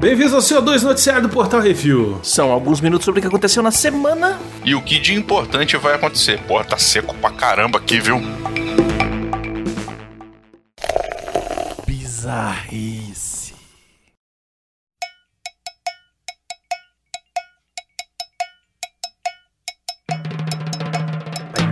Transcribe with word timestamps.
Bem-vindos 0.00 0.32
ao 0.32 0.40
CO2 0.40 0.82
Noticiário 0.82 1.22
do 1.22 1.28
Portal 1.28 1.60
Review. 1.60 2.18
São 2.22 2.50
alguns 2.50 2.80
minutos 2.80 3.04
sobre 3.04 3.20
o 3.20 3.22
que 3.22 3.28
aconteceu 3.28 3.62
na 3.62 3.70
semana. 3.70 4.40
E 4.64 4.74
o 4.74 4.80
que 4.80 4.98
de 4.98 5.14
importante 5.14 5.76
vai 5.76 5.94
acontecer. 5.94 6.40
Porra, 6.44 6.64
tá 6.64 6.78
seco 6.78 7.14
pra 7.16 7.30
caramba 7.30 7.78
aqui, 7.78 8.00
viu? 8.00 8.18
Bizarrice. 11.86 13.54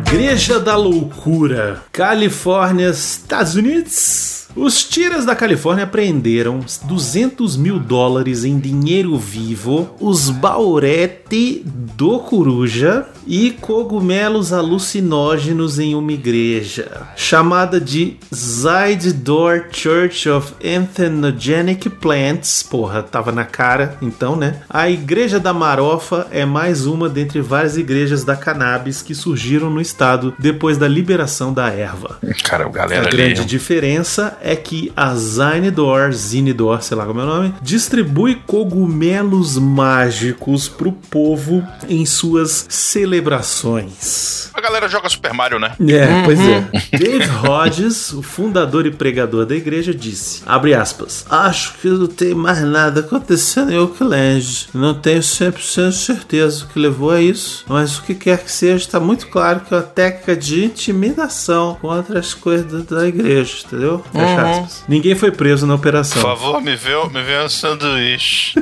Igreja 0.07 0.61
da 0.61 0.77
Loucura, 0.77 1.83
Califórnia, 1.91 2.91
Estados 2.91 3.55
Unidos. 3.55 4.38
Os 4.57 4.83
tiras 4.83 5.25
da 5.25 5.37
Califórnia 5.37 5.85
apreenderam 5.85 6.61
200 6.85 7.57
mil 7.57 7.79
dólares 7.79 8.45
em 8.45 8.59
dinheiro 8.59 9.17
vivo, 9.17 9.95
os 10.01 10.31
baurete 10.31 11.63
do 11.65 12.19
coruja 12.21 13.07
e 13.27 13.51
cogumelos 13.51 14.55
alucinógenos 14.55 15.79
em 15.79 15.95
uma 15.95 16.13
igreja 16.13 17.09
chamada 17.15 17.79
de 17.79 18.17
Zydor 18.35 19.67
Church 19.71 20.29
of 20.31 20.55
Entheogenic 20.65 21.91
Plants. 21.91 22.63
Porra, 22.63 23.03
tava 23.03 23.31
na 23.31 23.45
cara, 23.45 23.99
então, 24.01 24.35
né? 24.35 24.61
A 24.69 24.89
Igreja 24.89 25.39
da 25.39 25.53
Marofa 25.53 26.27
é 26.31 26.47
mais 26.47 26.87
uma 26.87 27.09
dentre 27.09 27.43
várias 27.43 27.77
igrejas 27.77 28.25
da 28.25 28.35
cannabis 28.35 29.03
que 29.03 29.15
surgiram 29.15 29.69
no 29.69 29.81
estado 29.81 30.35
depois 30.39 30.79
da 30.79 30.89
liberação 30.89 31.53
da 31.53 31.69
erva. 31.69 32.19
Cara, 32.45 32.67
galera 32.69 33.09
A 33.09 33.11
grande 33.11 33.41
ali, 33.41 33.49
diferença 33.49 34.38
é 34.43 34.57
que 34.57 34.93
a 34.97 35.15
Zinedor, 35.15 36.13
Zinedor, 36.13 36.83
sei 36.83 36.97
lá 36.97 37.07
como 37.07 37.21
é 37.21 37.25
o 37.25 37.27
nome, 37.27 37.55
distribui 37.63 38.37
cogumelos 38.47 39.59
mágicos 39.59 40.69
pro 40.69 40.93
povo 40.93 41.67
em 41.89 42.05
suas 42.05 42.67
celebrações. 42.69 44.51
A 44.55 44.61
galera 44.61 44.89
joga 44.89 45.09
Super 45.09 45.33
Mario, 45.33 45.59
né? 45.59 45.73
É, 45.81 46.23
pois 46.25 46.41
é. 46.41 46.69
Dave 46.99 47.31
Hodges, 47.47 48.13
o 48.13 48.23
fundador 48.23 48.87
e 48.87 48.91
pregador 48.91 49.47
da 49.47 49.55
igreja, 49.55 49.95
disse, 49.95 50.43
abre 50.47 50.75
aspas, 50.75 51.25
acho 51.31 51.75
que 51.75 51.89
não 51.89 52.07
tem 52.07 52.35
mais 52.35 52.63
nada 52.63 53.01
acontecendo 53.01 53.73
em 53.73 53.79
Oakland. 53.79 54.69
Não 54.75 54.95
tenho 54.95 55.21
100% 55.21 55.93
certeza 55.93 56.65
o 56.65 56.69
que 56.69 56.79
levou 56.79 57.11
a 57.11 57.21
isso, 57.21 57.65
mas 57.69 57.99
o 57.99 58.03
que 58.03 58.15
quer 58.15 58.39
que 58.39 58.51
seja, 58.51 58.85
está 58.85 58.99
muito 58.99 59.29
claro 59.29 59.61
que 59.61 59.73
é 59.73 59.77
uma 59.77 59.83
técnica 59.83 60.37
de 60.37 60.65
intimidação 60.65 61.77
contra 61.81 62.19
as 62.19 62.35
coisas 62.35 62.85
da 62.85 63.07
igreja, 63.07 63.59
entendeu? 63.65 64.05
Fecha 64.37 64.51
aspas. 64.51 64.85
Ninguém 64.89 65.15
foi 65.15 65.31
preso 65.31 65.67
na 65.67 65.75
Por 65.75 65.81
operação. 65.81 66.23
favor, 66.23 66.61
me 66.61 66.75
vê, 66.77 66.91
me 67.13 67.23
vê 67.23 67.43
um 67.45 67.49
sanduíche. 67.49 68.55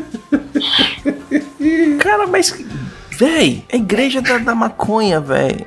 Cara, 2.01 2.27
mas. 2.27 2.55
Véi, 3.19 3.65
é 3.71 3.77
a 3.77 3.79
igreja 3.79 4.21
da, 4.21 4.39
da 4.39 4.55
maconha, 4.55 5.21
véi. 5.21 5.65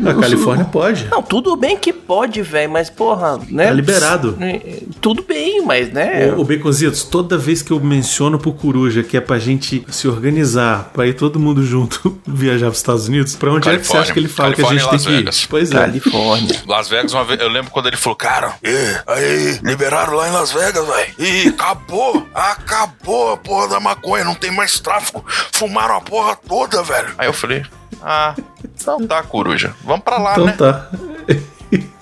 Na 0.00 0.14
Califórnia 0.14 0.64
pode. 0.64 1.06
Não, 1.10 1.22
tudo 1.22 1.56
bem 1.56 1.76
que 1.76 1.92
pode, 1.92 2.42
velho, 2.42 2.70
mas 2.70 2.88
porra, 2.90 3.38
né? 3.48 3.66
Tá 3.66 3.72
liberado. 3.72 4.36
É, 4.40 4.80
Tudo 5.00 5.22
bem, 5.22 5.62
mas 5.64 5.92
né? 5.92 6.32
Ô, 6.36 6.40
ô 6.40 6.44
Baconzitos, 6.44 7.02
toda 7.04 7.36
vez 7.36 7.62
que 7.62 7.70
eu 7.70 7.80
menciono 7.80 8.38
pro 8.38 8.52
Coruja 8.52 9.02
que 9.02 9.16
é 9.16 9.20
pra 9.20 9.38
gente 9.38 9.84
se 9.88 10.08
organizar, 10.08 10.90
pra 10.92 11.06
ir 11.06 11.14
todo 11.14 11.38
mundo 11.38 11.62
junto 11.62 12.18
viajar 12.26 12.66
pros 12.66 12.78
Estados 12.78 13.08
Unidos, 13.08 13.36
pra 13.36 13.52
onde 13.52 13.68
é 13.68 13.76
que 13.76 13.86
você 13.86 13.92
Califórnia. 13.92 14.02
acha 14.02 14.12
que 14.12 14.18
ele 14.18 14.28
fala 14.28 14.54
que 14.54 14.62
a 14.62 14.64
Califórnia 14.64 14.98
gente 14.98 15.04
tem 15.22 15.32
que 15.32 15.42
ir? 15.44 15.48
Pois 15.48 15.70
é. 15.70 15.74
Califórnia. 15.74 16.60
Las 16.66 16.88
Vegas, 16.88 17.12
uma 17.12 17.24
vez, 17.24 17.40
eu 17.40 17.48
lembro 17.48 17.70
quando 17.70 17.86
ele 17.86 17.96
falou, 17.96 18.16
cara, 18.16 18.54
e, 18.62 18.96
aí, 19.06 19.60
liberaram 19.62 20.14
lá 20.14 20.28
em 20.28 20.32
Las 20.32 20.52
Vegas, 20.52 20.86
velho. 20.86 21.14
E 21.18 21.48
acabou, 21.48 22.26
acabou 22.34 23.32
a 23.32 23.36
porra 23.36 23.68
da 23.68 23.80
maconha, 23.80 24.24
não 24.24 24.34
tem 24.34 24.50
mais 24.50 24.78
tráfico. 24.80 25.24
Fumaram 25.52 25.96
a 25.96 26.00
porra 26.00 26.36
toda, 26.48 26.82
velho. 26.82 27.08
Aí 27.18 27.26
eu 27.26 27.32
falei, 27.32 27.62
ah, 28.02 28.34
então 28.80 29.06
tá, 29.06 29.22
coruja. 29.22 29.74
Vamos 29.84 30.02
pra 30.04 30.18
lá, 30.18 30.32
Então 30.32 30.46
né? 30.46 30.52
tá. 30.52 30.88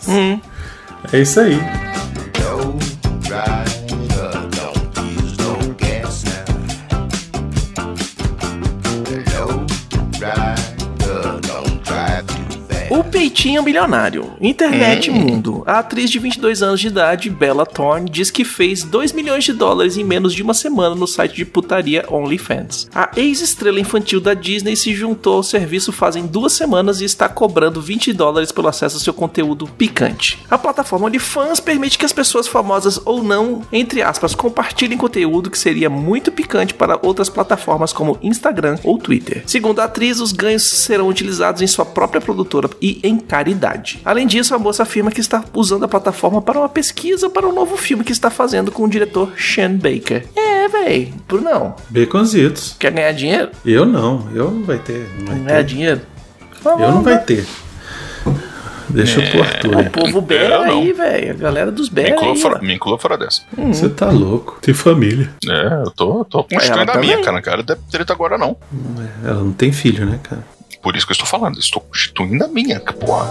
Hum. 0.09 0.41
É 1.13 1.19
isso 1.21 1.41
aí. 1.41 1.57
No 2.41 2.73
driver, 3.21 3.78
O 12.91 13.05
peitinho 13.05 13.63
milionário. 13.63 14.33
Internet 14.41 15.11
Mundo. 15.11 15.63
A 15.67 15.81
atriz 15.81 16.11
de 16.11 16.19
22 16.19 16.63
anos 16.63 16.81
de 16.81 16.87
idade, 16.87 17.29
Bella 17.29 17.67
Thorne, 17.67 18.09
diz 18.09 18.31
que 18.31 18.47
fez 18.47 18.83
2 18.83 19.13
milhões 19.13 19.45
de 19.45 19.53
dólares 19.53 19.99
em 19.99 20.05
menos 20.05 20.33
de 20.33 20.43
uma 20.43 20.55
semana 20.55 20.95
no 20.95 21.07
site 21.07 21.37
de 21.37 21.45
putaria 21.45 22.07
OnlyFans. 22.09 22.89
A 22.95 23.11
ex-estrela 23.15 23.79
infantil 23.79 24.23
da 24.23 24.33
Disney 24.33 24.75
se 24.75 24.95
juntou 24.95 25.35
ao 25.35 25.43
serviço 25.43 25.93
fazem 25.93 26.27
duas 26.27 26.55
semanas 26.55 27.03
e 27.03 27.05
está 27.05 27.29
cobrando 27.29 27.79
20 27.79 28.11
dólares 28.15 28.51
pelo 28.51 28.69
acesso 28.69 28.97
ao 28.97 29.03
seu 29.03 29.13
conteúdo 29.13 29.67
picante. 29.67 30.39
A 30.51 30.57
plataforma 30.57 31.07
OnlyFans 31.07 31.61
permite 31.61 31.99
que 31.99 32.07
as 32.07 32.13
pessoas 32.13 32.49
famosas 32.49 32.99
ou 33.05 33.23
não, 33.23 33.61
entre 33.71 34.01
aspas, 34.01 34.35
compartilhem 34.35 34.97
conteúdo 34.97 35.51
que 35.51 35.59
seria 35.59 35.91
muito 35.91 36.33
picante 36.33 36.73
para 36.73 36.99
outras 37.03 37.29
plataformas 37.29 37.93
como 37.93 38.19
Instagram 38.23 38.79
ou 38.83 38.97
Twitter. 38.97 39.43
Segundo 39.47 39.81
a 39.81 39.85
atriz, 39.85 40.21
os 40.21 40.33
ganhos 40.33 40.63
serão 40.63 41.07
utilizados 41.07 41.61
em 41.61 41.67
sua 41.67 41.85
própria 41.85 42.21
produtora 42.21 42.78
e 42.81 43.01
em 43.03 43.19
caridade. 43.19 44.01
Além 44.05 44.27
disso, 44.27 44.55
a 44.55 44.59
moça 44.59 44.83
afirma 44.83 45.11
que 45.11 45.21
está 45.21 45.45
usando 45.55 45.85
a 45.85 45.89
plataforma 45.89 46.41
para 46.43 46.59
uma 46.59 46.69
pesquisa 46.69 47.29
para 47.31 47.47
um 47.49 47.53
novo 47.53 47.77
filme 47.77 48.05
que 48.05 48.13
está 48.13 48.31
fazendo 48.31 48.71
com 48.73 48.85
o 48.85 48.89
diretor 48.89 49.33
Sean 49.39 49.73
Baker. 49.77 50.25
É, 50.37 50.69
véi, 50.69 51.13
Brunão, 51.27 51.75
Baconzitos. 51.91 52.77
quer 52.79 52.93
ganhar 52.93 53.13
dinheiro? 53.13 53.51
Eu 53.65 53.85
não. 53.87 54.29
Eu 54.35 54.51
não 54.51 54.63
vai 54.65 54.79
ter. 54.79 55.09
Não 55.19 55.27
vai 55.27 55.39
Ganhar 55.39 55.57
ter. 55.59 55.65
dinheiro? 55.65 56.01
Eu 56.65 56.79
não 56.93 57.03
vai 57.03 57.19
ter. 57.23 57.47
Deixa 58.91 59.21
eu 59.21 59.31
pôr 59.33 59.43
Arthur. 59.47 59.77
O 59.81 59.91
povo 59.91 60.21
bera 60.23 60.65
não. 60.67 60.81
aí, 60.81 60.93
velho. 60.95 61.31
A 61.33 61.35
galera 61.35 61.71
dos 61.71 61.91
Me 61.91 61.97
bera 61.97 62.15
inclua, 62.17 62.33
aí. 62.33 62.41
fora, 62.41 62.59
me 62.61 62.75
inclua 62.75 62.99
fora 62.99 63.19
dessa. 63.19 63.43
Você 63.55 63.87
tá 63.91 64.09
louco. 64.11 64.59
Tem 64.63 64.73
família. 64.73 65.29
É, 65.47 65.83
eu 65.85 65.91
tô, 65.91 66.25
tô 66.25 66.39
Ela 66.39 66.47
construindo 66.61 66.89
a 66.89 66.93
também. 66.95 67.11
minha, 67.11 67.21
cara. 67.23 67.33
Não 67.37 67.43
quero 67.43 67.63
ter 67.65 67.77
treta 67.91 68.15
agora, 68.15 68.39
não. 68.39 68.57
Ela 69.23 69.43
não 69.43 69.53
tem 69.53 69.73
filho, 69.73 70.07
né, 70.07 70.19
cara? 70.23 70.43
Por 70.83 70.97
isso 70.97 71.07
que 71.07 71.13
eu 71.13 71.15
estou 71.15 71.27
falando. 71.27 71.59
Estou 71.59 71.83
constituindo 71.83 72.45
a 72.45 72.49
minha, 72.49 72.81
porra. 72.81 73.27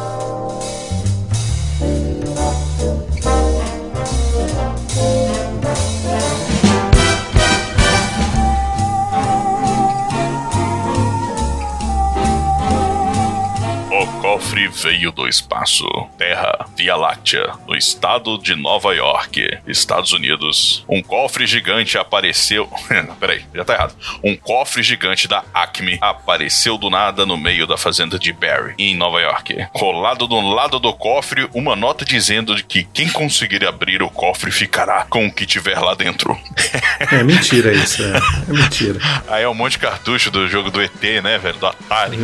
Cofre 14.38 14.68
veio 14.68 15.12
do 15.12 15.28
espaço. 15.28 15.88
Terra, 16.16 16.68
Via 16.78 16.96
Láctea, 16.96 17.54
no 17.68 17.76
estado 17.76 18.38
de 18.38 18.54
Nova 18.54 18.94
York, 18.94 19.58
Estados 19.66 20.12
Unidos. 20.14 20.86
Um 20.88 21.02
cofre 21.02 21.48
gigante 21.48 21.98
apareceu. 21.98 22.70
Peraí, 23.20 23.44
já 23.52 23.66
tá 23.66 23.74
errado. 23.74 23.96
Um 24.24 24.36
cofre 24.36 24.84
gigante 24.84 25.28
da 25.28 25.44
Acme 25.52 25.98
apareceu 26.00 26.78
do 26.78 26.88
nada 26.88 27.26
no 27.26 27.36
meio 27.36 27.66
da 27.66 27.78
fazenda 27.78 28.20
de 28.20 28.32
Barry, 28.32 28.76
em 28.78 28.96
Nova 28.96 29.20
York. 29.20 29.56
Colado 29.74 30.28
do 30.28 30.40
lado 30.40 30.80
do 30.80 30.94
cofre, 30.94 31.50
uma 31.52 31.76
nota 31.76 32.06
dizendo 32.06 32.56
que 32.64 32.84
quem 32.84 33.10
conseguir 33.10 33.66
abrir 33.66 34.04
o 34.04 34.10
cofre 34.10 34.52
ficará 34.52 35.04
com 35.10 35.26
o 35.26 35.32
que 35.32 35.48
tiver 35.48 35.80
lá 35.80 35.96
dentro. 35.96 36.38
É 37.12 37.24
mentira 37.24 37.72
isso. 37.74 38.04
É, 38.04 38.18
é 38.18 38.54
mentira. 38.54 39.00
Aí 39.28 39.44
é 39.44 39.50
um 39.50 39.54
monte 39.54 39.74
de 39.74 39.80
cartucho 39.80 40.30
do 40.30 40.48
jogo 40.48 40.70
do 40.70 40.82
ET, 40.82 41.02
né, 41.24 41.38
velho? 41.38 41.58
Do 41.58 41.68
Atari. 41.68 42.18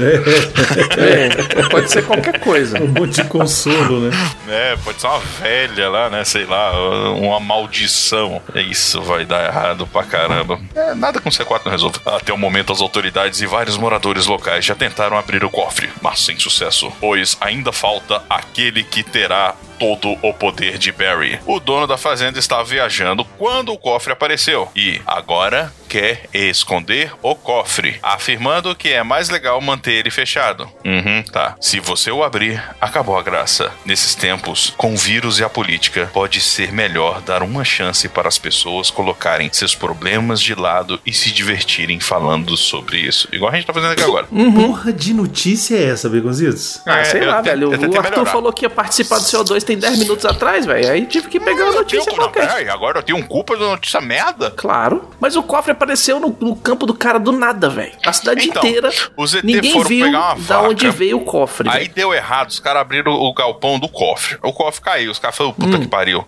É, 0.97 1.69
pode 1.69 1.91
ser 1.91 2.02
qualquer 2.03 2.39
coisa. 2.39 2.81
Um 2.81 2.87
monte 2.87 3.21
de 3.21 3.27
consolo, 3.27 4.01
né? 4.01 4.11
É, 4.47 4.75
pode 4.77 4.99
ser 4.99 5.07
uma 5.07 5.19
velha 5.19 5.89
lá, 5.89 6.09
né? 6.09 6.23
Sei 6.23 6.45
lá, 6.45 6.71
uma 7.13 7.39
maldição. 7.39 8.41
É 8.53 8.61
Isso 8.61 9.01
vai 9.01 9.25
dar 9.25 9.45
errado 9.45 9.87
pra 9.87 10.03
caramba. 10.03 10.59
É, 10.75 10.93
nada 10.93 11.19
com 11.19 11.29
C4 11.29 11.61
não 11.65 11.71
resolve. 11.71 11.99
Até 12.05 12.33
o 12.33 12.37
momento, 12.37 12.71
as 12.71 12.81
autoridades 12.81 13.41
e 13.41 13.45
vários 13.45 13.77
moradores 13.77 14.25
locais 14.25 14.65
já 14.65 14.75
tentaram 14.75 15.17
abrir 15.17 15.43
o 15.43 15.49
cofre, 15.49 15.89
mas 16.01 16.19
sem 16.19 16.37
sucesso, 16.39 16.91
pois 16.99 17.37
ainda 17.39 17.71
falta 17.71 18.21
aquele 18.29 18.83
que 18.83 19.03
terá 19.03 19.55
todo 19.79 20.17
o 20.21 20.33
poder 20.33 20.77
de 20.77 20.91
Barry. 20.91 21.39
O 21.45 21.59
dono 21.59 21.85
da 21.85 21.97
fazenda 21.97 22.39
estava 22.39 22.63
viajando 22.63 23.25
quando 23.37 23.73
o 23.73 23.77
cofre 23.77 24.13
apareceu 24.13 24.69
e 24.75 25.01
agora 25.05 25.73
quer 25.93 26.23
esconder 26.33 27.11
o 27.21 27.35
cofre, 27.35 27.99
afirmando 28.01 28.75
que 28.75 28.89
é 28.89 29.03
mais 29.03 29.29
legal 29.29 29.61
manter 29.61 29.91
ele 29.93 30.09
fechado. 30.09 30.67
Uhum, 30.83 31.23
tá. 31.31 31.55
Se 31.61 31.79
você 31.79 32.09
o 32.09 32.23
abrir, 32.23 32.61
acabou 32.81 33.17
a 33.17 33.21
graça. 33.21 33.71
Nesses 33.85 34.15
tempos, 34.15 34.73
com 34.75 34.93
o 34.93 34.97
vírus 34.97 35.39
e 35.39 35.43
a 35.43 35.49
política, 35.49 36.09
pode 36.11 36.41
ser 36.41 36.71
melhor 36.71 37.21
dar 37.21 37.43
uma 37.43 37.63
chance 37.63 38.09
para 38.09 38.27
as 38.27 38.37
pessoas 38.37 38.89
colocarem 38.89 39.49
seus 39.53 39.75
problemas 39.75 40.41
de 40.41 40.55
lado 40.55 40.99
e 41.05 41.13
se 41.13 41.31
divertirem 41.31 41.99
falando 41.99 42.57
sobre 42.57 42.97
isso. 42.97 43.27
Igual 43.31 43.51
a 43.51 43.55
gente 43.55 43.67
tá 43.67 43.73
fazendo 43.73 43.91
aqui 43.91 44.03
agora. 44.03 44.25
Porra 44.27 44.91
de 44.91 45.13
notícia 45.13 45.75
é 45.75 45.89
essa, 45.89 46.09
Begonzitos? 46.09 46.81
Ah, 46.87 46.99
É, 46.99 47.03
sei 47.05 47.21
lá, 47.25 47.41
te- 47.41 47.49
velho. 47.49 47.69
O 47.69 47.73
Arthur 47.73 48.01
melhorar. 48.01 48.25
falou 48.25 48.51
que 48.51 48.65
ia 48.65 48.69
participar 48.69 49.19
do 49.19 49.25
CO2 49.25 49.53
Talvez 49.53 49.63
tem 49.63 49.77
10 49.77 49.99
minutos 49.99 50.25
atrás, 50.25 50.65
velho. 50.65 50.89
Aí 50.89 51.05
tive 51.05 51.27
que 51.27 51.39
pegar 51.39 51.51
Eu 51.59 51.65
tenho- 51.67 51.73
notícia 51.75 52.11
não, 52.11 52.17
qualquer. 52.17 52.47
peraí, 52.47 52.67
agora 52.69 52.97
eu 52.99 53.03
tenho 53.03 53.23
culpa 53.27 53.55
da 53.55 53.65
notícia 53.67 54.01
merda. 54.01 54.49
Claro. 54.51 55.09
Mas 55.19 55.35
o 55.35 55.43
cofre 55.43 55.71
apareceu 55.83 56.19
no, 56.19 56.35
no 56.39 56.55
campo 56.55 56.85
do 56.85 56.93
cara 56.93 57.19
do 57.19 57.31
nada, 57.31 57.69
velho. 57.69 57.91
A 58.05 58.13
cidade 58.13 58.47
Então, 58.47 58.63
inteira. 58.63 58.89
os 59.17 59.35
ET 59.35 59.43
Ninguém 59.43 59.73
foram 59.73 59.89
viu 59.89 60.05
pegar 60.05 60.35
uma 60.35 60.45
da 60.45 60.61
onde 60.61 60.85
vaca. 60.87 60.97
veio 60.97 61.17
o 61.17 61.21
cofre. 61.25 61.69
Aí 61.69 61.79
velho. 61.83 61.93
deu 61.93 62.13
errado, 62.13 62.49
os 62.49 62.59
caras 62.59 62.81
abriram 62.81 63.11
o 63.13 63.33
galpão 63.33 63.77
do 63.77 63.87
cofre. 63.89 64.37
O 64.41 64.53
cofre 64.53 64.81
caiu, 64.81 65.11
os 65.11 65.19
caras 65.19 65.35
falaram, 65.37 65.55
puta 65.55 65.77
Hum. 65.77 65.81
que 65.81 65.87
pariu. 65.87 66.25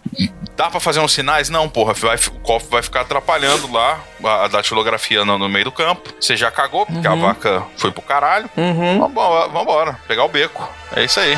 Dá 0.56 0.70
pra 0.70 0.80
fazer 0.80 1.00
uns 1.00 1.14
sinais? 1.14 1.50
Não, 1.50 1.68
porra, 1.70 1.94
vai- 1.94 2.16
o 2.16 2.40
cofre 2.42 2.70
vai 2.70 2.82
ficar 2.84 3.02
atrapalhando 3.02 3.72
lá 3.72 4.00
a, 4.24 4.46
a 4.46 4.48
datilografia 4.48 5.24
no, 5.26 5.38
no 5.38 5.50
meio 5.50 5.66
do 5.66 5.72
campo. 5.72 6.14
Você 6.20 6.36
já 6.38 6.52
cagou, 6.52 6.86
porque 6.86 7.08
Uhum. 7.08 7.14
a 7.14 7.28
vaca 7.28 7.64
foi 7.78 7.92
pro 7.92 8.02
caralho. 8.02 8.50
Vambora, 8.56 9.48
vambora, 9.50 10.00
pegar 10.08 10.24
o 10.26 10.30
beco. 10.30 10.70
É 10.96 11.04
isso 11.04 11.20
aí. 11.20 11.38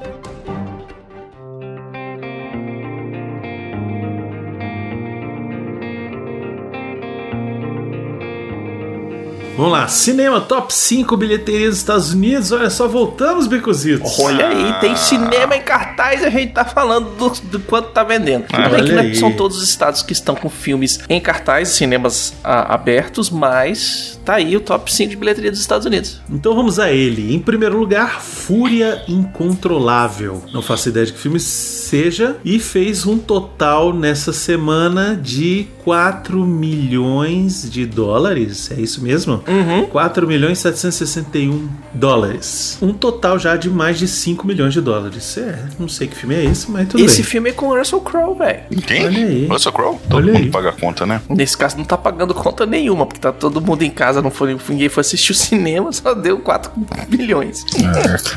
Vamos 9.61 9.77
lá, 9.77 9.87
cinema 9.87 10.41
top 10.41 10.73
5 10.73 11.15
bilheteria 11.15 11.69
dos 11.69 11.77
Estados 11.77 12.13
Unidos. 12.13 12.51
Olha 12.51 12.67
só, 12.71 12.87
voltamos, 12.87 13.45
Becositos. 13.45 14.17
Olha 14.17 14.47
aí, 14.47 14.73
tem 14.79 14.95
cinema 14.95 15.55
em 15.55 15.61
cartaz 15.61 16.23
e 16.23 16.25
a 16.25 16.31
gente 16.31 16.51
tá 16.51 16.65
falando 16.65 17.11
do, 17.15 17.29
do 17.43 17.59
quanto 17.59 17.89
tá 17.89 18.03
vendendo. 18.03 18.47
Tudo 18.47 18.57
bem 18.57 18.73
olha 18.73 18.83
que 18.83 18.91
não 18.91 19.03
aí. 19.03 19.15
são 19.15 19.31
todos 19.33 19.57
os 19.57 19.63
estados 19.69 20.01
que 20.01 20.13
estão 20.13 20.33
com 20.33 20.49
filmes 20.49 21.01
em 21.07 21.21
cartaz, 21.21 21.67
cinemas 21.67 22.33
ah, 22.43 22.73
abertos, 22.73 23.29
mas 23.29 24.19
tá 24.25 24.37
aí 24.37 24.57
o 24.57 24.61
top 24.61 24.91
5 24.91 25.11
de 25.11 25.15
bilheteria 25.15 25.51
dos 25.51 25.59
Estados 25.59 25.85
Unidos. 25.85 26.19
Então 26.27 26.55
vamos 26.55 26.79
a 26.79 26.91
ele. 26.91 27.31
Em 27.31 27.39
primeiro 27.39 27.77
lugar, 27.77 28.19
Fúria 28.19 29.03
Incontrolável. 29.07 30.41
Não 30.51 30.63
faço 30.63 30.89
ideia 30.89 31.05
de 31.05 31.13
que 31.13 31.19
filme 31.19 31.39
seja. 31.39 32.35
E 32.43 32.57
fez 32.57 33.05
um 33.05 33.19
total 33.19 33.93
nessa 33.93 34.33
semana 34.33 35.15
de 35.15 35.67
4 35.83 36.43
milhões 36.45 37.69
de 37.69 37.85
dólares. 37.85 38.71
É 38.71 38.81
isso 38.81 39.03
mesmo? 39.03 39.43
Uhum. 39.51 39.85
4 39.87 40.27
milhões 40.27 40.59
e 40.59 40.61
761 40.61 41.67
dólares. 41.93 42.77
Um 42.81 42.93
total 42.93 43.37
já 43.37 43.55
de 43.55 43.69
mais 43.69 43.99
de 43.99 44.07
5 44.07 44.45
milhões 44.47 44.73
de 44.73 44.81
dólares. 44.81 45.37
É, 45.37 45.59
não 45.79 45.87
sei 45.87 46.07
que 46.07 46.15
filme 46.15 46.35
é 46.35 46.45
esse, 46.45 46.69
mas 46.71 46.87
tudo 46.87 47.03
Esse 47.03 47.17
bem. 47.17 47.23
filme 47.25 47.49
é 47.49 47.53
com 47.53 47.67
o 47.67 47.77
Russell 47.77 48.01
Crowe, 48.01 48.37
velho. 48.37 48.61
Quem? 48.85 49.05
Olha 49.05 49.17
aí. 49.25 49.45
Russell 49.47 49.71
Crowe? 49.71 49.97
Todo 50.09 50.15
Olha 50.17 50.33
mundo 50.33 50.43
aí. 50.45 50.49
paga 50.51 50.69
a 50.69 50.73
conta, 50.73 51.05
né? 51.05 51.21
Nesse 51.29 51.57
caso 51.57 51.77
não 51.77 51.83
tá 51.85 51.97
pagando 51.97 52.33
conta 52.33 52.65
nenhuma, 52.65 53.05
porque 53.05 53.19
tá 53.19 53.31
todo 53.31 53.59
mundo 53.61 53.81
em 53.83 53.89
casa, 53.91 54.21
não 54.21 54.31
foi, 54.31 54.57
ninguém 54.69 54.89
foi 54.89 55.01
assistir 55.01 55.31
o 55.31 55.35
cinema, 55.35 55.91
só 55.93 56.13
deu 56.13 56.39
4 56.39 56.71
milhões. 57.09 57.65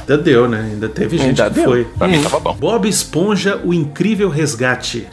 Ainda 0.00 0.19
deu, 0.19 0.49
né? 0.49 0.69
Ainda 0.72 0.88
teve 0.88 1.16
gente 1.19 1.40
Ainda 1.40 1.49
que 1.49 1.55
deu. 1.56 1.64
foi. 1.64 1.84
Pra 1.84 2.08
mim 2.08 2.22
tava 2.22 2.40
bom. 2.40 2.55
Bob 2.55 2.88
Esponja, 2.88 3.61
O 3.64 3.72
Incrível 3.72 4.28
Resgate. 4.28 5.06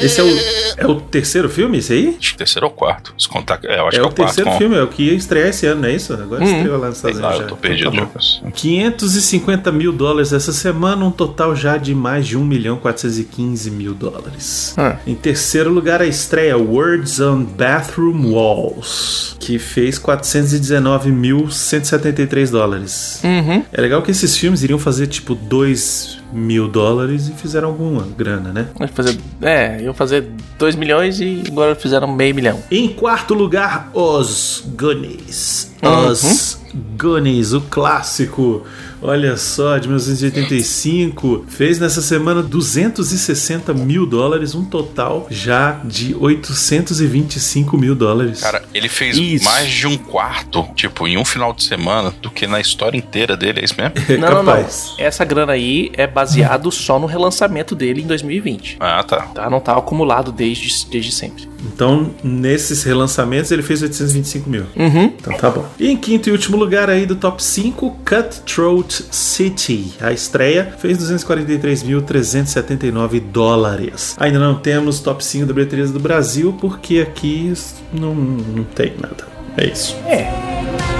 Esse 0.00 0.20
é 0.20 0.24
o, 0.24 0.28
é 0.76 0.86
o 0.86 1.00
terceiro 1.00 1.48
filme, 1.48 1.78
esse 1.78 1.92
aí? 1.92 2.16
Acho 2.18 2.32
que 2.32 2.38
terceiro 2.38 2.66
ou 2.66 2.72
quarto. 2.72 3.12
Se 3.18 3.28
contar, 3.28 3.58
é, 3.64 3.78
eu 3.80 3.88
acho 3.88 3.96
É 3.96 4.00
que 4.00 4.06
o 4.06 4.08
é 4.08 4.12
o 4.12 4.14
quarto. 4.14 4.16
terceiro 4.34 4.50
com- 4.50 4.58
filme, 4.58 4.76
é 4.76 4.82
o 4.82 4.86
que 4.88 5.02
ia 5.04 5.14
estrear 5.14 5.37
esse 5.46 5.66
ano, 5.66 5.82
não 5.82 5.88
é 5.88 5.94
isso? 5.94 6.12
Agora 6.12 6.44
estreou 6.44 6.78
lá 6.78 6.88
nos 6.88 6.96
Estados 6.96 7.18
Unidos. 7.18 7.36
eu 7.36 7.42
já. 7.42 7.48
tô 7.48 7.56
perdido, 7.56 7.88
Então 7.88 8.00
tá. 8.00 8.06
Lucas. 8.06 8.40
550 8.54 9.72
mil 9.72 9.92
dólares 9.92 10.32
essa 10.32 10.52
semana, 10.52 11.04
um 11.04 11.10
total 11.10 11.54
já 11.54 11.76
de 11.76 11.94
mais 11.94 12.26
de 12.26 12.36
1 12.36 12.44
milhão 12.44 12.76
415 12.76 13.70
mil 13.70 13.94
dólares. 13.94 14.74
Ah. 14.76 14.96
Em 15.06 15.14
terceiro 15.14 15.70
lugar, 15.70 16.00
a 16.02 16.06
estreia 16.06 16.56
Words 16.56 17.20
on 17.20 17.44
Bathroom 17.44 18.32
Walls, 18.32 19.36
que 19.38 19.58
fez 19.58 19.98
419.173 19.98 22.50
dólares. 22.50 23.20
Uhum. 23.24 23.62
É 23.72 23.80
legal 23.80 24.02
que 24.02 24.10
esses 24.10 24.36
filmes 24.36 24.62
iriam 24.62 24.78
fazer 24.78 25.06
tipo 25.06 25.34
2 25.34 26.17
mil 26.32 26.68
dólares 26.68 27.28
e 27.28 27.32
fizeram 27.32 27.68
alguma 27.68 28.06
grana, 28.16 28.52
né? 28.52 28.68
Fazer, 28.92 29.18
é, 29.40 29.82
iam 29.82 29.94
fazer 29.94 30.28
2 30.58 30.76
milhões 30.76 31.20
e 31.20 31.42
agora 31.48 31.74
fizeram 31.74 32.12
meio 32.12 32.34
milhão. 32.34 32.62
Em 32.70 32.88
quarto 32.88 33.34
lugar, 33.34 33.90
Os 33.94 34.64
Goonies. 34.76 35.74
Uhum. 35.82 36.10
Os 36.10 36.58
Goonies, 36.96 37.52
o 37.52 37.60
clássico. 37.60 38.64
Olha 39.00 39.36
só, 39.36 39.78
de 39.78 39.86
1985. 39.86 41.44
Fez 41.48 41.78
nessa 41.78 42.02
semana 42.02 42.42
260 42.42 43.72
mil 43.72 44.04
dólares, 44.04 44.54
um 44.54 44.64
total 44.64 45.26
já 45.30 45.80
de 45.84 46.16
825 46.16 47.78
mil 47.78 47.94
dólares. 47.94 48.40
Cara, 48.40 48.64
ele 48.74 48.88
fez 48.88 49.16
Isso. 49.16 49.44
mais 49.44 49.70
de 49.70 49.86
um 49.86 49.96
quarto, 49.96 50.66
tipo, 50.74 51.06
em 51.06 51.16
um 51.16 51.24
final 51.24 51.52
de 51.52 51.62
semana, 51.62 52.12
do 52.20 52.30
que 52.30 52.46
na 52.46 52.60
história 52.60 52.98
inteira 52.98 53.36
dele, 53.36 53.60
é 53.60 53.64
isso 53.64 53.74
mesmo? 53.78 53.94
é 54.08 54.16
Não, 54.18 54.42
não, 54.42 54.42
não. 54.42 54.66
Essa 54.98 55.24
grana 55.24 55.52
aí 55.52 55.90
é 55.94 56.06
baseado 56.06 56.70
só 56.72 56.98
no 56.98 57.06
relançamento 57.06 57.76
dele 57.76 58.02
em 58.02 58.06
2020. 58.06 58.78
Ah, 58.80 59.02
tá. 59.04 59.22
Tá? 59.28 59.48
Não 59.48 59.60
tá 59.60 59.76
acumulado 59.76 60.32
desde, 60.32 60.86
desde 60.88 61.12
sempre. 61.12 61.48
Então, 61.64 62.10
nesses 62.22 62.84
relançamentos, 62.84 63.50
ele 63.50 63.62
fez 63.62 63.82
825 63.82 64.48
mil. 64.48 64.62
Uhum. 64.76 65.12
Então 65.18 65.36
tá 65.36 65.50
bom. 65.50 65.66
E 65.78 65.90
em 65.90 65.96
quinto 65.96 66.28
e 66.28 66.32
último 66.32 66.56
lugar 66.56 66.88
aí 66.88 67.04
do 67.06 67.16
top 67.16 67.42
5, 67.42 67.98
Cutthroat 68.04 69.04
City. 69.10 69.94
A 70.00 70.12
estreia 70.12 70.72
fez 70.78 70.98
243.379 70.98 73.20
dólares. 73.20 74.14
Ainda 74.18 74.38
não 74.38 74.54
temos 74.56 75.00
top 75.00 75.24
5 75.24 75.46
da 75.46 75.52
bilheteria 75.52 75.86
do 75.86 76.00
Brasil, 76.00 76.56
porque 76.60 77.00
aqui 77.00 77.52
não, 77.92 78.14
não 78.14 78.62
tem 78.64 78.94
nada. 79.00 79.26
É 79.56 79.66
isso. 79.66 79.96
É. 80.06 80.97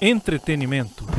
Entretenimento. 0.00 1.17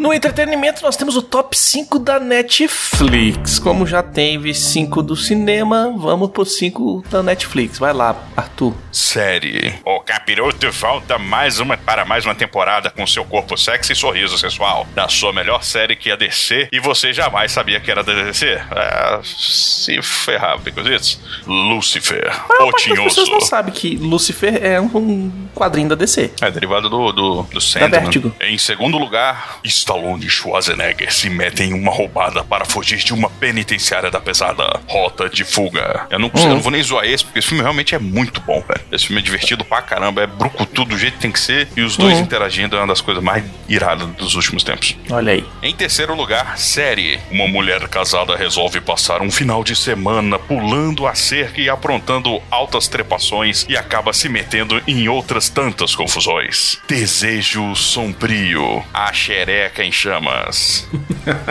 No 0.00 0.14
entretenimento, 0.14 0.82
nós 0.82 0.96
temos 0.96 1.14
o 1.14 1.20
top 1.20 1.54
5 1.54 1.98
da 1.98 2.18
Netflix. 2.18 3.58
Como 3.58 3.86
já 3.86 4.02
teve 4.02 4.54
5 4.54 5.02
do 5.02 5.14
cinema, 5.14 5.92
vamos 5.94 6.30
pro 6.30 6.42
5 6.42 7.04
da 7.10 7.22
Netflix. 7.22 7.78
Vai 7.78 7.92
lá, 7.92 8.16
Arthur. 8.34 8.74
Série. 8.90 9.74
O 9.84 10.00
Capiroto 10.00 10.72
volta 10.72 11.18
mais 11.18 11.60
uma 11.60 11.76
para 11.76 12.06
mais 12.06 12.24
uma 12.24 12.34
temporada 12.34 12.88
com 12.88 13.06
seu 13.06 13.26
corpo 13.26 13.58
sexy 13.58 13.92
e 13.92 13.94
sorriso 13.94 14.38
sensual. 14.38 14.86
Da 14.94 15.06
sua 15.06 15.34
melhor 15.34 15.62
série 15.62 15.94
que 15.94 16.10
é 16.10 16.16
DC 16.16 16.68
e 16.72 16.80
você 16.80 17.12
jamais 17.12 17.52
sabia 17.52 17.78
que 17.78 17.90
era 17.90 18.02
da 18.02 18.14
DC. 18.14 18.46
É, 18.46 19.20
se 19.22 20.00
ferrar, 20.00 20.58
Picositos. 20.60 21.20
Lucifer. 21.46 22.26
A 22.26 22.44
O 22.44 22.48
maior 22.48 22.70
parte 22.70 22.88
das 22.88 23.04
pessoas 23.04 23.28
não 23.28 23.40
sabe 23.42 23.70
que 23.70 23.98
Lucifer 23.98 24.64
é 24.64 24.80
um 24.80 25.30
quadrinho 25.54 25.90
da 25.90 25.94
DC. 25.94 26.32
É 26.40 26.50
derivado 26.50 26.88
do, 26.88 27.12
do, 27.12 27.42
do 27.42 27.60
Sandman. 27.60 28.00
Vertigo. 28.00 28.34
Em 28.40 28.56
segundo 28.56 28.96
lugar, 28.96 29.60
Stallone 29.90 30.24
e 30.24 30.30
Schwarzenegger 30.30 31.12
se 31.12 31.28
metem 31.28 31.70
em 31.70 31.72
uma 31.74 31.90
roubada 31.90 32.44
para 32.44 32.64
fugir 32.64 32.98
de 32.98 33.12
uma 33.12 33.28
penitenciária 33.28 34.08
da 34.10 34.20
pesada 34.20 34.78
Rota 34.86 35.28
de 35.28 35.44
Fuga. 35.44 36.06
Eu 36.10 36.18
não, 36.20 36.28
Hum. 36.28 36.32
eu 36.36 36.48
não 36.50 36.60
vou 36.60 36.70
nem 36.70 36.80
zoar 36.82 37.04
esse, 37.06 37.24
porque 37.24 37.40
esse 37.40 37.48
filme 37.48 37.62
realmente 37.62 37.92
é 37.94 37.98
muito 37.98 38.40
bom, 38.42 38.60
velho. 38.66 38.80
Esse 38.92 39.06
filme 39.08 39.20
é 39.20 39.24
divertido 39.24 39.64
pra 39.64 39.82
caramba, 39.82 40.22
é 40.22 40.26
brucutu 40.28 40.84
do 40.84 40.96
jeito 40.96 41.14
que 41.14 41.20
tem 41.22 41.32
que 41.32 41.40
ser, 41.40 41.68
e 41.76 41.82
os 41.82 41.96
dois 41.96 42.14
Uhum. 42.18 42.22
interagindo 42.22 42.76
é 42.76 42.78
uma 42.80 42.86
das 42.86 43.00
coisas 43.00 43.22
mais 43.22 43.42
iradas 43.68 44.06
dos 44.10 44.36
últimos 44.36 44.62
tempos. 44.62 44.96
Olha 45.10 45.32
aí. 45.32 45.44
Em 45.60 45.74
terceiro 45.74 46.14
lugar, 46.14 46.56
série. 46.56 47.18
Uma 47.30 47.48
mulher 47.48 47.88
casada 47.88 48.36
resolve 48.36 48.80
passar 48.80 49.20
um 49.22 49.30
final 49.30 49.64
de 49.64 49.74
semana 49.74 50.38
pulando 50.38 51.04
a 51.06 51.14
cerca 51.16 51.60
e 51.60 51.68
aprontando 51.68 52.40
altas 52.50 52.86
trepações 52.86 53.66
e 53.68 53.76
acaba 53.76 54.12
se 54.12 54.28
metendo 54.28 54.80
em 54.86 55.08
outras 55.08 55.48
tantas 55.48 55.96
confusões. 55.96 56.78
Desejo 56.86 57.74
sombrio. 57.74 58.84
A 58.94 59.12
xereca 59.12 59.79
em 59.82 59.92
chamas. 59.92 60.86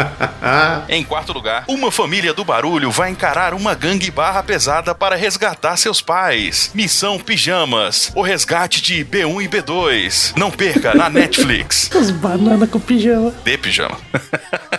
em 0.90 1.04
quarto 1.04 1.34
lugar, 1.34 1.66
uma 1.68 1.92
família 1.92 2.34
do 2.34 2.44
barulho 2.46 2.92
vai 2.92 3.10
encarar 3.10 3.54
uma 3.54 3.74
gangue 3.74 4.12
barra 4.12 4.42
pesada 4.44 4.96
para 4.96 5.16
resgatar 5.16 5.78
seus 5.78 6.02
pais. 6.02 6.72
Missão 6.74 7.20
Pijamas. 7.20 8.12
O 8.16 8.22
resgate 8.22 8.82
de 8.82 9.06
B1 9.06 9.44
e 9.44 9.48
B2. 9.48 10.34
Não 10.38 10.52
perca 10.52 10.94
na 10.94 11.10
Netflix. 11.10 11.90
As 11.96 12.12
bananas 12.12 12.70
com 12.70 12.80
pijama. 12.80 13.34
De 13.44 13.58
pijama. 13.58 13.98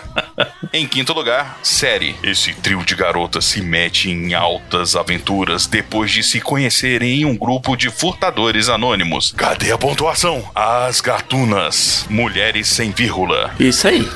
em 0.72 0.86
quinto 0.86 1.12
lugar, 1.12 1.58
série. 1.62 2.14
Esse 2.22 2.54
trio 2.54 2.84
de 2.84 2.94
garotas 2.94 3.44
se 3.44 3.60
mete 3.60 4.10
em 4.10 4.34
altas 4.34 4.96
aventuras 4.96 5.66
depois 5.66 6.10
de 6.10 6.22
se 6.22 6.40
conhecerem 6.40 7.20
em 7.20 7.24
um 7.24 7.36
grupo 7.36 7.76
de 7.76 7.90
furtadores 7.90 8.68
anônimos. 8.68 9.32
Cadê 9.36 9.72
a 9.72 9.78
pontuação? 9.78 10.48
As 10.54 11.00
gatunas. 11.00 12.06
Mulheres 12.08 12.68
sem 12.68 12.90
vírgula. 12.90 13.52
Isso 13.58 13.88
aí. 13.88 14.08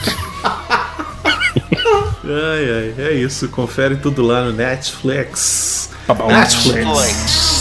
Ai, 2.27 2.95
ai, 2.99 3.07
é 3.07 3.13
isso. 3.13 3.49
Confere 3.51 3.97
tudo 3.97 4.23
lá 4.23 4.43
no 4.45 4.53
Netflix. 4.53 5.91
Netflix. 6.09 6.65
Can't 6.65 7.54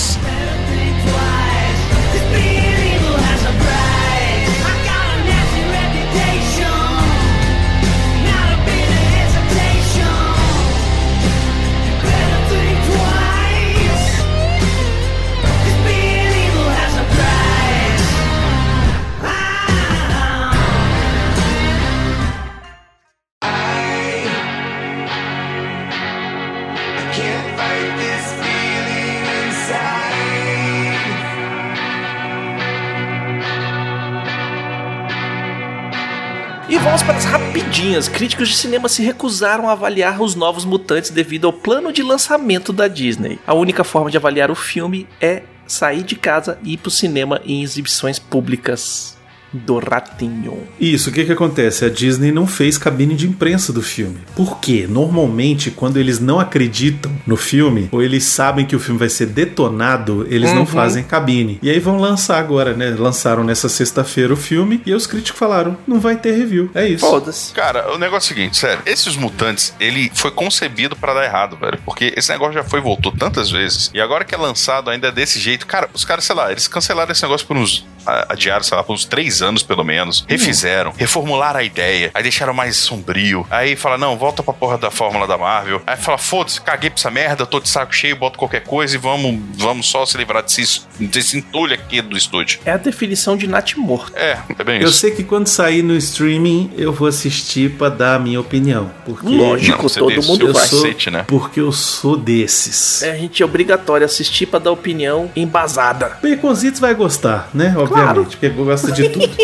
E 37.04 37.06
vamos 37.06 37.06
para 37.06 37.18
as 37.18 37.26
rapidinhas. 37.26 38.08
Críticos 38.08 38.48
de 38.48 38.56
cinema 38.56 38.88
se 38.88 39.04
recusaram 39.04 39.68
a 39.68 39.74
avaliar 39.74 40.22
os 40.22 40.36
novos 40.36 40.64
mutantes 40.64 41.10
devido 41.10 41.46
ao 41.46 41.52
plano 41.52 41.92
de 41.92 42.02
lançamento 42.02 42.72
da 42.72 42.88
Disney. 42.88 43.40
A 43.46 43.54
única 43.54 43.84
forma 43.84 44.10
de 44.10 44.16
avaliar 44.16 44.50
o 44.50 44.56
filme 44.56 45.06
é 45.20 45.44
sair 45.68 46.04
de 46.04 46.16
casa 46.16 46.58
e 46.64 46.74
ir 46.74 46.78
pro 46.78 46.90
cinema 46.90 47.42
em 47.46 47.62
exibições 47.62 48.20
públicas 48.20 49.13
do 49.54 49.80
Ratinho. 49.80 50.58
Isso, 50.80 51.10
o 51.10 51.14
que 51.14 51.26
que 51.26 51.32
acontece? 51.32 51.86
A 51.86 51.90
Disney 51.90 52.32
não 52.32 52.48
fez 52.48 52.78
cabine 52.78 53.16
de 53.16 53.28
imprensa 53.28 53.72
do 53.72 53.82
filme. 53.82 54.18
Por 54.36 54.60
quê? 54.60 54.88
Normalmente, 54.90 55.72
quando 55.72 55.98
eles 55.98 56.20
não 56.20 56.40
acreditam 56.40 57.12
no 57.26 57.38
filme, 57.38 57.90
ou 57.92 58.02
eles 58.02 58.24
sabem 58.24 58.66
que 58.66 58.76
o 58.76 58.80
filme 58.80 59.00
vai 59.00 59.10
ser 59.10 59.28
detonado, 59.28 60.26
eles 60.30 60.52
não 60.54 60.66
fazem 60.66 61.04
cabine. 61.04 61.60
E 61.62 61.70
aí 61.70 61.80
vão 61.80 61.98
lançar 61.98 62.40
agora, 62.40 62.74
né? 62.74 62.90
Lançaram 62.98 63.44
nessa 63.44 63.70
sexta-feira 63.70 64.34
o 64.34 64.38
filme, 64.38 64.82
e 64.86 64.92
aí 64.92 64.96
os 64.96 65.08
críticos 65.08 65.40
falaram, 65.40 65.78
não 65.88 66.00
vai 66.00 66.16
ter 66.16 66.36
review. 66.36 66.70
É 66.74 66.88
isso. 66.88 67.06
Foda-se. 67.06 67.54
Cara, 67.54 67.94
o 67.94 67.98
negócio 67.98 68.32
é 68.32 68.34
o 68.34 68.36
seguinte, 68.36 68.58
sério, 68.58 68.82
esses 68.86 69.16
mutantes, 69.16 69.74
ele 69.80 70.12
foi 70.14 70.32
concebido 70.32 70.96
pra 70.96 71.14
dar 71.14 71.26
errado, 71.26 71.58
velho. 71.58 71.80
Porque 71.86 72.14
esse 72.16 72.32
negócio 72.32 72.54
já 72.54 72.64
foi 72.64 72.80
e 72.80 72.84
voltou 72.84 73.12
tantas 73.12 73.50
vezes. 73.50 73.92
E 73.94 74.02
agora 74.02 74.24
que 74.24 74.34
é 74.34 74.38
lançado 74.38 74.90
ainda 74.90 75.12
desse 75.12 75.40
jeito, 75.40 75.68
cara, 75.68 75.90
os 75.94 76.06
caras, 76.06 76.24
sei 76.24 76.36
lá, 76.36 76.52
eles 76.52 76.68
cancelaram 76.68 77.12
esse 77.12 77.24
negócio 77.24 77.46
por 77.46 77.58
uns. 77.58 77.86
Adiaram, 78.06 78.64
sei 78.64 78.78
lá, 78.78 78.84
por 78.84 78.94
uns 78.94 79.06
três 79.06 79.42
anos 79.42 79.64
pelo 79.64 79.84
menos. 79.84 80.26
Refizeram, 80.28 80.94
reformularam 80.96 81.60
a 81.60 81.64
ideia, 81.64 82.12
aí 82.14 82.24
deixaram 82.24 82.54
mais 82.54 82.78
sombrio. 82.78 83.46
Aí 83.50 83.76
fala, 83.76 83.98
não, 83.98 84.18
volta 84.18 84.44
pra 84.44 84.54
porra 84.54 84.78
da 84.78 84.92
fórmula 84.92 85.26
da 85.28 85.38
Marvel. 85.38 85.82
Aí 85.86 85.98
fala, 85.98 86.18
foda-se, 86.18 86.62
caguei 86.62 86.90
pra 86.90 87.00
essa 87.00 87.12
merda, 87.12 87.46
tô 87.46 87.60
de 87.60 87.70
saco 87.70 87.94
cheio, 87.94 88.16
boto 88.16 88.38
qualquer 88.38 88.64
coisa 88.64 88.96
e 88.96 89.00
vamos, 89.00 89.40
vamos 89.58 89.88
só 89.88 90.06
se 90.06 90.18
livrar 90.18 90.44
desse, 90.44 90.82
desse 91.00 91.38
entulho 91.38 91.74
aqui 91.74 92.02
do 92.02 92.18
estúdio. 92.18 92.60
É 92.66 92.72
a 92.72 92.78
definição 92.78 93.36
de 93.38 93.48
Nat 93.48 93.76
morto. 93.76 94.14
É, 94.16 94.38
é 94.58 94.64
bem 94.64 94.82
Eu 94.82 94.90
isso. 94.90 95.00
sei 95.00 95.12
que 95.12 95.24
quando 95.24 95.48
sair 95.48 95.82
no 95.84 95.96
streaming, 95.96 96.72
eu 96.78 96.92
vou 96.94 97.08
assistir 97.08 97.72
pra 97.72 97.90
dar 97.90 98.16
a 98.16 98.20
minha 98.20 98.40
opinião. 98.40 98.92
Porque 99.06 99.28
Lógico. 99.28 99.82
Não, 99.84 99.90
todo 99.90 100.24
mundo 100.24 100.54
vai. 100.54 100.62
cacete, 100.62 101.10
né? 101.10 101.26
Porque 101.28 101.60
eu 101.60 101.72
sou 101.72 102.16
desses. 102.18 103.02
É, 103.04 103.12
a 103.12 103.18
gente 103.18 103.42
é 103.42 103.46
obrigatório 103.46 104.06
assistir 104.06 104.46
pra 104.46 104.60
dar 104.60 104.72
opinião 104.72 105.32
embasada. 105.36 106.18
Baconzitos 106.22 106.80
vai 106.80 106.94
gostar, 106.94 107.50
né? 107.54 107.74
Obviamente, 107.78 107.93
porque 108.32 108.50
gosta 108.50 108.92
de 108.92 109.10
tudo. 109.10 109.30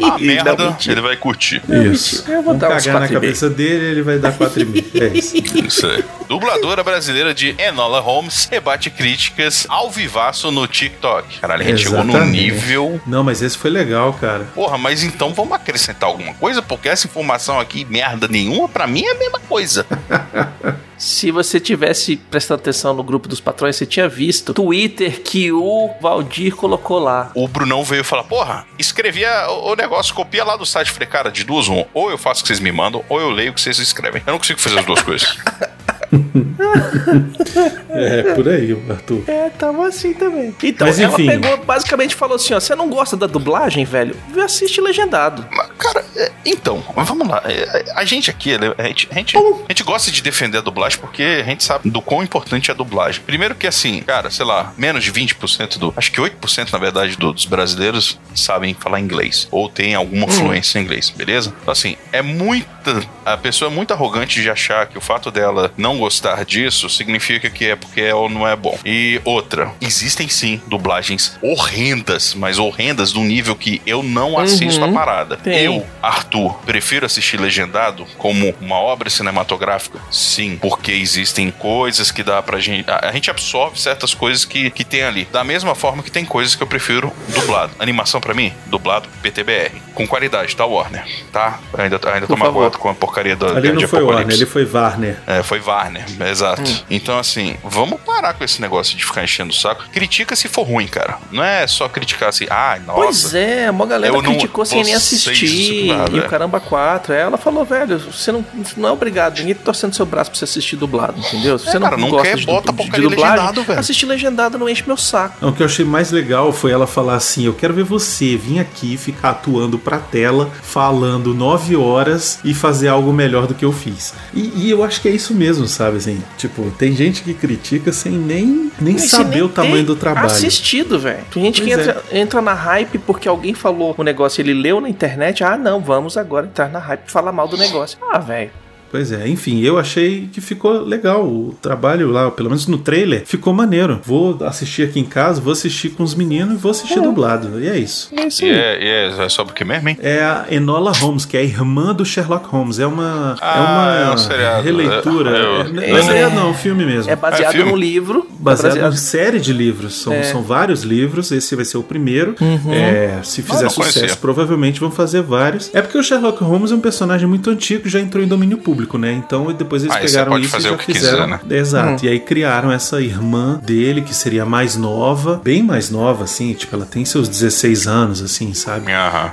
A 0.00 0.16
E 0.20 0.26
merda, 0.26 0.76
ele 0.86 1.00
vai 1.00 1.16
curtir. 1.16 1.60
Isso. 1.92 2.24
Eu 2.28 2.36
vou 2.36 2.54
Vamos 2.56 2.60
dar 2.60 2.68
cagar 2.68 3.00
na 3.00 3.06
4,5. 3.08 3.12
cabeça 3.12 3.50
dele, 3.50 3.84
ele 3.86 4.02
vai 4.02 4.18
dar 4.18 4.32
4,5. 4.38 4.84
É 5.02 5.18
isso. 5.18 5.36
Isso 5.36 5.86
aí. 5.86 6.04
Dubladora 6.28 6.82
brasileira 6.84 7.32
de 7.32 7.54
Enola 7.58 8.00
Holmes 8.00 8.46
rebate 8.50 8.90
críticas 8.90 9.66
ao 9.68 9.90
vivaço 9.90 10.50
no 10.50 10.66
TikTok. 10.66 11.40
Caralho, 11.40 11.62
a 11.62 11.64
gente 11.64 11.82
chegou 11.84 12.04
num 12.04 12.10
Exatamente. 12.10 12.40
nível. 12.40 13.00
Não, 13.06 13.24
mas 13.24 13.40
esse 13.40 13.56
foi 13.56 13.70
legal, 13.70 14.12
cara. 14.12 14.44
Porra, 14.54 14.76
mas 14.76 15.02
então 15.02 15.32
vamos 15.32 15.52
acrescentar 15.54 16.08
alguma 16.08 16.34
coisa? 16.34 16.60
Porque 16.60 16.88
essa 16.88 17.06
informação 17.06 17.58
aqui, 17.58 17.84
merda 17.84 18.28
nenhuma, 18.28 18.68
pra 18.68 18.86
mim 18.86 19.04
é 19.04 19.12
a 19.12 19.18
mesma 19.18 19.40
coisa. 19.40 19.86
Se 20.98 21.30
você 21.30 21.60
tivesse 21.60 22.16
prestado 22.16 22.58
atenção 22.58 22.92
no 22.92 23.04
grupo 23.04 23.28
dos 23.28 23.40
patrões, 23.40 23.76
você 23.76 23.86
tinha 23.86 24.08
visto 24.08 24.48
o 24.48 24.54
Twitter 24.54 25.22
que 25.22 25.52
o 25.52 25.90
Valdir 26.00 26.56
colocou 26.56 26.98
lá. 26.98 27.30
O 27.36 27.46
Brunão 27.46 27.84
veio 27.84 28.02
falar: 28.02 28.24
Porra, 28.24 28.66
escrevia 28.76 29.48
o 29.48 29.68
o 29.68 29.76
negócio, 29.76 30.14
copia 30.14 30.42
lá 30.44 30.56
do 30.56 30.64
site. 30.64 30.90
Falei, 30.90 31.06
cara, 31.06 31.30
de 31.30 31.44
duas, 31.44 31.68
um. 31.68 31.84
Ou 31.92 32.10
eu 32.10 32.18
faço 32.18 32.40
o 32.40 32.42
que 32.42 32.48
vocês 32.48 32.60
me 32.60 32.72
mandam, 32.72 33.04
ou 33.08 33.20
eu 33.20 33.30
leio 33.30 33.50
o 33.50 33.54
que 33.54 33.60
vocês 33.60 33.78
escrevem. 33.78 34.22
Eu 34.26 34.32
não 34.32 34.38
consigo 34.38 34.58
fazer 34.60 34.78
as 34.78 34.84
duas 34.86 35.02
coisas. 35.02 35.36
É, 37.90 38.34
por 38.34 38.48
aí, 38.48 38.76
Arthur. 38.88 39.22
É, 39.26 39.48
tava 39.50 39.88
assim 39.88 40.12
também. 40.12 40.54
Então, 40.62 40.86
Mas, 40.86 41.00
ela 41.00 41.12
enfim. 41.12 41.26
pegou, 41.26 41.56
basicamente 41.64 42.14
falou 42.14 42.36
assim: 42.36 42.54
ó, 42.54 42.60
você 42.60 42.74
não 42.74 42.88
gosta 42.88 43.16
da 43.16 43.26
dublagem, 43.26 43.84
velho? 43.84 44.14
Vê, 44.32 44.42
assiste 44.42 44.80
legendado. 44.80 45.44
Mas, 45.50 45.68
Cara, 45.78 46.04
é, 46.16 46.30
então, 46.44 46.82
vamos 46.94 47.26
lá. 47.26 47.42
É, 47.46 47.92
A 47.94 48.04
gente 48.04 48.30
aqui, 48.30 48.52
a 48.54 48.82
gente, 48.86 49.08
a, 49.10 49.14
gente, 49.14 49.36
a 49.36 49.40
gente 49.68 49.82
gosta 49.82 50.10
de 50.10 50.22
defender 50.22 50.58
a 50.58 50.60
dublagem 50.60 50.98
porque 50.98 51.22
a 51.22 51.44
gente 51.44 51.64
sabe 51.64 51.90
do 51.90 52.00
quão 52.02 52.22
importante 52.22 52.70
é 52.70 52.74
a 52.74 52.76
dublagem. 52.76 53.22
Primeiro 53.24 53.54
que 53.54 53.66
assim, 53.66 54.00
cara, 54.02 54.30
sei 54.30 54.44
lá, 54.44 54.72
menos 54.76 55.02
de 55.02 55.12
20% 55.12 55.78
do. 55.78 55.92
Acho 55.96 56.12
que 56.12 56.20
8% 56.20 56.72
na 56.72 56.78
verdade 56.78 57.16
do- 57.16 57.32
dos 57.32 57.46
brasileiros 57.46 58.18
sabem 58.34 58.74
falar 58.74 59.00
inglês. 59.00 59.48
Ou 59.50 59.68
tem 59.68 59.94
alguma 59.94 60.28
fluência 60.28 60.78
em 60.78 60.82
inglês, 60.82 61.10
beleza? 61.10 61.52
Então, 61.62 61.72
assim, 61.72 61.96
é 62.12 62.22
muita. 62.22 63.02
A 63.24 63.36
pessoa 63.36 63.70
é 63.70 63.74
muito 63.74 63.92
arrogante 63.92 64.40
de 64.40 64.50
achar 64.50 64.86
que 64.86 64.96
o 64.98 65.00
fato 65.00 65.30
dela 65.30 65.72
não 65.76 65.97
gostar 65.98 66.44
disso 66.44 66.88
significa 66.88 67.50
que 67.50 67.66
é 67.66 67.76
porque 67.76 68.00
é 68.00 68.14
ou 68.14 68.28
não 68.28 68.46
é 68.46 68.56
bom. 68.56 68.78
E 68.84 69.20
outra, 69.24 69.72
existem 69.80 70.28
sim 70.28 70.60
dublagens 70.66 71.36
horrendas, 71.42 72.34
mas 72.34 72.58
horrendas 72.58 73.12
do 73.12 73.20
nível 73.20 73.54
que 73.54 73.82
eu 73.86 74.02
não 74.02 74.38
assisto 74.38 74.84
a 74.84 74.88
parada. 74.88 75.36
Tem. 75.36 75.64
Eu, 75.64 75.86
Arthur, 76.02 76.54
prefiro 76.64 77.06
assistir 77.06 77.40
legendado 77.40 78.06
como 78.16 78.54
uma 78.60 78.76
obra 78.76 79.10
cinematográfica? 79.10 79.98
Sim, 80.10 80.58
porque 80.60 80.92
existem 80.92 81.50
coisas 81.50 82.10
que 82.10 82.22
dá 82.22 82.42
pra 82.42 82.58
gente. 82.58 82.88
A, 82.90 83.08
a 83.08 83.12
gente 83.12 83.30
absorve 83.30 83.80
certas 83.80 84.14
coisas 84.14 84.44
que, 84.44 84.70
que 84.70 84.84
tem 84.84 85.02
ali. 85.02 85.24
Da 85.30 85.44
mesma 85.44 85.74
forma 85.74 86.02
que 86.02 86.10
tem 86.10 86.24
coisas 86.24 86.54
que 86.54 86.62
eu 86.62 86.66
prefiro 86.66 87.12
dublado. 87.28 87.72
Animação 87.78 88.20
pra 88.20 88.34
mim, 88.34 88.52
dublado 88.66 89.08
PTBR. 89.22 89.72
Com 89.94 90.06
qualidade, 90.06 90.54
tá, 90.54 90.64
Warner? 90.64 91.04
Tá? 91.32 91.58
Ainda, 91.76 92.00
ainda 92.12 92.26
tô 92.26 92.34
Por 92.34 92.38
favor. 92.38 92.52
magoado 92.52 92.78
com 92.78 92.88
a 92.88 92.94
porcaria 92.94 93.34
da 93.34 93.48
Ali 93.48 93.72
não 93.72 93.88
foi 93.88 93.98
Apocalipse. 93.98 94.04
Warner, 94.04 94.36
ele 94.36 94.46
foi 94.46 94.64
Warner. 94.64 95.16
É, 95.26 95.42
foi 95.42 95.60
Warner, 95.60 95.87
exato. 96.30 96.62
Hum. 96.62 96.76
Então, 96.90 97.18
assim, 97.18 97.56
vamos 97.64 98.00
parar 98.00 98.34
com 98.34 98.44
esse 98.44 98.60
negócio 98.60 98.96
de 98.96 99.04
ficar 99.04 99.22
enchendo 99.24 99.50
o 99.50 99.54
saco. 99.54 99.84
Critica 99.92 100.34
se 100.36 100.48
for 100.48 100.62
ruim, 100.66 100.86
cara. 100.86 101.18
Não 101.30 101.42
é 101.42 101.66
só 101.66 101.88
criticar 101.88 102.28
assim, 102.30 102.46
ah, 102.50 102.78
nossa. 102.86 103.00
Pois 103.00 103.34
é, 103.34 103.70
uma 103.70 103.86
galera 103.86 104.14
eu 104.14 104.22
não- 104.22 104.30
criticou 104.32 104.64
sem 104.64 104.82
nem 104.84 104.94
assistir. 104.94 105.88
cara, 105.88 106.10
e 106.12 106.18
é. 106.18 106.20
o 106.20 106.28
caramba 106.28 106.60
4. 106.60 107.12
Ela 107.12 107.36
falou, 107.38 107.64
velho, 107.64 107.98
você 107.98 108.30
não, 108.32 108.44
não 108.76 108.88
é 108.88 108.92
obrigado. 108.92 109.38
Ninguém 109.38 109.54
tá 109.54 109.62
torcendo 109.64 109.94
seu 109.94 110.06
braço 110.06 110.30
pra 110.30 110.38
você 110.38 110.44
assistir 110.44 110.76
dublado, 110.76 111.18
entendeu? 111.18 111.58
Se 111.58 111.68
É, 111.68 111.72
você 111.72 111.80
cara, 111.80 111.96
não 111.96 112.08
gosta 112.10 112.28
quer, 112.28 112.36
de, 112.36 112.46
bota 112.46 112.70
de, 112.72 112.76
porcaria 112.76 113.08
de 113.08 113.14
dublagem, 113.14 113.36
legendado, 113.38 113.62
velho. 113.64 113.80
assistir 113.80 114.06
legendado 114.06 114.58
não 114.58 114.68
enche 114.68 114.82
meu 114.86 114.96
saco. 114.96 115.36
Não, 115.40 115.48
o 115.50 115.52
que 115.52 115.62
eu 115.62 115.66
achei 115.66 115.84
mais 115.84 116.10
legal 116.10 116.52
foi 116.52 116.70
ela 116.72 116.86
falar 116.86 117.14
assim: 117.16 117.44
Eu 117.46 117.54
quero 117.54 117.74
ver 117.74 117.84
você 117.84 118.36
vir 118.36 118.58
aqui 118.58 118.96
ficar 118.96 119.30
atuando 119.30 119.78
pra 119.78 119.98
tela, 119.98 120.50
falando 120.62 121.34
nove 121.34 121.76
horas 121.76 122.38
e 122.44 122.54
fazer 122.54 122.88
algo 122.88 123.12
melhor 123.12 123.46
do 123.46 123.54
que 123.54 123.64
eu 123.64 123.72
fiz. 123.72 124.14
E, 124.34 124.52
e 124.66 124.70
eu 124.70 124.82
acho 124.84 125.00
que 125.00 125.08
é 125.08 125.10
isso 125.12 125.34
mesmo, 125.34 125.66
sabe? 125.78 125.96
Assim, 125.96 126.22
tipo, 126.36 126.70
tem 126.72 126.92
gente 126.94 127.22
que 127.22 127.32
critica 127.32 127.92
sem 127.92 128.12
nem, 128.12 128.70
nem 128.80 128.94
Mas 128.94 129.10
saber 129.10 129.38
você 129.38 129.42
o 129.42 129.46
nem 129.46 129.54
tamanho 129.54 129.84
do 129.84 129.96
trabalho. 129.96 130.26
Assistido, 130.26 130.98
velho. 130.98 131.24
Tem 131.32 131.44
gente 131.44 131.62
que 131.62 131.72
Pois 131.72 131.86
é. 131.86 131.90
entra, 131.90 132.04
entra 132.12 132.42
na 132.42 132.52
hype 132.54 132.98
porque 132.98 133.28
alguém 133.28 133.54
falou 133.54 133.94
o 133.96 134.02
negócio, 134.02 134.40
ele 134.42 134.52
leu 134.52 134.80
na 134.80 134.88
internet. 134.88 135.44
Ah, 135.44 135.56
não, 135.56 135.80
vamos 135.80 136.16
agora 136.16 136.46
entrar 136.46 136.68
na 136.68 136.80
hype 136.80 137.06
e 137.06 137.10
falar 137.10 137.32
mal 137.32 137.46
do 137.46 137.56
negócio. 137.56 137.96
Ah, 138.10 138.18
velho. 138.18 138.50
Pois 138.90 139.12
é, 139.12 139.28
enfim, 139.28 139.60
eu 139.60 139.78
achei 139.78 140.28
que 140.32 140.40
ficou 140.40 140.82
legal 140.82 141.24
o 141.26 141.54
trabalho 141.60 142.10
lá, 142.10 142.30
pelo 142.30 142.48
menos 142.48 142.66
no 142.66 142.78
trailer, 142.78 143.22
ficou 143.26 143.52
maneiro. 143.52 144.00
Vou 144.04 144.38
assistir 144.44 144.82
aqui 144.88 144.98
em 145.00 145.04
casa, 145.04 145.40
vou 145.40 145.52
assistir 145.52 145.90
com 145.90 146.02
os 146.02 146.14
meninos 146.14 146.54
e 146.54 146.56
vou 146.56 146.70
assistir 146.70 147.00
dublado. 147.00 147.60
E 147.60 147.68
é 147.68 147.78
isso. 147.78 148.10
É 148.16 148.26
isso 148.26 148.44
E 148.44 148.50
aí. 148.50 148.56
é, 148.58 148.84
e 148.84 148.88
é, 149.20 149.24
é 149.24 149.28
sobre 149.28 149.52
o 149.52 149.54
que 149.54 149.64
mesmo, 149.64 149.88
hein? 149.88 149.98
É 150.00 150.22
a 150.22 150.46
Enola 150.50 150.92
Holmes, 150.92 151.24
que 151.24 151.36
é 151.36 151.40
a 151.40 151.44
irmã 151.44 151.94
do 151.94 152.04
Sherlock 152.04 152.46
Holmes. 152.48 152.78
É 152.78 152.86
uma, 152.86 153.36
Ah, 153.40 153.56
é 153.56 153.60
uma 154.04 154.10
é 154.10 154.14
um 154.14 154.18
seriado. 154.18 154.62
releitura. 154.62 155.30
É, 155.30 155.40
eu- 155.42 155.60
É, 155.60 155.64
não 155.68 155.82
é 155.82 155.90
É. 155.90 156.02
seriado, 156.02 156.34
não, 156.34 156.46
é 156.48 156.50
um 156.50 156.54
filme 156.54 156.84
mesmo. 156.84 157.10
É 157.10 157.16
baseado 157.16 157.50
É 157.50 157.56
filme? 157.56 157.70
num 157.70 157.76
livro. 157.76 158.26
Baseado 158.38 158.78
é 158.78 158.88
em 158.88 158.92
série 158.96 159.38
de 159.40 159.52
livros. 159.52 159.94
São, 160.00 160.12
É. 160.12 160.22
são 160.22 160.42
vários 160.42 160.82
livros. 160.82 161.30
Esse 161.30 161.54
vai 161.56 161.64
ser 161.64 161.76
o 161.78 161.82
primeiro. 161.82 162.34
Uhum. 162.40 162.72
É, 162.72 163.20
se 163.22 163.42
fizer 163.42 163.66
Ah, 163.66 163.68
sucesso, 163.68 163.98
conhecia. 163.98 164.16
provavelmente 164.16 164.80
vão 164.80 164.90
fazer 164.90 165.22
vários. 165.22 165.70
É 165.74 165.82
porque 165.82 165.98
o 165.98 166.02
Sherlock 166.02 166.42
Holmes 166.42 166.70
é 166.72 166.74
um 166.74 166.80
personagem 166.80 167.28
muito 167.28 167.50
antigo 167.50 167.82
que 167.82 167.88
já 167.88 168.00
entrou 168.00 168.22
em 168.24 168.28
domínio 168.28 168.58
público, 168.58 168.77
né? 168.98 169.12
Então 169.12 169.52
depois 169.52 169.82
eles 169.82 169.94
Ah, 169.96 170.00
você 170.00 170.06
pegaram 170.06 170.32
pode 170.32 170.44
isso 170.44 170.52
fazer 170.52 170.66
e 170.66 170.70
já 170.70 170.74
o 170.74 170.78
que 170.78 170.92
fizeram. 170.92 171.16
quiser, 171.16 171.26
né? 171.48 171.56
Exato. 171.58 172.04
E 172.04 172.08
aí 172.08 172.20
criaram 172.20 172.70
essa 172.70 173.00
irmã 173.00 173.58
dele, 173.62 174.02
que 174.02 174.14
seria 174.14 174.44
mais 174.44 174.76
nova, 174.76 175.40
bem 175.42 175.62
mais 175.62 175.90
nova, 175.90 176.24
assim. 176.24 176.52
Tipo, 176.54 176.76
ela 176.76 176.86
tem 176.86 177.04
seus 177.04 177.28
16 177.28 177.86
anos, 177.86 178.22
assim, 178.22 178.52
sabe? 178.54 178.92
Aham. 178.92 179.32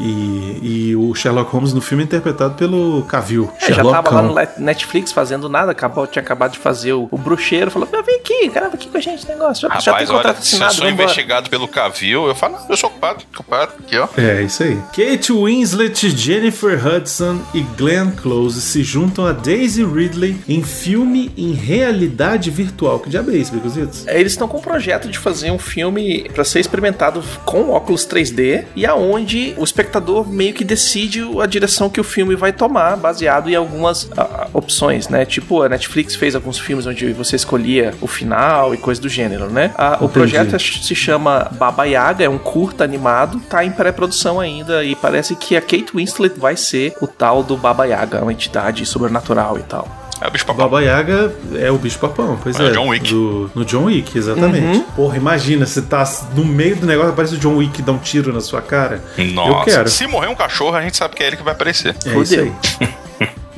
E, 0.00 0.58
e 0.90 0.96
o 0.96 1.14
Sherlock 1.14 1.50
Holmes 1.52 1.72
no 1.72 1.80
filme 1.80 2.04
é 2.04 2.06
interpretado 2.06 2.54
pelo 2.54 3.02
Cavill. 3.04 3.50
É, 3.60 3.68
já 3.68 3.74
Sherlock 3.76 4.04
tava 4.04 4.20
lá 4.20 4.46
no 4.56 4.64
Netflix 4.64 5.12
fazendo 5.12 5.48
nada, 5.48 5.72
acabou, 5.72 6.06
tinha 6.06 6.22
acabado 6.22 6.52
de 6.52 6.58
fazer 6.58 6.92
o, 6.92 7.08
o 7.10 7.18
bruxeiro, 7.18 7.70
falou, 7.70 7.88
"Ah, 7.92 8.02
vem 8.02 8.16
aqui, 8.20 8.48
grava 8.48 8.74
aqui 8.74 8.88
com 8.88 8.96
a 8.96 9.00
gente 9.00 9.26
negócio. 9.28 9.68
Já, 9.68 9.80
já 9.80 9.80
tem 9.80 10.06
Rapaz, 10.06 10.10
olha, 10.10 10.16
contrato 10.18 10.42
se 10.42 10.54
eu 10.54 10.56
assinado, 10.56 10.74
sou 10.74 10.84
vambora." 10.86 11.02
investigado 11.04 11.50
pelo 11.50 11.68
Cavil, 11.68 12.26
eu 12.26 12.34
falo, 12.34 12.54
não, 12.54 12.66
eu 12.68 12.76
sou 12.76 12.88
ocupado, 12.90 13.24
ocupado, 13.34 13.72
aqui, 13.80 13.98
ó. 13.98 14.08
É, 14.16 14.42
isso 14.42 14.62
aí. 14.62 14.76
Kate 14.94 15.32
Winslet, 15.32 16.10
Jennifer 16.10 16.86
Hudson 16.86 17.40
e 17.54 17.60
Glenn 17.60 18.10
Close 18.12 18.60
se 18.60 18.82
juntam 18.82 19.26
a 19.26 19.32
Daisy 19.32 19.84
Ridley 19.84 20.36
em 20.48 20.62
filme 20.62 21.30
em 21.36 21.52
realidade 21.52 22.50
virtual. 22.50 22.98
Que 23.00 23.10
diabo 23.10 23.30
é 23.30 23.36
isso, 23.36 23.52
Bicositos? 23.52 24.06
É, 24.06 24.18
Eles 24.18 24.32
estão 24.32 24.48
com 24.48 24.58
um 24.58 24.62
projeto 24.62 25.08
de 25.08 25.18
fazer 25.18 25.50
um 25.50 25.58
filme 25.58 26.28
pra 26.34 26.44
ser 26.44 26.60
experimentado 26.60 27.22
com 27.44 27.70
óculos 27.70 28.06
3D 28.06 28.64
e 28.74 28.86
aonde 28.86 29.54
o 29.56 29.64
espectador 29.90 30.28
meio 30.28 30.54
que 30.54 30.62
decide 30.62 31.20
a 31.40 31.46
direção 31.46 31.90
que 31.90 32.00
o 32.00 32.04
filme 32.04 32.36
vai 32.36 32.52
tomar, 32.52 32.96
baseado 32.96 33.50
em 33.50 33.54
algumas 33.54 34.08
ah, 34.16 34.46
opções, 34.54 35.08
né? 35.08 35.24
Tipo, 35.24 35.62
a 35.62 35.68
Netflix 35.68 36.14
fez 36.14 36.34
alguns 36.34 36.58
filmes 36.58 36.86
onde 36.86 37.12
você 37.12 37.36
escolhia 37.36 37.92
o 38.00 38.06
final 38.06 38.72
e 38.72 38.78
coisa 38.78 39.00
do 39.00 39.08
gênero, 39.08 39.50
né? 39.50 39.72
Ah, 39.76 39.98
o 40.00 40.08
projeto 40.08 40.54
é- 40.54 40.58
se 40.58 40.94
chama 40.94 41.50
Baba 41.58 41.84
Yaga, 41.84 42.24
é 42.24 42.28
um 42.28 42.38
curta 42.38 42.84
animado, 42.84 43.40
tá 43.40 43.64
em 43.64 43.70
pré-produção 43.72 44.38
ainda 44.38 44.84
e 44.84 44.94
parece 44.94 45.34
que 45.34 45.56
a 45.56 45.60
Kate 45.60 45.90
Winslet 45.94 46.38
vai 46.38 46.56
ser 46.56 46.94
o 47.00 47.06
tal 47.06 47.42
do 47.42 47.56
Baba 47.56 47.84
Yaga, 47.84 48.22
uma 48.22 48.32
entidade 48.32 48.86
sobrenatural 48.86 49.58
e 49.58 49.62
tal. 49.62 50.09
É 50.20 50.26
o 50.26 50.30
bicho 50.30 50.44
papão. 50.46 50.64
Baba 50.68 50.82
Yaga 50.82 51.32
é 51.58 51.70
o 51.70 51.78
bicho 51.78 51.98
papão, 51.98 52.38
pois 52.42 52.58
É 52.58 52.62
é. 52.62 52.66
o 52.70 52.72
John 52.72 52.88
Wick. 52.88 53.08
Do, 53.10 53.50
no 53.54 53.64
John 53.64 53.84
Wick, 53.84 54.16
exatamente. 54.18 54.84
Porra, 54.94 55.16
imagina, 55.16 55.64
você 55.66 55.80
tá 55.82 56.04
no 56.34 56.44
meio 56.44 56.76
do 56.76 56.86
negócio, 56.86 57.10
aparece 57.12 57.34
o 57.34 57.38
John 57.38 57.56
Wick 57.56 57.80
e 57.80 57.82
dá 57.82 57.92
um 57.92 57.98
tiro 57.98 58.32
na 58.32 58.40
sua 58.40 58.60
cara. 58.60 59.02
Eu 59.16 59.26
Nossa, 59.32 59.64
quero. 59.64 59.88
se 59.90 60.06
morrer 60.06 60.28
um 60.28 60.34
cachorro, 60.34 60.76
a 60.76 60.82
gente 60.82 60.96
sabe 60.96 61.16
que 61.16 61.22
é 61.22 61.26
ele 61.28 61.36
que 61.36 61.42
vai 61.42 61.54
aparecer. 61.54 61.94
É 62.04 62.08
isso 62.10 62.36
Fudeu. 62.36 62.54
aí. 62.80 62.88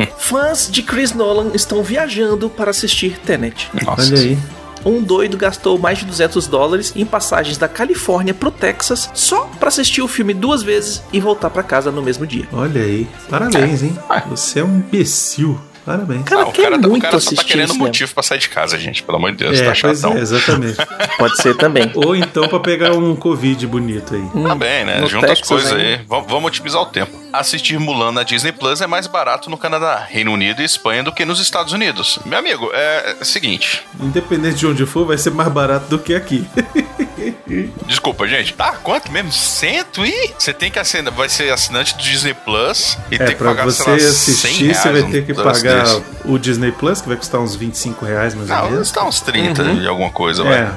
Fãs 0.19 0.69
de 0.71 0.83
Chris 0.83 1.13
Nolan 1.13 1.51
estão 1.55 1.83
viajando 1.83 2.49
para 2.49 2.71
assistir 2.71 3.19
Tenet. 3.19 3.69
Nossa. 3.85 4.13
Olha 4.13 4.21
aí. 4.23 4.39
Um 4.85 5.01
doido 5.01 5.37
gastou 5.37 5.79
mais 5.79 5.99
de 5.99 6.05
200 6.07 6.47
dólares 6.49 6.93
em 6.97 7.05
passagens 7.07 7.57
da 7.57 7.69
Califórnia 7.69 8.35
pro 8.35 8.51
Texas 8.51 9.09
só 9.15 9.49
pra 9.61 9.69
assistir 9.69 10.03
o 10.03 10.09
filme 10.09 10.35
duas 10.35 10.63
vezes 10.63 11.03
e 11.13 11.21
voltar 11.21 11.51
pra 11.51 11.63
casa 11.63 11.93
no 11.93 12.03
mesmo 12.03 12.27
dia. 12.27 12.49
Olha 12.53 12.81
aí. 12.83 13.07
Parabéns, 13.31 13.83
hein? 13.85 13.97
Você 14.29 14.59
é 14.59 14.65
um 14.65 14.79
imbecil. 14.79 15.57
Parabéns. 15.85 16.23
Cara, 16.25 16.43
Ah, 16.43 16.47
o 16.49 16.53
quer 16.53 16.63
cara, 16.63 16.79
tá- 16.81 16.87
o 16.87 16.91
muito 16.91 17.03
cara 17.03 17.19
só 17.21 17.35
tá 17.35 17.43
querendo 17.45 17.75
motivo 17.75 18.15
pra 18.15 18.23
sair 18.23 18.39
de 18.39 18.49
casa, 18.49 18.79
gente. 18.79 19.03
Pelo 19.03 19.19
amor 19.19 19.33
de 19.33 19.39
Deus, 19.39 19.59
é, 19.61 19.65
tá 19.65 19.77
pois 19.81 19.99
chatão. 20.01 20.17
é, 20.17 20.21
exatamente. 20.21 20.77
Pode 21.19 21.37
ser 21.43 21.57
também. 21.57 21.91
Ou 21.95 22.15
então 22.15 22.47
pra 22.49 22.61
pegar 22.61 22.93
um 22.93 23.17
Covid 23.17 23.67
bonito 23.67 24.15
aí. 24.15 24.43
Tá 24.47 24.55
bem, 24.55 24.85
né? 24.85 25.01
No 25.01 25.09
Junta 25.09 25.27
as 25.33 25.39
Texas, 25.41 25.49
coisas 25.49 25.73
hein? 25.73 25.95
aí. 25.95 26.01
Vamos, 26.09 26.31
vamos 26.31 26.47
otimizar 26.47 26.81
o 26.83 26.87
tempo. 26.87 27.22
Assistir 27.33 27.79
Mulan 27.79 28.13
na 28.13 28.23
Disney 28.23 28.53
Plus 28.53 28.81
é 28.81 28.87
mais 28.87 29.07
barato 29.07 29.49
no 29.51 29.57
Canadá, 29.57 30.07
Reino 30.09 30.33
Unido 30.33 30.61
e 30.63 30.65
Espanha 30.65 31.03
do 31.03 31.13
que 31.13 31.25
nos 31.25 31.41
Estados 31.41 31.73
Unidos. 31.73 32.19
Meu 32.25 32.39
amigo, 32.39 32.71
é 32.73 33.17
o 33.21 33.25
seguinte. 33.25 33.83
Independente 34.01 34.57
de 34.57 34.67
onde 34.67 34.87
for, 34.87 35.07
vai 35.07 35.17
ser 35.19 35.31
mais 35.31 35.51
barato 35.51 35.87
do 35.89 35.99
que 35.99 36.15
aqui. 36.15 36.47
Desculpa, 37.87 38.27
gente. 38.27 38.55
Tá, 38.55 38.73
quanto 38.83 39.11
mesmo? 39.13 39.33
Cento 39.33 40.05
e... 40.05 40.33
Você 40.39 40.53
tem 40.53 40.71
que 40.71 40.79
assinar... 40.79 41.13
Vai 41.13 41.29
ser 41.29 41.53
assinante 41.53 41.95
do 41.97 42.03
Disney 42.03 42.35
Plus 42.35 42.97
e 43.11 43.17
É, 43.17 43.19
tem 43.19 43.37
que 43.37 43.45
pagar, 43.45 43.65
você 43.65 43.83
sei 43.83 43.93
lá, 43.93 43.99
100 43.99 44.09
assistir, 44.09 44.75
você 44.75 44.93
vai 44.93 45.03
ter 45.05 45.27
que 45.27 45.35
pagar 45.35 45.87
o 46.25 46.39
Disney 46.39 46.73
Plus, 46.73 47.01
que 47.01 47.09
vai 47.09 47.17
custar 47.17 47.41
uns 47.41 47.55
25 47.55 48.05
reais 48.05 48.35
mais 48.35 48.51
ou 48.51 48.57
Não, 48.57 48.71
menos. 48.71 48.89
está 48.89 49.05
uns 49.05 49.21
30 49.21 49.75
de 49.75 49.87
alguma 49.87 50.11
coisa, 50.11 50.43
vai. 50.43 50.73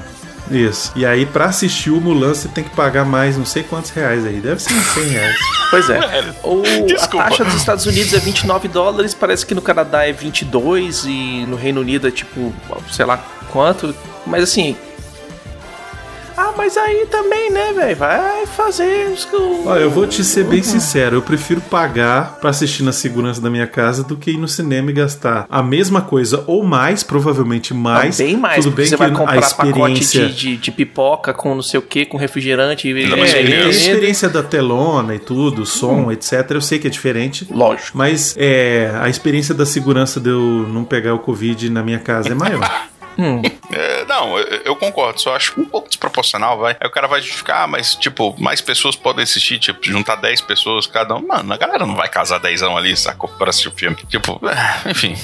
Isso. 0.49 0.91
E 0.95 1.05
aí, 1.05 1.25
pra 1.25 1.45
assistir 1.45 1.89
o 1.89 1.99
Mulan, 1.99 2.33
você 2.33 2.47
tem 2.47 2.63
que 2.63 2.69
pagar 2.75 3.03
mais 3.05 3.37
não 3.37 3.45
sei 3.45 3.63
quantos 3.63 3.89
reais 3.91 4.25
aí. 4.25 4.39
Deve 4.39 4.61
ser 4.61 4.73
uns 4.73 4.85
100 4.87 5.03
reais. 5.09 5.35
Pois 5.69 5.89
é. 5.89 5.99
Velho, 5.99 6.35
O, 6.43 6.63
a 7.19 7.23
taxa 7.23 7.43
dos 7.43 7.55
Estados 7.55 7.85
Unidos 7.85 8.13
é 8.13 8.19
29 8.19 8.67
dólares, 8.67 9.13
parece 9.13 9.45
que 9.45 9.55
no 9.55 9.61
Canadá 9.61 10.07
é 10.07 10.11
22 10.11 11.05
e 11.05 11.45
no 11.47 11.55
Reino 11.55 11.81
Unido 11.81 12.07
é 12.07 12.11
tipo, 12.11 12.53
sei 12.91 13.05
lá 13.05 13.17
quanto. 13.51 13.95
Mas 14.25 14.43
assim. 14.43 14.75
Ah, 16.37 16.53
mas 16.57 16.75
aí 16.77 17.05
também, 17.09 17.49
né, 17.49 17.73
velho? 17.73 17.95
Vai 17.95 18.45
fazer 18.45 19.11
os 19.11 19.25
que 19.25 19.35
Olha, 19.35 19.79
eu 19.79 19.89
vou 19.89 20.05
te 20.05 20.23
ser 20.23 20.45
bem 20.45 20.61
sincero, 20.61 21.15
eu 21.17 21.21
prefiro 21.21 21.61
pagar 21.61 22.37
pra 22.39 22.49
assistir 22.49 22.83
na 22.83 22.91
segurança 22.91 23.41
da 23.41 23.49
minha 23.49 23.67
casa 23.67 24.03
do 24.03 24.17
que 24.17 24.31
ir 24.31 24.37
no 24.37 24.47
cinema 24.47 24.89
e 24.91 24.93
gastar 24.93 25.45
a 25.49 25.63
mesma 25.63 26.01
coisa 26.01 26.43
ou 26.47 26.63
mais, 26.63 27.03
provavelmente 27.03 27.73
mais. 27.73 28.17
Bem 28.17 28.37
mais, 28.37 28.63
Tudo 28.63 28.75
bem 28.75 28.85
você 28.85 28.95
que 28.95 28.97
vai 28.97 29.11
comprar 29.11 29.35
a 29.35 29.39
experiência 29.39 30.21
pacote 30.21 30.35
de, 30.35 30.51
de, 30.51 30.57
de 30.57 30.71
pipoca 30.71 31.33
com 31.33 31.55
não 31.55 31.61
sei 31.61 31.79
o 31.79 31.83
que, 31.83 32.05
com 32.05 32.17
refrigerante 32.17 32.87
e 32.87 33.03
É, 33.03 33.43
e 33.43 33.53
a 33.53 33.69
experiência 33.69 34.29
da 34.29 34.43
telona 34.43 35.15
e 35.15 35.19
tudo, 35.19 35.65
som, 35.65 36.11
etc. 36.11 36.51
Eu 36.51 36.61
sei 36.61 36.79
que 36.79 36.87
é 36.87 36.89
diferente. 36.89 37.47
Lógico. 37.51 37.97
Mas 37.97 38.35
é, 38.37 38.91
a 38.99 39.09
experiência 39.09 39.53
da 39.53 39.65
segurança 39.65 40.19
de 40.19 40.29
eu 40.29 40.67
não 40.69 40.83
pegar 40.83 41.13
o 41.13 41.19
Covid 41.19 41.69
na 41.69 41.83
minha 41.83 41.99
casa 41.99 42.29
é 42.29 42.35
maior. 42.35 42.61
É, 43.71 44.05
não, 44.05 44.37
eu, 44.37 44.61
eu 44.65 44.75
concordo, 44.75 45.19
só 45.19 45.35
acho 45.35 45.59
um 45.59 45.65
pouco 45.65 45.87
desproporcional, 45.87 46.57
vai. 46.57 46.75
Aí 46.79 46.87
o 46.87 46.91
cara 46.91 47.07
vai 47.07 47.21
justificar, 47.21 47.63
ah, 47.63 47.67
mas, 47.67 47.95
tipo, 47.95 48.35
mais 48.39 48.61
pessoas 48.61 48.95
podem 48.95 49.23
assistir, 49.23 49.59
tipo, 49.59 49.85
juntar 49.85 50.15
10 50.15 50.41
pessoas 50.41 50.87
cada 50.87 51.15
um. 51.15 51.25
Mano, 51.25 51.53
a 51.53 51.57
galera 51.57 51.85
não 51.85 51.95
vai 51.95 52.09
casar 52.09 52.39
10 52.39 52.63
ali, 52.63 52.95
sacou? 52.95 53.29
Pra 53.29 53.49
assistir 53.49 53.69
o 53.69 53.71
filme. 53.71 53.95
Tipo, 54.07 54.39
é, 54.47 54.91
enfim, 54.91 55.15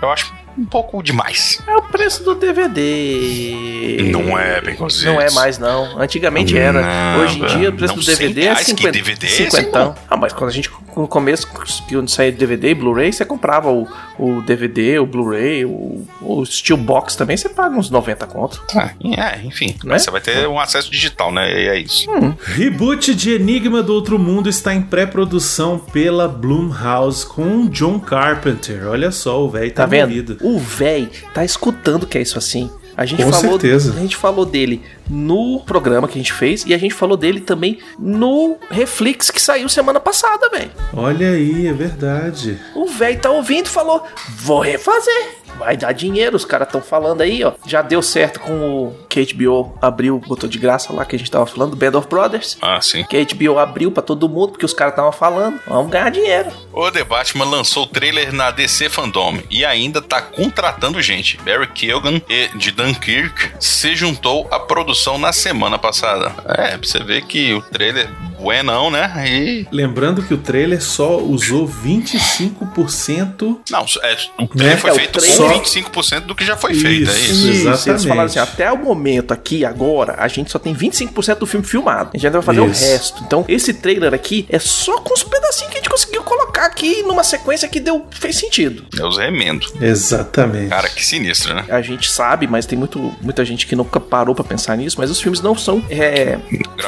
eu 0.00 0.10
acho 0.10 0.32
um 0.56 0.64
pouco 0.64 1.02
demais. 1.02 1.60
É 1.66 1.76
o 1.76 1.82
preço 1.82 2.22
do 2.22 2.34
DVD. 2.34 3.98
Não 4.10 4.38
é, 4.38 4.60
bem 4.60 4.76
cozido. 4.76 5.12
Não 5.12 5.20
é 5.20 5.30
mais, 5.30 5.58
não. 5.58 5.98
Antigamente 5.98 6.56
era. 6.56 6.80
Não, 6.80 7.24
Hoje 7.24 7.40
em 7.40 7.46
dia, 7.46 7.70
o 7.70 7.72
preço 7.72 7.94
não, 7.94 8.00
do 8.00 8.04
100 8.04 8.16
DVD 8.16 8.40
é 8.40 8.44
reais? 8.44 8.58
Que 8.60 8.66
50, 8.66 8.92
DVD 8.92 9.26
é 9.26 9.30
esse, 9.30 9.50
50. 9.50 9.78
irmão? 9.78 9.94
Ah, 10.08 10.16
mas 10.16 10.32
quando 10.32 10.50
a 10.50 10.52
gente, 10.52 10.70
no 11.00 11.08
começo, 11.08 11.48
que 11.86 11.96
onde 11.96 12.10
saía 12.10 12.32
DVD 12.32 12.70
e 12.70 12.74
Blu-ray, 12.74 13.12
você 13.12 13.24
comprava 13.24 13.70
o, 13.70 13.86
o 14.18 14.42
DVD, 14.42 14.98
o 14.98 15.06
Blu-ray, 15.06 15.64
o, 15.64 16.06
o 16.20 16.44
Steelbox 16.44 17.16
também, 17.16 17.36
você 17.36 17.48
paga 17.48 17.76
uns 17.76 17.90
90 17.90 18.26
conto. 18.26 18.62
Ah, 18.74 18.90
é, 19.02 19.40
enfim. 19.44 19.76
Né? 19.84 19.98
Você 19.98 20.10
vai 20.10 20.20
ter 20.20 20.46
um 20.48 20.58
acesso 20.58 20.90
digital, 20.90 21.32
né? 21.32 21.48
E 21.50 21.68
é 21.68 21.78
isso. 21.78 22.08
Reboot 22.44 23.14
de 23.14 23.32
Enigma 23.32 23.82
do 23.82 23.94
Outro 23.94 24.18
Mundo 24.18 24.48
está 24.48 24.74
em 24.74 24.82
pré-produção 24.82 25.78
pela 25.78 26.26
Blumhouse 26.26 27.24
com 27.26 27.68
John 27.68 28.00
Carpenter. 28.00 28.88
Olha 28.88 29.10
só, 29.10 29.44
o 29.44 29.48
velho 29.50 29.70
tá, 29.72 29.84
Tá 29.84 29.86
vendo? 29.86 30.38
O 30.40 30.58
véi 30.58 31.10
tá 31.32 31.44
escutando 31.44 32.06
que 32.06 32.16
é 32.16 32.22
isso 32.22 32.38
assim. 32.38 32.70
A 32.96 33.04
gente 33.04 33.22
Com 33.24 33.32
falou, 33.32 33.58
certeza. 33.60 33.92
a 33.96 34.00
gente 34.00 34.16
falou 34.16 34.44
dele 34.46 34.82
no 35.10 35.60
programa 35.66 36.06
que 36.06 36.14
a 36.14 36.22
gente 36.22 36.32
fez 36.32 36.64
e 36.66 36.72
a 36.72 36.78
gente 36.78 36.94
falou 36.94 37.16
dele 37.16 37.40
também 37.40 37.78
no 37.98 38.56
Reflex 38.70 39.30
que 39.30 39.40
saiu 39.42 39.68
semana 39.68 39.98
passada, 40.00 40.48
velho. 40.50 40.70
Olha 40.92 41.30
aí, 41.30 41.66
é 41.66 41.72
verdade. 41.72 42.58
O 42.74 42.86
velho 42.86 43.20
tá 43.20 43.30
ouvindo 43.30 43.66
e 43.66 43.70
falou: 43.70 44.02
Vou 44.36 44.60
refazer. 44.60 45.28
Vai 45.58 45.76
dar 45.76 45.92
dinheiro, 45.92 46.36
os 46.36 46.44
caras 46.44 46.66
estão 46.68 46.80
falando 46.82 47.20
aí, 47.20 47.42
ó. 47.44 47.52
Já 47.66 47.80
deu 47.82 48.02
certo 48.02 48.40
com 48.40 48.52
o 48.52 48.96
que 49.08 49.24
HBO 49.34 49.76
abriu, 49.80 50.18
botou 50.26 50.48
de 50.48 50.58
graça 50.58 50.92
lá 50.92 51.04
que 51.04 51.14
a 51.16 51.18
gente 51.18 51.30
tava 51.30 51.46
falando, 51.46 51.76
Band 51.76 51.96
of 51.98 52.08
Brothers. 52.08 52.56
Ah, 52.60 52.80
sim. 52.80 53.04
Que 53.04 53.16
a 53.16 53.24
HBO 53.24 53.58
abriu 53.58 53.90
pra 53.90 54.02
todo 54.02 54.28
mundo, 54.28 54.52
porque 54.52 54.64
os 54.66 54.74
caras 54.74 54.92
estavam 54.92 55.12
falando, 55.12 55.60
vamos 55.66 55.90
ganhar 55.90 56.10
dinheiro. 56.10 56.50
O 56.72 56.90
The 56.90 57.04
Batman 57.04 57.44
lançou 57.44 57.84
o 57.84 57.86
trailer 57.86 58.32
na 58.32 58.50
DC 58.50 58.88
Fandom 58.88 59.38
e 59.50 59.64
ainda 59.64 60.02
tá 60.02 60.20
contratando 60.20 61.00
gente. 61.00 61.36
Barry 61.44 61.66
Keoghan, 61.68 62.20
e- 62.28 62.48
de 62.56 62.70
Dunkirk, 62.70 63.52
se 63.60 63.94
juntou 63.94 64.48
à 64.50 64.58
produção 64.58 65.18
na 65.18 65.32
semana 65.32 65.78
passada. 65.78 66.32
É, 66.46 66.76
pra 66.76 66.78
você 66.82 66.98
ver 67.02 67.22
que 67.22 67.52
o 67.54 67.60
trailer 67.62 68.08
é 68.50 68.62
não, 68.62 68.90
né? 68.90 69.10
E. 69.26 69.66
Lembrando 69.72 70.22
que 70.22 70.34
o 70.34 70.38
trailer 70.38 70.82
só 70.82 71.16
usou 71.18 71.66
25%. 71.66 73.60
Não, 73.70 73.86
é, 74.02 74.16
o 74.38 74.46
trailer 74.48 74.74
Né? 74.74 74.76
foi 74.76 74.90
É, 74.90 74.94
feito 74.94 75.12
trailer- 75.12 75.36
com 75.48 75.60
25% 75.60 76.20
do 76.20 76.34
que 76.34 76.44
já 76.44 76.56
foi 76.56 76.74
feito, 76.74 77.10
é 77.10 77.14
Isso. 77.14 77.48
Exatamente. 77.48 77.90
eles 77.90 78.04
falaram 78.04 78.26
assim, 78.26 78.38
até 78.38 78.72
o 78.72 78.78
momento 78.78 79.32
aqui, 79.32 79.64
agora, 79.64 80.16
a 80.18 80.28
gente 80.28 80.50
só 80.50 80.58
tem 80.58 80.74
25% 80.74 81.38
do 81.38 81.46
filme 81.46 81.66
filmado. 81.66 82.10
A 82.14 82.16
gente 82.16 82.26
ainda 82.26 82.40
vai 82.40 82.54
fazer 82.54 82.70
Isso. 82.70 82.84
o 82.84 82.88
resto. 82.88 83.22
Então, 83.26 83.44
esse 83.48 83.74
trailer 83.74 84.14
aqui 84.14 84.46
é 84.48 84.58
só 84.58 84.98
com 84.98 85.14
os 85.14 85.22
pedacinhos 85.22 85.70
que 85.72 85.78
a 85.78 85.80
gente 85.80 85.90
conseguiu 85.90 86.22
colocar 86.22 86.66
aqui 86.66 87.02
numa 87.02 87.24
sequência 87.24 87.68
que 87.68 87.80
deu, 87.80 88.06
fez 88.10 88.36
sentido. 88.36 88.84
É 88.98 89.04
os 89.04 89.18
remendos. 89.18 89.72
Exatamente. 89.80 90.68
Cara, 90.68 90.88
que 90.88 91.04
sinistro, 91.04 91.54
né? 91.54 91.64
A 91.68 91.80
gente 91.82 92.10
sabe, 92.10 92.46
mas 92.46 92.66
tem 92.66 92.78
muito, 92.78 93.14
muita 93.20 93.44
gente 93.44 93.66
que 93.66 93.76
nunca 93.76 94.00
parou 94.00 94.34
pra 94.34 94.44
pensar 94.44 94.76
nisso, 94.76 94.96
mas 94.98 95.10
os 95.10 95.20
filmes 95.20 95.40
não 95.40 95.56
são 95.56 95.82
é, 95.90 96.38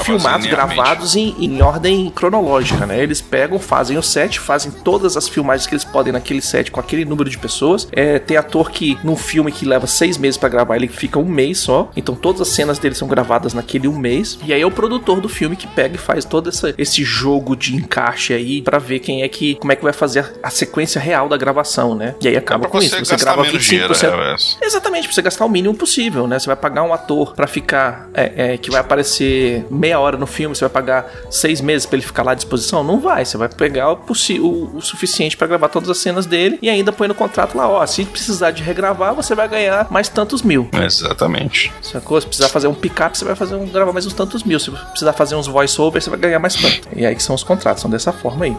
filmados, 0.04 0.46
gravados 0.46 1.16
em, 1.16 1.34
em 1.38 1.62
ordem 1.62 2.10
cronológica, 2.10 2.86
né? 2.86 3.02
Eles 3.02 3.20
pegam, 3.20 3.58
fazem 3.58 3.96
o 3.96 4.02
set, 4.02 4.38
fazem 4.40 4.70
todas 4.70 5.16
as 5.16 5.28
filmagens 5.28 5.66
que 5.66 5.74
eles 5.74 5.84
podem 5.84 6.12
naquele 6.12 6.40
set 6.40 6.70
com 6.70 6.80
aquele 6.80 7.04
número 7.04 7.28
de 7.28 7.38
pessoas. 7.38 7.88
É, 7.92 8.18
tem 8.18 8.36
ator 8.46 8.70
que, 8.70 8.98
num 9.04 9.16
filme 9.16 9.50
que 9.52 9.64
leva 9.64 9.86
seis 9.86 10.16
meses 10.18 10.36
pra 10.36 10.48
gravar, 10.48 10.76
ele 10.76 10.88
fica 10.88 11.18
um 11.18 11.24
mês 11.24 11.58
só. 11.58 11.90
Então 11.96 12.14
todas 12.14 12.40
as 12.40 12.48
cenas 12.48 12.78
dele 12.78 12.94
são 12.94 13.08
gravadas 13.08 13.52
naquele 13.54 13.88
um 13.88 13.96
mês. 13.98 14.38
E 14.44 14.52
aí 14.52 14.60
é 14.60 14.66
o 14.66 14.70
produtor 14.70 15.20
do 15.20 15.28
filme 15.28 15.56
que 15.56 15.66
pega 15.66 15.96
e 15.96 15.98
faz 15.98 16.24
todo 16.24 16.48
essa, 16.48 16.74
esse 16.78 17.02
jogo 17.04 17.54
de 17.56 17.74
encaixe 17.74 18.32
aí 18.32 18.62
pra 18.62 18.78
ver 18.78 19.00
quem 19.00 19.22
é 19.22 19.28
que, 19.28 19.54
como 19.56 19.72
é 19.72 19.76
que 19.76 19.82
vai 19.84 19.92
fazer 19.92 20.20
a, 20.42 20.48
a 20.48 20.50
sequência 20.50 21.00
real 21.00 21.28
da 21.28 21.36
gravação, 21.36 21.94
né? 21.94 22.14
E 22.20 22.28
aí 22.28 22.36
acaba 22.36 22.62
pra 22.62 22.70
com 22.70 22.78
isso. 22.78 22.96
Você 22.98 23.16
grava 23.16 23.42
menos 23.42 23.62
25%. 23.62 23.68
dinheiro, 23.68 23.94
é, 23.94 24.32
é. 24.62 24.66
Exatamente, 24.66 25.04
pra 25.08 25.14
você 25.14 25.22
gastar 25.22 25.44
o 25.44 25.48
mínimo 25.48 25.74
possível, 25.74 26.26
né? 26.26 26.38
Você 26.38 26.46
vai 26.46 26.56
pagar 26.56 26.82
um 26.82 26.92
ator 26.92 27.34
pra 27.34 27.46
ficar, 27.46 28.08
é, 28.14 28.54
é, 28.54 28.58
que 28.58 28.70
vai 28.70 28.80
aparecer 28.80 29.66
meia 29.70 29.98
hora 30.00 30.16
no 30.16 30.26
filme, 30.26 30.54
você 30.54 30.64
vai 30.64 30.70
pagar 30.70 31.10
seis 31.30 31.60
meses 31.60 31.86
pra 31.86 31.96
ele 31.96 32.06
ficar 32.06 32.22
lá 32.22 32.32
à 32.32 32.34
disposição? 32.34 32.82
Não 32.84 33.00
vai. 33.00 33.24
Você 33.24 33.36
vai 33.36 33.48
pegar 33.48 33.92
o, 33.92 33.98
o- 34.40 34.76
o 34.76 34.80
suficiente 34.82 35.36
pra 35.36 35.46
gravar 35.46 35.68
todas 35.68 35.88
as 35.90 35.98
cenas 35.98 36.26
dele 36.26 36.58
e 36.62 36.68
ainda 36.68 36.92
põe 36.92 37.08
no 37.08 37.14
contrato 37.14 37.56
lá, 37.56 37.68
ó, 37.68 37.84
se 37.86 38.04
precisar 38.04 38.35
de 38.56 38.62
regravar, 38.62 39.14
você 39.14 39.34
vai 39.34 39.48
ganhar 39.48 39.86
mais 39.90 40.08
tantos 40.08 40.42
mil. 40.42 40.68
Exatamente. 40.72 41.72
Sacou? 41.82 42.20
Se 42.20 42.26
precisar 42.26 42.48
fazer 42.48 42.66
um 42.66 42.74
pick-up, 42.74 43.16
você 43.16 43.24
vai 43.24 43.34
fazer 43.34 43.54
um, 43.54 43.66
gravar 43.66 43.92
mais 43.92 44.06
uns 44.06 44.12
tantos 44.12 44.42
mil. 44.42 44.60
Se 44.60 44.70
precisar 44.70 45.12
fazer 45.12 45.34
uns 45.36 45.46
voice-over, 45.46 46.00
você 46.00 46.10
vai 46.10 46.18
ganhar 46.18 46.38
mais 46.38 46.54
tanto. 46.54 46.88
E 46.94 47.06
aí 47.06 47.14
que 47.14 47.22
são 47.22 47.34
os 47.34 47.42
contratos, 47.42 47.82
são 47.82 47.90
dessa 47.90 48.12
forma 48.12 48.44
aí. 48.44 48.56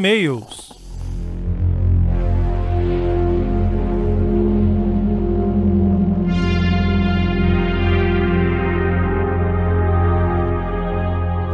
E-mails. 0.00 0.69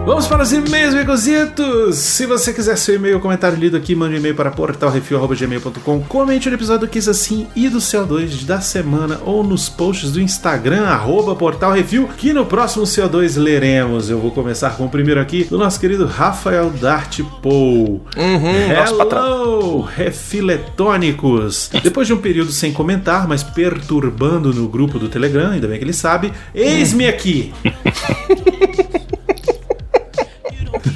Vamos 0.06 0.28
para 0.28 0.44
os 0.44 0.52
e-mails, 0.52 0.94
Becositos! 0.94 1.96
Se 1.96 2.26
você 2.26 2.52
quiser 2.52 2.78
seu 2.78 2.94
e-mail 2.94 3.16
ou 3.16 3.20
comentário 3.20 3.58
lido 3.58 3.76
aqui, 3.76 3.92
mande 3.92 4.14
um 4.14 4.18
e-mail 4.18 4.36
para 4.36 4.52
portalrefil.gmail.com 4.52 6.00
Comente 6.02 6.48
no 6.48 6.54
episódio 6.54 6.86
do 6.86 6.88
Kiss 6.88 7.10
Assim 7.10 7.48
e 7.56 7.68
do 7.68 7.78
CO2 7.78 8.44
da 8.44 8.60
semana 8.60 9.18
ou 9.24 9.42
nos 9.42 9.68
posts 9.68 10.12
do 10.12 10.20
Instagram, 10.20 10.84
arroba 10.84 11.34
portalrefil, 11.34 12.08
que 12.16 12.32
no 12.32 12.46
próximo 12.46 12.84
CO2 12.84 13.36
leremos. 13.36 14.08
Eu 14.08 14.20
vou 14.20 14.30
começar 14.30 14.76
com 14.76 14.86
o 14.86 14.88
primeiro 14.88 15.20
aqui, 15.20 15.42
do 15.42 15.58
nosso 15.58 15.80
querido 15.80 16.06
Rafael 16.06 16.70
Dart 16.70 17.22
Pou. 17.42 18.06
Uhum. 18.16 18.70
Hello, 18.70 19.80
refiletônicos! 19.80 21.68
Depois 21.82 22.06
de 22.06 22.12
um 22.12 22.18
período 22.18 22.52
sem 22.52 22.72
comentar, 22.72 23.26
mas 23.26 23.42
perturbando 23.42 24.54
no 24.54 24.68
grupo 24.68 25.00
do 25.00 25.08
Telegram, 25.08 25.50
ainda 25.50 25.66
bem 25.66 25.78
que 25.78 25.84
ele 25.84 25.92
sabe, 25.92 26.32
eis-me 26.54 27.08
aqui! 27.08 27.52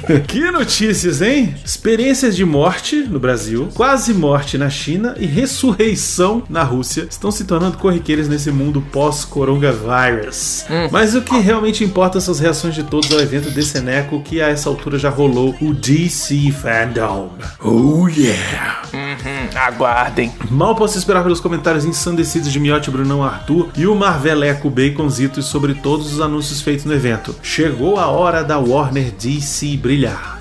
Que 0.27 0.51
notícias, 0.51 1.21
hein? 1.21 1.53
Experiências 1.63 2.35
de 2.35 2.45
morte 2.45 2.95
no 2.97 3.19
Brasil, 3.19 3.69
quase 3.73 4.13
morte 4.13 4.57
na 4.57 4.69
China 4.69 5.15
e 5.17 5.25
ressurreição 5.25 6.43
na 6.49 6.63
Rússia 6.63 7.07
estão 7.09 7.31
se 7.31 7.43
tornando 7.43 7.77
corriqueiras 7.77 8.27
nesse 8.27 8.51
mundo 8.51 8.81
pós-coronavirus. 8.91 10.65
Mas 10.91 11.15
o 11.15 11.21
que 11.21 11.37
realmente 11.39 11.83
importa 11.83 12.19
são 12.19 12.33
as 12.33 12.39
reações 12.39 12.75
de 12.75 12.83
todos 12.83 13.11
ao 13.11 13.19
evento 13.19 13.49
desse 13.51 13.77
Eneco 13.77 14.21
que 14.21 14.41
a 14.41 14.49
essa 14.49 14.69
altura 14.69 14.97
já 14.97 15.09
rolou 15.09 15.55
o 15.61 15.73
DC 15.73 16.51
Fandom. 16.51 17.31
Oh 17.63 18.07
yeah! 18.07 18.81
Hum, 18.93 19.49
aguardem. 19.55 20.31
Mal 20.49 20.75
posso 20.75 20.97
esperar 20.97 21.23
pelos 21.23 21.39
comentários 21.39 21.85
ensandecidos 21.85 22.51
de 22.51 22.59
Miotti 22.59 22.91
Brunão 22.91 23.23
Arthur 23.23 23.69
e 23.75 23.87
o 23.87 23.95
Marveleco 23.95 24.69
Baconzitos 24.69 25.45
sobre 25.45 25.75
todos 25.75 26.13
os 26.13 26.21
anúncios 26.21 26.61
feitos 26.61 26.85
no 26.85 26.93
evento. 26.93 27.35
Chegou 27.41 27.99
a 27.99 28.07
hora 28.07 28.43
da 28.43 28.57
Warner 28.57 29.11
DC 29.11 29.77
brilhar. 29.77 29.90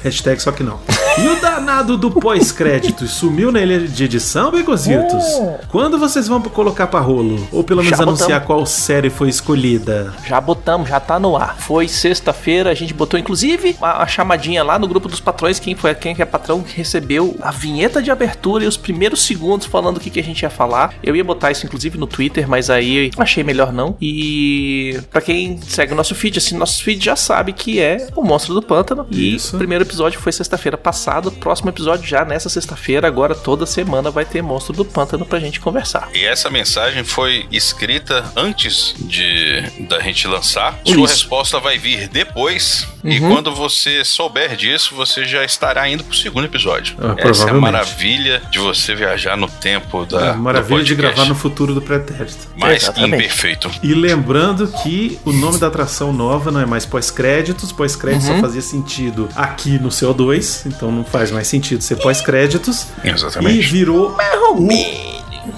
Hashtag 0.02 0.40
só 0.40 0.52
que 0.52 0.62
não. 0.62 0.78
E 1.18 1.26
o 1.28 1.40
danado 1.40 1.98
do 1.98 2.10
pós-créditos 2.10 3.10
sumiu 3.10 3.50
na 3.50 3.60
ilha 3.60 3.80
de 3.80 4.04
edição, 4.04 4.50
Baconzitos? 4.50 5.24
Quando 5.68 5.98
vocês 5.98 6.28
vão 6.28 6.40
colocar 6.40 6.86
pra 6.86 7.00
rolo? 7.00 7.46
Ou 7.52 7.62
pelo 7.64 7.82
menos 7.82 7.98
Já 7.98 8.04
anunciar 8.04 8.28
botamos. 8.40 8.46
qual 8.46 8.64
série 8.66 9.10
foi 9.10 9.28
escolhida? 9.28 10.14
Já 10.26 10.40
botamos, 10.40 10.88
já 10.88 11.00
tá 11.00 11.18
no 11.18 11.36
ar. 11.36 11.58
Foi 11.58 11.88
sexta-feira, 11.88 12.70
a 12.70 12.74
gente 12.74 12.94
botou 12.94 13.18
inclusive 13.18 13.76
a, 13.82 14.02
a 14.02 14.06
chamadinha 14.06 14.62
lá 14.62 14.78
no 14.78 14.86
grupo 14.88 15.08
dos 15.08 15.20
patrões. 15.20 15.58
Quem 15.58 15.74
foi 15.74 15.94
quem 15.94 16.14
que 16.14 16.22
é 16.22 16.24
patrão 16.24 16.64
recebeu 16.66 17.36
a 17.42 17.50
vinheta 17.50 18.00
de 18.02 18.10
abertura 18.10 18.64
e 18.64 18.66
os 18.68 18.76
primeiros 18.76 19.22
segundos 19.22 19.66
falando 19.66 19.96
o 19.96 20.00
que, 20.00 20.10
que 20.10 20.20
a 20.20 20.24
gente 20.24 20.42
ia 20.42 20.50
falar. 20.50 20.94
Eu 21.02 21.14
ia 21.16 21.24
botar 21.24 21.50
isso 21.50 21.66
inclusive 21.66 21.98
no 21.98 22.06
Twitter, 22.06 22.48
mas 22.48 22.70
aí 22.70 23.10
achei 23.18 23.42
melhor 23.42 23.72
não. 23.72 23.96
E 24.00 24.98
pra 25.10 25.20
quem 25.20 25.60
segue 25.60 25.92
o 25.92 25.96
nosso 25.96 26.14
feed, 26.14 26.38
assim, 26.38 26.56
nosso 26.56 26.82
feed 26.82 27.04
já 27.04 27.16
sabe 27.16 27.52
que 27.52 27.80
é 27.80 28.06
o 28.14 28.22
Monstro 28.22 28.54
do 28.54 28.62
Pântano. 28.62 29.06
E 29.10 29.39
Isso. 29.40 29.56
o 29.56 29.58
primeiro 29.58 29.84
episódio 29.84 30.20
foi 30.20 30.32
sexta-feira 30.32 30.76
passada. 30.78 31.30
Próximo 31.30 31.70
episódio 31.70 32.06
já 32.06 32.24
nessa 32.24 32.48
sexta-feira. 32.48 33.06
Agora 33.06 33.34
toda 33.34 33.66
semana 33.66 34.10
vai 34.10 34.24
ter 34.24 34.42
Monstro 34.42 34.74
do 34.74 34.84
Pântano 34.84 35.24
pra 35.24 35.38
gente 35.40 35.60
conversar. 35.60 36.08
E 36.14 36.24
essa 36.24 36.50
mensagem 36.50 37.04
foi 37.04 37.46
escrita 37.50 38.24
antes 38.36 38.94
de 38.98 39.62
da 39.88 40.00
gente 40.00 40.26
lançar. 40.26 40.78
Sua 40.84 40.92
Isso. 40.94 41.06
resposta 41.06 41.58
vai 41.58 41.78
vir 41.78 42.08
depois. 42.08 42.86
E 43.02 43.18
quando 43.18 43.54
você 43.54 44.04
souber 44.04 44.54
disso, 44.56 44.94
você 44.94 45.24
já 45.24 45.42
estará 45.42 45.88
indo 45.88 46.04
pro 46.04 46.14
segundo 46.14 46.44
episódio. 46.44 46.96
Ah, 47.00 47.14
essa 47.16 47.46
é 47.48 47.50
a 47.50 47.54
maravilha 47.54 48.42
de 48.50 48.58
você 48.58 48.94
viajar 48.94 49.38
no 49.38 49.48
tempo 49.48 50.04
da. 50.04 50.26
É, 50.26 50.32
maravilha 50.34 50.80
do 50.80 50.84
de 50.84 50.94
gravar 50.94 51.24
no 51.24 51.34
futuro 51.34 51.72
do 51.74 51.80
pretérito. 51.80 52.36
Mais 52.56 52.82
Exatamente. 52.82 53.14
imperfeito. 53.24 53.70
E 53.82 53.94
lembrando 53.94 54.68
que 54.82 55.18
o 55.24 55.32
nome 55.32 55.56
da 55.58 55.68
atração 55.68 56.12
nova 56.12 56.50
não 56.50 56.60
é 56.60 56.66
mais 56.66 56.84
pós-créditos, 56.84 57.72
pós-créditos 57.72 58.28
Uhum. 58.28 58.34
só 58.36 58.40
fazia 58.42 58.60
sentido 58.60 59.29
aqui 59.34 59.78
no 59.78 59.88
CO2, 59.88 60.62
então 60.66 60.90
não 60.90 61.04
faz 61.04 61.30
mais 61.30 61.46
sentido 61.48 61.82
ser 61.82 61.96
pós-créditos. 61.96 62.86
E 63.04 63.08
Exatamente. 63.10 63.60
virou. 63.70 64.16
o- 64.16 64.68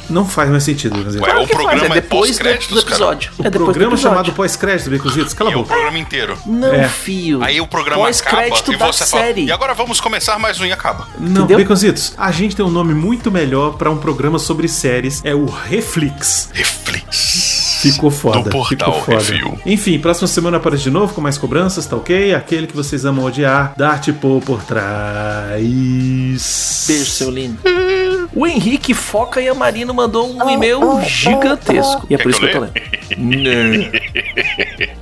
Não 0.09 0.25
faz 0.25 0.49
mais 0.49 0.63
sentido, 0.63 1.03
dizer. 1.05 1.21
Ué, 1.21 1.35
o 1.35 1.47
que 1.47 1.53
faz, 1.55 1.65
programa 1.67 1.95
é 1.95 1.99
é 1.99 2.01
depois 2.01 2.31
do, 2.31 2.35
pós-créditos, 2.35 2.69
do 2.69 2.89
episódio. 2.89 3.33
O 3.39 3.43
é 3.43 3.51
depois 3.51 3.53
do 3.53 3.65
programa 3.65 3.97
chamado 3.97 4.33
pós-créditos, 4.33 4.89
Beconzitos, 4.89 5.35
cala 5.35 5.51
a 5.51 5.53
E 5.53 5.57
o 5.57 5.59
boca. 5.59 5.73
programa 5.75 5.99
inteiro. 5.99 6.39
Não, 6.47 6.73
É. 6.73 6.89
fio. 6.89 7.43
Aí 7.43 7.61
o 7.61 7.67
programa 7.67 8.09
acaba 8.09 8.37
Pós-crédito 8.37 8.73
e 8.73 8.77
da 8.77 8.87
você 8.87 9.05
fala. 9.07 9.23
série. 9.25 9.45
E 9.45 9.53
agora 9.53 9.75
vamos 9.75 10.01
começar 10.01 10.39
mais 10.39 10.61
um 10.61 10.65
e 10.65 10.73
acaba. 10.73 11.09
Não? 11.19 11.47
Beconzitos, 11.47 12.15
a 12.17 12.31
gente 12.31 12.55
tem 12.57 12.65
um 12.65 12.71
nome 12.71 12.95
muito 12.95 13.31
melhor 13.31 13.73
pra 13.77 13.91
um 13.91 13.97
programa 13.99 14.39
sobre 14.39 14.69
séries, 14.69 15.21
é 15.25 15.35
o 15.35 15.47
Reflix. 15.47 16.49
Reflex. 16.53 17.42
Ficou 17.91 18.11
foda. 18.11 18.43
Do 18.45 18.51
Portal 18.51 18.93
ficou 18.95 19.03
foda. 19.03 19.19
Review. 19.19 19.59
Enfim, 19.67 19.99
próxima 19.99 20.29
semana 20.29 20.57
aparece 20.59 20.85
de 20.85 20.91
novo 20.91 21.15
com 21.15 21.21
mais 21.21 21.37
cobranças, 21.39 21.87
tá 21.87 21.97
ok? 21.97 22.35
Aquele 22.35 22.67
que 22.67 22.77
vocês 22.77 23.05
amam 23.05 23.25
odiar, 23.25 23.75
Dart 23.77 24.09
Paul 24.21 24.41
por 24.41 24.63
trás. 24.63 25.63
Beijo, 26.87 27.11
seu 27.11 27.31
lindo. 27.31 27.59
O 28.35 28.47
Henrique 28.47 28.95
Foca 28.95 29.41
e 29.41 29.49
a 29.49 29.55
Marino 29.55 29.93
mandou 29.93 30.29
um 30.29 30.51
e-mail 30.51 31.01
gigantesco. 31.03 32.07
E 32.09 32.15
é 32.15 32.19
por 32.19 32.31
isso 32.31 32.41
que 32.41 32.47
que 32.49 32.57
eu 32.57 32.61
tô 32.61 32.67
lendo. 32.67 32.73
Não. 33.19 33.93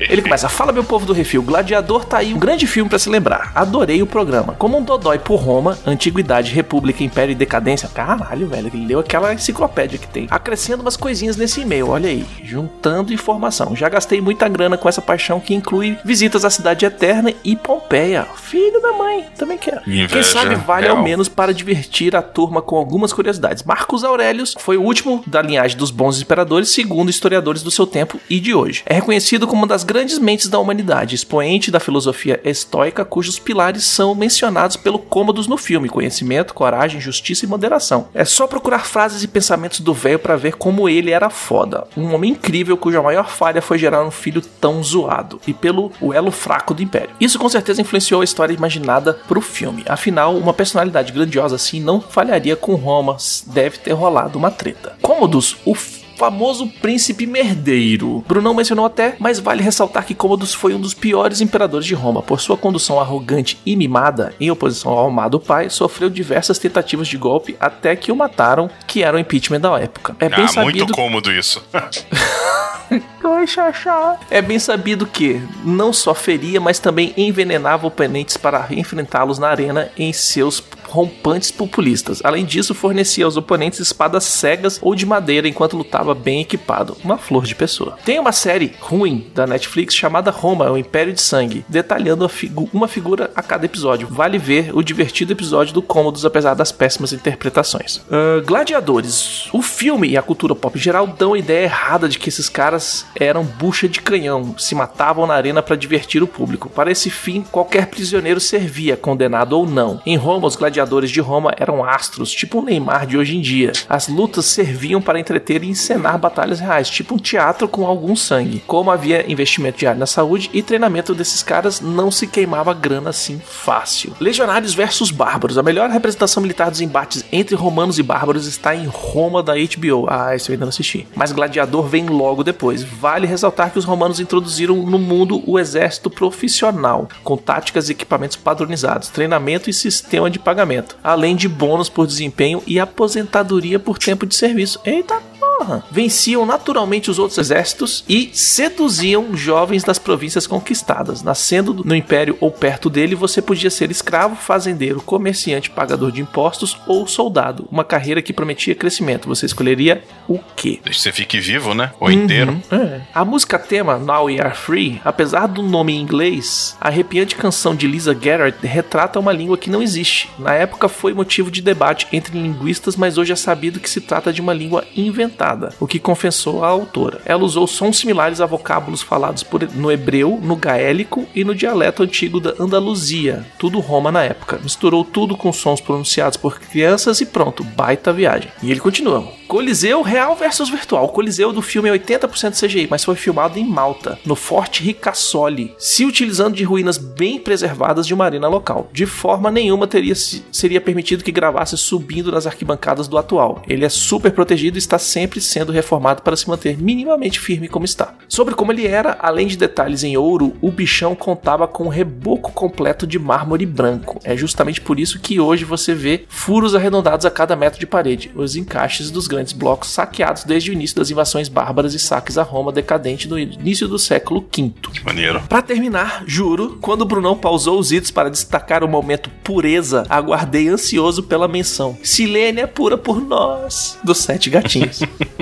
Ele 0.00 0.22
começa, 0.22 0.48
fala 0.48 0.72
meu 0.72 0.84
povo 0.84 1.06
do 1.06 1.12
refil, 1.12 1.42
Gladiador 1.42 2.04
tá 2.04 2.18
aí 2.18 2.34
um 2.34 2.38
grande 2.38 2.66
filme 2.66 2.88
pra 2.88 2.98
se 2.98 3.08
lembrar. 3.08 3.52
Adorei 3.54 4.02
o 4.02 4.06
programa. 4.06 4.54
Como 4.58 4.76
um 4.78 4.82
dodói 4.82 5.18
por 5.18 5.36
Roma, 5.36 5.78
Antiguidade, 5.86 6.52
República, 6.52 7.04
Império 7.04 7.32
e 7.32 7.34
Decadência. 7.34 7.88
Caralho, 7.88 8.48
velho, 8.48 8.70
ele 8.72 8.86
leu 8.86 8.98
aquela 8.98 9.32
enciclopédia 9.32 9.98
que 9.98 10.08
tem. 10.08 10.26
Acrescendo 10.30 10.82
umas 10.82 10.96
coisinhas 10.96 11.36
nesse 11.36 11.60
e-mail, 11.60 11.88
olha 11.88 12.08
aí. 12.08 12.26
Juntando 12.42 13.12
informação. 13.12 13.76
Já 13.76 13.88
gastei 13.88 14.20
muita 14.20 14.48
grana 14.48 14.76
com 14.76 14.88
essa 14.88 15.00
paixão 15.00 15.40
que 15.40 15.54
inclui 15.54 15.96
visitas 16.04 16.44
à 16.44 16.50
Cidade 16.50 16.84
Eterna 16.84 17.32
e 17.44 17.56
Pompeia. 17.56 18.26
Filho 18.34 18.80
da 18.80 18.92
mãe, 18.92 19.26
também 19.38 19.58
quero. 19.58 19.82
Quem 19.82 20.02
Inveja 20.02 20.22
sabe 20.22 20.54
vale 20.56 20.86
real. 20.86 20.96
ao 20.96 21.02
menos 21.02 21.28
para 21.28 21.54
divertir 21.54 22.16
a 22.16 22.22
turma 22.22 22.60
com 22.60 22.76
algumas 22.76 23.12
curiosidades. 23.20 23.62
Marcos 23.64 24.02
Aurelius 24.02 24.54
foi 24.58 24.78
o 24.78 24.82
último 24.82 25.22
da 25.26 25.42
linhagem 25.42 25.76
dos 25.76 25.90
bons 25.90 26.22
imperadores, 26.22 26.70
segundo 26.70 27.10
historiadores 27.10 27.62
do 27.62 27.70
seu 27.70 27.86
tempo 27.86 28.18
e 28.30 28.40
de 28.40 28.54
hoje. 28.54 28.82
É 28.86 28.94
reconhecido 28.94 29.46
como 29.46 29.60
uma 29.60 29.66
das 29.66 29.84
grandes 29.84 30.18
mentes 30.18 30.48
da 30.48 30.58
humanidade, 30.58 31.14
expoente 31.14 31.70
da 31.70 31.78
filosofia 31.78 32.40
estoica, 32.44 33.04
cujos 33.04 33.38
pilares 33.38 33.84
são 33.84 34.14
mencionados 34.14 34.76
pelo 34.76 34.98
Cômodos 34.98 35.46
no 35.46 35.58
filme: 35.58 35.88
conhecimento, 35.88 36.54
coragem, 36.54 37.00
justiça 37.00 37.44
e 37.44 37.48
moderação. 37.48 38.08
É 38.14 38.24
só 38.24 38.46
procurar 38.46 38.86
frases 38.86 39.22
e 39.22 39.28
pensamentos 39.28 39.80
do 39.80 39.92
velho 39.92 40.18
para 40.18 40.36
ver 40.36 40.56
como 40.56 40.88
ele 40.88 41.10
era 41.10 41.28
foda. 41.28 41.86
Um 41.96 42.14
homem 42.14 42.32
incrível 42.32 42.76
cuja 42.76 43.02
maior 43.02 43.28
falha 43.28 43.60
foi 43.60 43.78
gerar 43.78 44.02
um 44.02 44.10
filho 44.10 44.40
tão 44.40 44.82
zoado 44.82 45.40
e 45.46 45.52
pelo 45.52 45.92
o 46.00 46.14
elo 46.14 46.30
fraco 46.30 46.72
do 46.72 46.82
império. 46.82 47.10
Isso 47.20 47.38
com 47.38 47.48
certeza 47.48 47.82
influenciou 47.82 48.22
a 48.22 48.24
história 48.24 48.54
imaginada 48.54 49.14
pro 49.28 49.40
filme. 49.42 49.84
Afinal, 49.86 50.36
uma 50.36 50.54
personalidade 50.54 51.12
grandiosa 51.12 51.56
assim 51.56 51.80
não 51.80 52.00
falharia 52.00 52.56
com 52.56 52.74
Roma. 52.74 53.09
Deve 53.46 53.78
ter 53.78 53.92
rolado 53.92 54.38
uma 54.38 54.50
treta. 54.50 54.96
Cômodos, 55.02 55.56
o 55.64 55.74
famoso 56.20 56.66
príncipe 56.66 57.26
merdeiro. 57.26 58.22
Brunão 58.28 58.52
mencionou 58.52 58.84
até, 58.84 59.16
mas 59.18 59.38
vale 59.38 59.62
ressaltar 59.62 60.04
que 60.04 60.14
Cômodos 60.14 60.52
foi 60.52 60.74
um 60.74 60.80
dos 60.80 60.92
piores 60.92 61.40
imperadores 61.40 61.86
de 61.86 61.94
Roma. 61.94 62.20
Por 62.20 62.38
sua 62.38 62.58
condução 62.58 63.00
arrogante 63.00 63.58
e 63.64 63.74
mimada, 63.74 64.34
em 64.38 64.50
oposição 64.50 64.92
ao 64.92 65.06
amado 65.06 65.40
pai, 65.40 65.70
sofreu 65.70 66.10
diversas 66.10 66.58
tentativas 66.58 67.08
de 67.08 67.16
golpe 67.16 67.56
até 67.58 67.96
que 67.96 68.12
o 68.12 68.16
mataram, 68.16 68.68
que 68.86 69.02
era 69.02 69.16
o 69.16 69.20
impeachment 69.20 69.60
da 69.60 69.80
época. 69.80 70.14
É 70.20 70.28
bem 70.28 70.44
ah, 70.44 70.48
sabido 70.48 70.76
muito 70.76 70.92
cômodo 70.92 71.32
isso. 71.32 71.64
Oi, 73.24 73.46
Xaxá. 73.46 74.18
É 74.30 74.42
bem 74.42 74.58
sabido 74.58 75.06
que 75.06 75.40
não 75.64 75.90
só 75.90 76.14
feria, 76.14 76.60
mas 76.60 76.78
também 76.78 77.14
envenenava 77.16 77.86
oponentes 77.86 78.36
para 78.36 78.66
enfrentá-los 78.70 79.38
na 79.38 79.48
arena 79.48 79.90
em 79.96 80.12
seus 80.12 80.60
rompantes 80.90 81.50
populistas. 81.50 82.20
Além 82.24 82.44
disso, 82.44 82.74
fornecia 82.74 83.24
aos 83.24 83.36
oponentes 83.36 83.78
espadas 83.80 84.24
cegas 84.24 84.78
ou 84.82 84.94
de 84.94 85.06
madeira 85.06 85.48
enquanto 85.48 85.76
lutava 85.76 86.14
bem 86.14 86.40
equipado. 86.40 86.96
Uma 87.04 87.16
flor 87.18 87.44
de 87.44 87.54
pessoa. 87.54 87.96
Tem 88.04 88.18
uma 88.18 88.32
série 88.32 88.72
ruim 88.80 89.26
da 89.34 89.46
Netflix 89.46 89.94
chamada 89.94 90.30
Roma, 90.30 90.70
o 90.70 90.76
Império 90.78 91.12
de 91.12 91.20
Sangue, 91.20 91.64
detalhando 91.68 92.28
figu- 92.28 92.68
uma 92.72 92.88
figura 92.88 93.30
a 93.34 93.42
cada 93.42 93.64
episódio. 93.66 94.08
Vale 94.10 94.38
ver 94.38 94.70
o 94.76 94.82
divertido 94.82 95.32
episódio 95.32 95.72
do 95.72 95.82
Cômodos, 95.82 96.24
apesar 96.24 96.54
das 96.54 96.72
péssimas 96.72 97.12
interpretações. 97.12 98.00
Ah, 98.10 98.42
Gladiadores. 98.44 99.48
O 99.52 99.62
filme 99.62 100.08
e 100.08 100.16
a 100.16 100.22
cultura 100.22 100.54
pop 100.54 100.78
geral 100.78 101.06
dão 101.06 101.34
a 101.34 101.38
ideia 101.38 101.64
errada 101.64 102.08
de 102.08 102.18
que 102.18 102.28
esses 102.28 102.48
caras 102.48 103.04
eram 103.14 103.44
bucha 103.44 103.88
de 103.88 104.00
canhão, 104.00 104.54
se 104.58 104.74
matavam 104.74 105.26
na 105.26 105.34
arena 105.34 105.62
para 105.62 105.76
divertir 105.76 106.22
o 106.22 106.26
público. 106.26 106.68
Para 106.70 106.90
esse 106.90 107.10
fim, 107.10 107.42
qualquer 107.42 107.86
prisioneiro 107.86 108.40
servia, 108.40 108.96
condenado 108.96 109.52
ou 109.52 109.66
não. 109.66 110.00
Em 110.06 110.16
Roma, 110.16 110.46
os 110.46 110.56
gladiadores 110.56 110.79
de 111.10 111.20
Roma 111.20 111.52
eram 111.56 111.84
astros, 111.84 112.30
tipo 112.32 112.60
o 112.60 112.62
Neymar 112.62 113.06
de 113.06 113.16
hoje 113.16 113.36
em 113.36 113.40
dia. 113.40 113.72
As 113.88 114.08
lutas 114.08 114.46
serviam 114.46 115.00
para 115.00 115.20
entreter 115.20 115.62
e 115.62 115.68
encenar 115.68 116.18
batalhas 116.18 116.60
reais, 116.60 116.88
tipo 116.88 117.14
um 117.14 117.18
teatro 117.18 117.68
com 117.68 117.86
algum 117.86 118.16
sangue. 118.16 118.62
Como 118.66 118.90
havia 118.90 119.30
investimento 119.30 119.78
diário 119.78 119.98
na 119.98 120.06
saúde 120.06 120.50
e 120.52 120.62
treinamento 120.62 121.14
desses 121.14 121.42
caras, 121.42 121.80
não 121.80 122.10
se 122.10 122.26
queimava 122.26 122.74
grana 122.74 123.10
assim 123.10 123.40
fácil. 123.44 124.14
Legionários 124.20 124.74
versus 124.74 125.10
bárbaros. 125.10 125.58
A 125.58 125.62
melhor 125.62 125.90
representação 125.90 126.42
militar 126.42 126.70
dos 126.70 126.80
embates 126.80 127.24
entre 127.32 127.54
romanos 127.54 127.98
e 127.98 128.02
bárbaros 128.02 128.46
está 128.46 128.74
em 128.74 128.86
Roma 128.86 129.42
da 129.42 129.54
HBO. 129.54 130.06
Ah, 130.08 130.34
esse 130.34 130.48
eu 130.48 130.54
ainda 130.54 130.64
não 130.64 130.70
assisti. 130.70 131.06
Mas 131.14 131.32
Gladiador 131.32 131.86
vem 131.86 132.06
logo 132.06 132.42
depois. 132.42 132.82
Vale 132.82 133.26
ressaltar 133.26 133.70
que 133.70 133.78
os 133.78 133.84
romanos 133.84 134.20
introduziram 134.20 134.76
no 134.76 134.98
mundo 134.98 135.42
o 135.46 135.58
exército 135.58 136.10
profissional, 136.10 137.08
com 137.22 137.36
táticas 137.36 137.88
e 137.88 137.92
equipamentos 137.92 138.36
padronizados, 138.36 139.08
treinamento 139.08 139.68
e 139.68 139.72
sistema 139.72 140.30
de 140.30 140.38
pagamento, 140.38 140.69
além 141.02 141.36
de 141.36 141.48
bônus 141.48 141.88
por 141.88 142.06
desempenho 142.06 142.62
e 142.66 142.78
aposentadoria 142.78 143.78
por 143.78 143.98
tempo 143.98 144.26
de 144.26 144.34
serviço. 144.34 144.80
Eita 144.84 145.20
porra! 145.60 145.84
Venciam 145.90 146.46
naturalmente 146.46 147.10
os 147.10 147.18
outros 147.18 147.38
exércitos 147.38 148.04
e 148.08 148.30
seduziam 148.32 149.36
jovens 149.36 149.84
das 149.84 149.98
províncias 149.98 150.46
conquistadas. 150.46 151.22
Nascendo 151.22 151.84
no 151.84 151.94
império 151.94 152.36
ou 152.40 152.50
perto 152.50 152.88
dele, 152.88 153.14
você 153.14 153.42
podia 153.42 153.70
ser 153.70 153.90
escravo, 153.90 154.34
fazendeiro, 154.34 155.02
comerciante, 155.02 155.70
pagador 155.70 156.10
de 156.10 156.22
impostos 156.22 156.78
ou 156.86 157.06
soldado. 157.06 157.68
Uma 157.70 157.84
carreira 157.84 158.22
que 158.22 158.32
prometia 158.32 158.74
crescimento. 158.74 159.28
Você 159.28 159.46
escolheria 159.46 160.02
o 160.26 160.38
quê? 160.56 160.80
Desde 160.82 160.90
que 160.90 161.02
você 161.02 161.12
fique 161.12 161.40
vivo, 161.40 161.74
né? 161.74 161.92
Ou 162.00 162.10
inteiro. 162.10 162.60
É. 162.70 163.00
A 163.14 163.24
música 163.24 163.58
tema 163.58 163.98
Now 163.98 164.26
We 164.26 164.40
Are 164.40 164.54
Free, 164.54 165.00
apesar 165.04 165.46
do 165.46 165.62
nome 165.62 165.92
em 165.92 166.00
inglês, 166.00 166.76
a 166.80 166.88
arrepiante 166.88 167.34
canção 167.34 167.74
de 167.74 167.86
Lisa 167.86 168.14
Garrett 168.14 168.66
retrata 168.66 169.18
uma 169.18 169.32
língua 169.32 169.58
que 169.58 169.70
não 169.70 169.82
existe. 169.82 170.30
Na 170.38 170.54
época 170.54 170.88
foi 170.88 171.12
motivo 171.12 171.50
de 171.50 171.60
debate 171.60 172.06
entre 172.12 172.38
linguistas, 172.38 172.96
mas 172.96 173.18
hoje 173.18 173.32
é 173.32 173.36
sabido 173.36 173.80
que 173.80 173.90
se 173.90 174.00
trata 174.00 174.32
de 174.32 174.40
uma 174.40 174.54
língua 174.54 174.84
inventada, 174.96 175.49
o 175.80 175.86
que 175.86 175.98
confessou 175.98 176.64
a 176.64 176.68
autora. 176.68 177.20
Ela 177.24 177.42
usou 177.44 177.66
sons 177.66 177.98
similares 177.98 178.40
a 178.40 178.46
vocábulos 178.46 179.02
falados 179.02 179.42
por- 179.42 179.68
no 179.74 179.90
hebreu, 179.90 180.38
no 180.42 180.56
gaélico 180.56 181.26
e 181.34 181.44
no 181.44 181.54
dialeto 181.54 182.02
antigo 182.02 182.40
da 182.40 182.54
Andaluzia, 182.58 183.44
tudo 183.58 183.80
Roma 183.80 184.10
na 184.12 184.22
época. 184.24 184.58
Misturou 184.62 185.04
tudo 185.04 185.36
com 185.36 185.52
sons 185.52 185.80
pronunciados 185.80 186.36
por 186.36 186.58
crianças 186.60 187.20
e 187.20 187.26
pronto, 187.26 187.62
baita 187.64 188.12
viagem. 188.12 188.50
E 188.62 188.70
ele 188.70 188.80
continua. 188.80 189.39
Coliseu 189.50 190.00
real 190.02 190.36
versus 190.36 190.68
virtual. 190.70 191.06
O 191.06 191.08
Coliseu 191.08 191.52
do 191.52 191.60
filme 191.60 191.88
é 191.88 191.92
80% 191.92 192.52
CGI, 192.56 192.86
mas 192.88 193.02
foi 193.02 193.16
filmado 193.16 193.58
em 193.58 193.64
Malta, 193.64 194.16
no 194.24 194.36
Forte 194.36 194.80
Ricasoli, 194.80 195.74
se 195.76 196.04
utilizando 196.04 196.54
de 196.54 196.62
ruínas 196.62 196.96
bem 196.96 197.36
preservadas 197.36 198.06
de 198.06 198.14
uma 198.14 198.24
arena 198.24 198.46
local. 198.46 198.88
De 198.92 199.06
forma 199.06 199.50
nenhuma 199.50 199.88
teria, 199.88 200.14
se- 200.14 200.44
seria 200.52 200.80
permitido 200.80 201.24
que 201.24 201.32
gravasse 201.32 201.76
subindo 201.76 202.30
nas 202.30 202.46
arquibancadas 202.46 203.08
do 203.08 203.18
atual. 203.18 203.60
Ele 203.66 203.84
é 203.84 203.88
super 203.88 204.30
protegido 204.30 204.76
e 204.76 204.78
está 204.78 205.00
sempre 205.00 205.40
sendo 205.40 205.72
reformado 205.72 206.22
para 206.22 206.36
se 206.36 206.48
manter 206.48 206.80
minimamente 206.80 207.40
firme 207.40 207.66
como 207.66 207.84
está. 207.84 208.14
Sobre 208.28 208.54
como 208.54 208.70
ele 208.70 208.86
era, 208.86 209.18
além 209.20 209.48
de 209.48 209.56
detalhes 209.56 210.04
em 210.04 210.16
ouro, 210.16 210.54
o 210.60 210.70
bichão 210.70 211.16
contava 211.16 211.66
com 211.66 211.86
um 211.86 211.88
reboco 211.88 212.52
completo 212.52 213.04
de 213.04 213.18
mármore 213.18 213.66
branco. 213.66 214.20
É 214.22 214.36
justamente 214.36 214.80
por 214.80 215.00
isso 215.00 215.18
que 215.18 215.40
hoje 215.40 215.64
você 215.64 215.92
vê 215.92 216.24
furos 216.28 216.76
arredondados 216.76 217.26
a 217.26 217.30
cada 217.32 217.56
metro 217.56 217.80
de 217.80 217.86
parede, 217.86 218.30
os 218.36 218.54
encaixes 218.54 219.10
dos 219.10 219.26
grandes 219.26 219.39
blocos 219.52 219.90
saqueados 219.90 220.44
desde 220.44 220.70
o 220.70 220.72
início 220.72 220.96
das 220.96 221.10
invasões 221.10 221.48
bárbaras 221.48 221.94
e 221.94 221.98
saques 221.98 222.38
a 222.38 222.42
Roma 222.42 222.72
decadente 222.72 223.28
no 223.28 223.38
início 223.38 223.88
do 223.88 223.98
século 223.98 224.40
V. 224.40 224.72
Que 224.92 225.04
maneiro. 225.04 225.42
Pra 225.48 225.62
terminar, 225.62 226.24
juro, 226.26 226.78
quando 226.80 227.02
o 227.02 227.06
Brunão 227.06 227.36
pausou 227.36 227.78
os 227.78 227.92
itens 227.92 228.10
para 228.10 228.30
destacar 228.30 228.84
o 228.84 228.88
momento 228.88 229.30
pureza, 229.42 230.04
aguardei 230.08 230.68
ansioso 230.68 231.22
pela 231.22 231.48
menção. 231.48 231.96
Silênia 232.02 232.68
pura 232.68 232.96
por 232.98 233.20
nós, 233.20 233.98
dos 234.04 234.18
sete 234.18 234.50
gatinhos. 234.50 235.00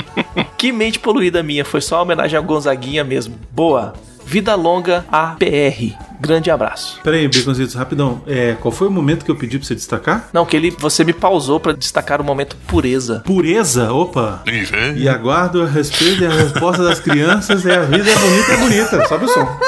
que 0.57 0.73
mente 0.73 0.99
poluída 0.99 1.43
minha, 1.43 1.65
foi 1.65 1.81
só 1.81 1.97
uma 1.97 2.03
homenagem 2.03 2.37
ao 2.37 2.45
Gonzaguinha 2.45 3.05
mesmo. 3.05 3.35
Boa. 3.51 3.95
Vida 4.29 4.55
longa 4.55 5.07
a 5.11 5.37
PR. 5.39 5.97
Grande 6.21 6.51
abraço. 6.51 7.01
Pera 7.03 7.17
aí, 7.17 7.27
Baconzitos, 7.27 7.75
rapidão. 7.75 8.21
É, 8.27 8.55
qual 8.61 8.71
foi 8.71 8.87
o 8.87 8.91
momento 8.91 9.25
que 9.25 9.31
eu 9.31 9.37
pedi 9.37 9.59
pra 9.59 9.67
você 9.67 9.75
destacar? 9.75 10.29
Não, 10.35 10.45
que 10.45 10.55
ele, 10.55 10.71
você 10.79 11.03
me 11.03 11.15
pausou 11.15 11.59
pra 11.59 11.73
destacar 11.73 12.21
o 12.21 12.25
momento 12.25 12.55
pureza. 12.67 13.23
Pureza, 13.25 13.91
opa. 13.91 14.43
Velho. 14.45 14.99
E 14.99 15.09
aguardo 15.09 15.63
a 15.63 15.67
respeito 15.67 16.25
e 16.25 16.27
a 16.27 16.31
resposta 16.31 16.85
das 16.85 17.01
crianças 17.01 17.65
é 17.65 17.77
a 17.77 17.85
vida 17.85 18.11
é 18.11 18.15
bonita, 18.15 18.53
é 18.53 18.57
bonita. 18.59 19.09
Sobe 19.09 19.25
o 19.25 19.29
som. 19.29 19.49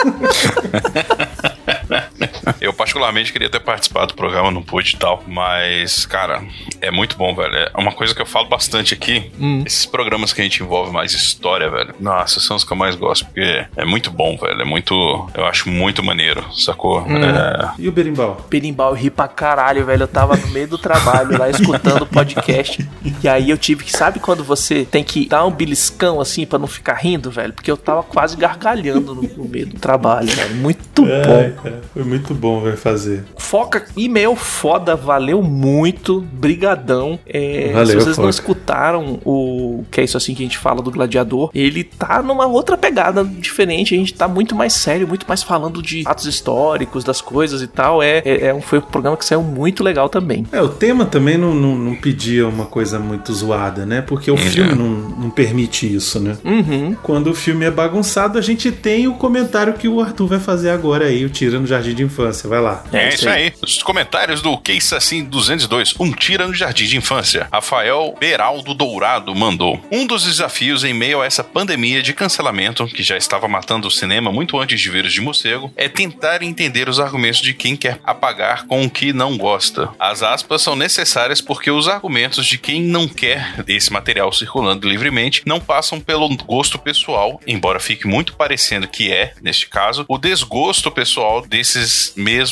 Eu 2.60 2.69
particularmente 2.80 3.30
queria 3.30 3.50
ter 3.50 3.60
participado 3.60 4.06
do 4.08 4.14
programa, 4.14 4.50
não 4.50 4.62
pude 4.62 4.94
e 4.94 4.98
tal. 4.98 5.22
Mas, 5.26 6.06
cara, 6.06 6.42
é 6.80 6.90
muito 6.90 7.14
bom, 7.14 7.34
velho. 7.34 7.54
É 7.54 7.70
uma 7.76 7.92
coisa 7.92 8.14
que 8.14 8.22
eu 8.22 8.26
falo 8.26 8.48
bastante 8.48 8.94
aqui. 8.94 9.30
Esses 9.66 9.84
programas 9.84 10.32
que 10.32 10.40
a 10.40 10.44
gente 10.44 10.62
envolve 10.62 10.90
mais 10.90 11.12
história, 11.12 11.68
velho. 11.68 11.94
Nossa, 12.00 12.40
são 12.40 12.56
os 12.56 12.64
que 12.64 12.72
eu 12.72 12.76
mais 12.78 12.94
gosto. 12.96 13.26
Porque 13.26 13.66
é 13.76 13.84
muito 13.84 14.10
bom, 14.10 14.34
velho. 14.38 14.62
É 14.62 14.64
muito. 14.64 14.94
Eu 15.34 15.44
acho 15.44 15.68
muito 15.68 16.02
maneiro, 16.02 16.42
sacou? 16.54 17.00
É, 17.02 17.70
E 17.78 17.86
o 17.86 17.92
berimbau? 17.92 18.46
Berimbau, 18.48 18.94
ri 18.94 19.10
pra 19.10 19.28
caralho, 19.28 19.84
velho. 19.84 20.04
Eu 20.04 20.08
tava 20.08 20.34
no 20.34 20.46
meio 20.48 20.66
do 20.68 20.78
trabalho 20.78 21.36
lá 21.38 21.50
escutando 21.50 22.02
o 22.02 22.06
podcast. 22.06 22.88
E 23.22 23.28
aí 23.28 23.50
eu 23.50 23.58
tive 23.58 23.84
que, 23.84 23.92
sabe 23.92 24.20
quando 24.20 24.42
você 24.42 24.86
tem 24.86 25.04
que 25.04 25.28
dar 25.28 25.44
um 25.44 25.50
beliscão 25.50 26.18
assim 26.18 26.46
pra 26.46 26.58
não 26.58 26.66
ficar 26.66 26.94
rindo, 26.94 27.30
velho? 27.30 27.52
Porque 27.52 27.70
eu 27.70 27.76
tava 27.76 28.02
quase 28.02 28.38
gargalhando 28.38 29.14
no, 29.14 29.22
no 29.22 29.44
meio 29.44 29.66
do 29.66 29.78
trabalho, 29.78 30.28
velho. 30.28 30.54
Muito 30.54 31.04
Ai, 31.04 31.50
bom. 31.50 31.62
cara, 31.62 31.80
foi 31.92 32.04
muito 32.04 32.34
bom, 32.34 32.60
velho, 32.62 32.69
fazer. 32.76 33.24
Foca, 33.36 33.84
e-mail 33.96 34.36
foda, 34.36 34.94
valeu 34.96 35.42
muito, 35.42 36.20
brigadão. 36.32 37.18
É, 37.26 37.70
Valeu, 37.72 37.86
se 37.86 37.94
vocês 37.94 38.06
não 38.16 38.24
Foca. 38.24 38.30
escutaram 38.30 39.20
o 39.24 39.84
que 39.90 40.00
é 40.00 40.04
isso 40.04 40.16
assim 40.16 40.34
que 40.34 40.42
a 40.42 40.46
gente 40.46 40.58
fala 40.58 40.82
do 40.82 40.90
Gladiador, 40.90 41.50
ele 41.54 41.84
tá 41.84 42.22
numa 42.22 42.46
outra 42.46 42.76
pegada 42.76 43.24
diferente, 43.24 43.94
a 43.94 43.98
gente 43.98 44.14
tá 44.14 44.28
muito 44.28 44.54
mais 44.54 44.72
sério, 44.72 45.06
muito 45.06 45.26
mais 45.26 45.42
falando 45.42 45.82
de 45.82 46.02
atos 46.06 46.26
históricos, 46.26 47.04
das 47.04 47.20
coisas 47.20 47.62
e 47.62 47.66
tal. 47.66 48.02
É, 48.02 48.18
é, 48.24 48.46
é 48.46 48.54
um, 48.54 48.60
foi 48.60 48.78
um 48.78 48.82
programa 48.82 49.16
que 49.16 49.24
saiu 49.24 49.42
muito 49.42 49.82
legal 49.82 50.08
também. 50.08 50.46
É, 50.52 50.60
o 50.60 50.68
tema 50.68 51.04
também 51.04 51.36
não, 51.36 51.54
não, 51.54 51.76
não 51.76 51.94
pedia 51.94 52.46
uma 52.46 52.66
coisa 52.66 52.98
muito 52.98 53.32
zoada, 53.32 53.84
né? 53.86 54.00
Porque 54.00 54.30
o 54.30 54.36
filme 54.36 54.74
não, 54.74 54.88
não 54.88 55.30
permite 55.30 55.92
isso, 55.92 56.18
né? 56.20 56.36
Uhum. 56.44 56.96
Quando 57.02 57.28
o 57.28 57.34
filme 57.34 57.64
é 57.64 57.70
bagunçado, 57.70 58.38
a 58.38 58.42
gente 58.42 58.70
tem 58.70 59.08
o 59.08 59.14
comentário 59.14 59.74
que 59.74 59.88
o 59.88 60.00
Arthur 60.00 60.26
vai 60.26 60.38
fazer 60.38 60.70
agora 60.70 61.06
aí, 61.06 61.24
o 61.24 61.30
Tira 61.30 61.58
no 61.58 61.66
Jardim 61.66 61.94
de 61.94 62.02
Infância. 62.02 62.48
Vai 62.48 62.59
lá. 62.60 62.84
É, 62.92 63.08
isso 63.08 63.28
aí. 63.28 63.52
Os 63.62 63.82
comentários 63.82 64.42
do 64.42 64.56
Que 64.58 64.78
Assim 64.92 65.24
202, 65.24 65.94
um 66.00 66.12
tira 66.12 66.46
no 66.46 66.54
jardim 66.54 66.84
de 66.84 66.96
infância. 66.96 67.48
Rafael 67.52 68.14
Beraldo 68.18 68.74
Dourado 68.74 69.34
mandou. 69.34 69.80
Um 69.90 70.06
dos 70.06 70.24
desafios 70.24 70.84
em 70.84 70.94
meio 70.94 71.20
a 71.20 71.26
essa 71.26 71.44
pandemia 71.44 72.02
de 72.02 72.12
cancelamento, 72.12 72.86
que 72.86 73.02
já 73.02 73.16
estava 73.16 73.46
matando 73.46 73.88
o 73.88 73.90
cinema 73.90 74.32
muito 74.32 74.58
antes 74.58 74.80
de 74.80 74.90
vírus 74.90 75.12
de 75.12 75.20
morcego, 75.20 75.72
é 75.76 75.88
tentar 75.88 76.42
entender 76.42 76.88
os 76.88 76.98
argumentos 76.98 77.40
de 77.40 77.54
quem 77.54 77.76
quer 77.76 77.98
apagar 78.04 78.66
com 78.66 78.84
o 78.84 78.90
que 78.90 79.12
não 79.12 79.36
gosta. 79.36 79.90
As 79.98 80.22
aspas 80.22 80.62
são 80.62 80.74
necessárias 80.74 81.40
porque 81.40 81.70
os 81.70 81.88
argumentos 81.88 82.46
de 82.46 82.58
quem 82.58 82.82
não 82.82 83.06
quer 83.06 83.64
esse 83.68 83.92
material 83.92 84.32
circulando 84.32 84.88
livremente 84.88 85.42
não 85.46 85.60
passam 85.60 86.00
pelo 86.00 86.28
gosto 86.36 86.78
pessoal, 86.78 87.40
embora 87.46 87.80
fique 87.80 88.06
muito 88.06 88.34
parecendo 88.34 88.88
que 88.88 89.12
é, 89.12 89.34
neste 89.42 89.68
caso, 89.68 90.04
o 90.08 90.18
desgosto 90.18 90.90
pessoal 90.90 91.46
desses 91.46 92.12
mesmos 92.16 92.49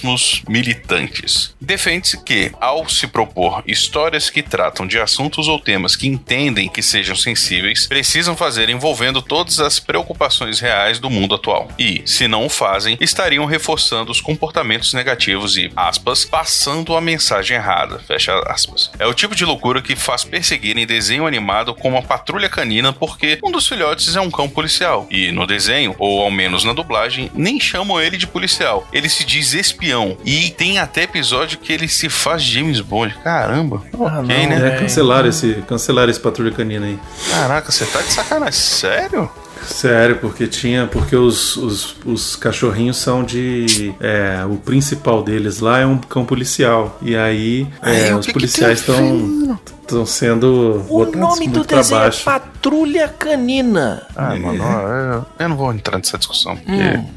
militantes. 0.48 1.54
Defende-se 1.60 2.22
que, 2.22 2.52
ao 2.60 2.88
se 2.88 3.06
propor 3.06 3.62
histórias 3.66 4.30
que 4.30 4.42
tratam 4.42 4.86
de 4.86 4.98
assuntos 4.98 5.48
ou 5.48 5.58
temas 5.58 5.96
que 5.96 6.06
entendem 6.06 6.68
que 6.68 6.82
sejam 6.82 7.16
sensíveis, 7.16 7.86
precisam 7.86 8.36
fazer 8.36 8.68
envolvendo 8.68 9.22
todas 9.22 9.60
as 9.60 9.78
preocupações 9.78 10.60
reais 10.60 10.98
do 10.98 11.10
mundo 11.10 11.34
atual. 11.34 11.68
E, 11.78 12.02
se 12.06 12.26
não 12.26 12.46
o 12.46 12.48
fazem, 12.48 12.96
estariam 13.00 13.44
reforçando 13.44 14.10
os 14.10 14.20
comportamentos 14.20 14.92
negativos 14.94 15.56
e, 15.56 15.70
aspas, 15.76 16.24
passando 16.24 16.96
a 16.96 17.00
mensagem 17.00 17.56
errada, 17.56 17.98
fecha 18.00 18.38
aspas. 18.46 18.90
É 18.98 19.06
o 19.06 19.14
tipo 19.14 19.34
de 19.34 19.44
loucura 19.44 19.82
que 19.82 19.96
faz 19.96 20.24
perseguirem 20.24 20.86
desenho 20.86 21.26
animado 21.26 21.74
como 21.74 21.96
a 21.96 22.02
patrulha 22.02 22.48
canina 22.48 22.92
porque 22.92 23.38
um 23.44 23.50
dos 23.50 23.66
filhotes 23.66 24.16
é 24.16 24.20
um 24.20 24.30
cão 24.30 24.48
policial. 24.48 25.06
E 25.10 25.30
no 25.32 25.46
desenho, 25.46 25.94
ou 25.98 26.22
ao 26.22 26.30
menos 26.30 26.64
na 26.64 26.72
dublagem, 26.72 27.30
nem 27.34 27.60
chamam 27.60 28.00
ele 28.00 28.16
de 28.16 28.26
policial. 28.26 28.86
Ele 28.92 29.08
se 29.08 29.24
diz 29.24 29.52
espião. 29.52 29.87
E 30.24 30.50
tem 30.50 30.78
até 30.78 31.02
episódio 31.02 31.58
que 31.58 31.72
ele 31.72 31.88
se 31.88 32.08
faz 32.08 32.42
James 32.42 32.80
Bond. 32.80 33.14
Caramba. 33.22 33.82
Ah, 33.94 34.20
ok, 34.20 34.46
não, 34.46 34.58
né? 34.58 34.74
É, 34.74 34.78
cancelaram 34.78 35.28
esse, 35.28 35.62
cancelaram 35.66 36.10
esse 36.10 36.20
patrulha 36.20 36.52
canina 36.52 36.86
aí. 36.86 36.98
Caraca, 37.30 37.70
você 37.72 37.84
tá 37.86 38.00
de 38.00 38.12
sacanagem. 38.12 38.52
Sério? 38.52 39.30
Sério, 39.64 40.16
porque 40.16 40.46
tinha. 40.46 40.86
Porque 40.86 41.14
os, 41.16 41.56
os, 41.56 41.96
os 42.04 42.36
cachorrinhos 42.36 42.96
são 42.96 43.22
de. 43.22 43.94
É, 44.00 44.44
o 44.48 44.56
principal 44.56 45.22
deles 45.22 45.60
lá 45.60 45.80
é 45.80 45.86
um 45.86 45.98
cão 45.98 46.24
policial. 46.24 46.98
E 47.02 47.16
aí 47.16 47.66
é, 47.82 48.10
Ai, 48.10 48.14
os 48.14 48.26
policiais 48.26 48.80
estão. 48.80 49.58
Estão 49.88 50.04
sendo 50.04 50.84
O 50.86 50.98
botados 51.06 51.18
nome 51.18 51.48
do 51.48 51.64
desenho 51.64 52.02
é. 52.02 52.10
Patrulha 52.10 53.08
Canina. 53.08 54.06
Ah, 54.14 54.34
mano, 54.36 54.62
eu, 54.62 55.26
eu 55.38 55.48
não 55.48 55.56
vou 55.56 55.72
entrar 55.72 55.96
nessa 55.96 56.18
discussão. 56.18 56.56
Porque... 56.56 56.72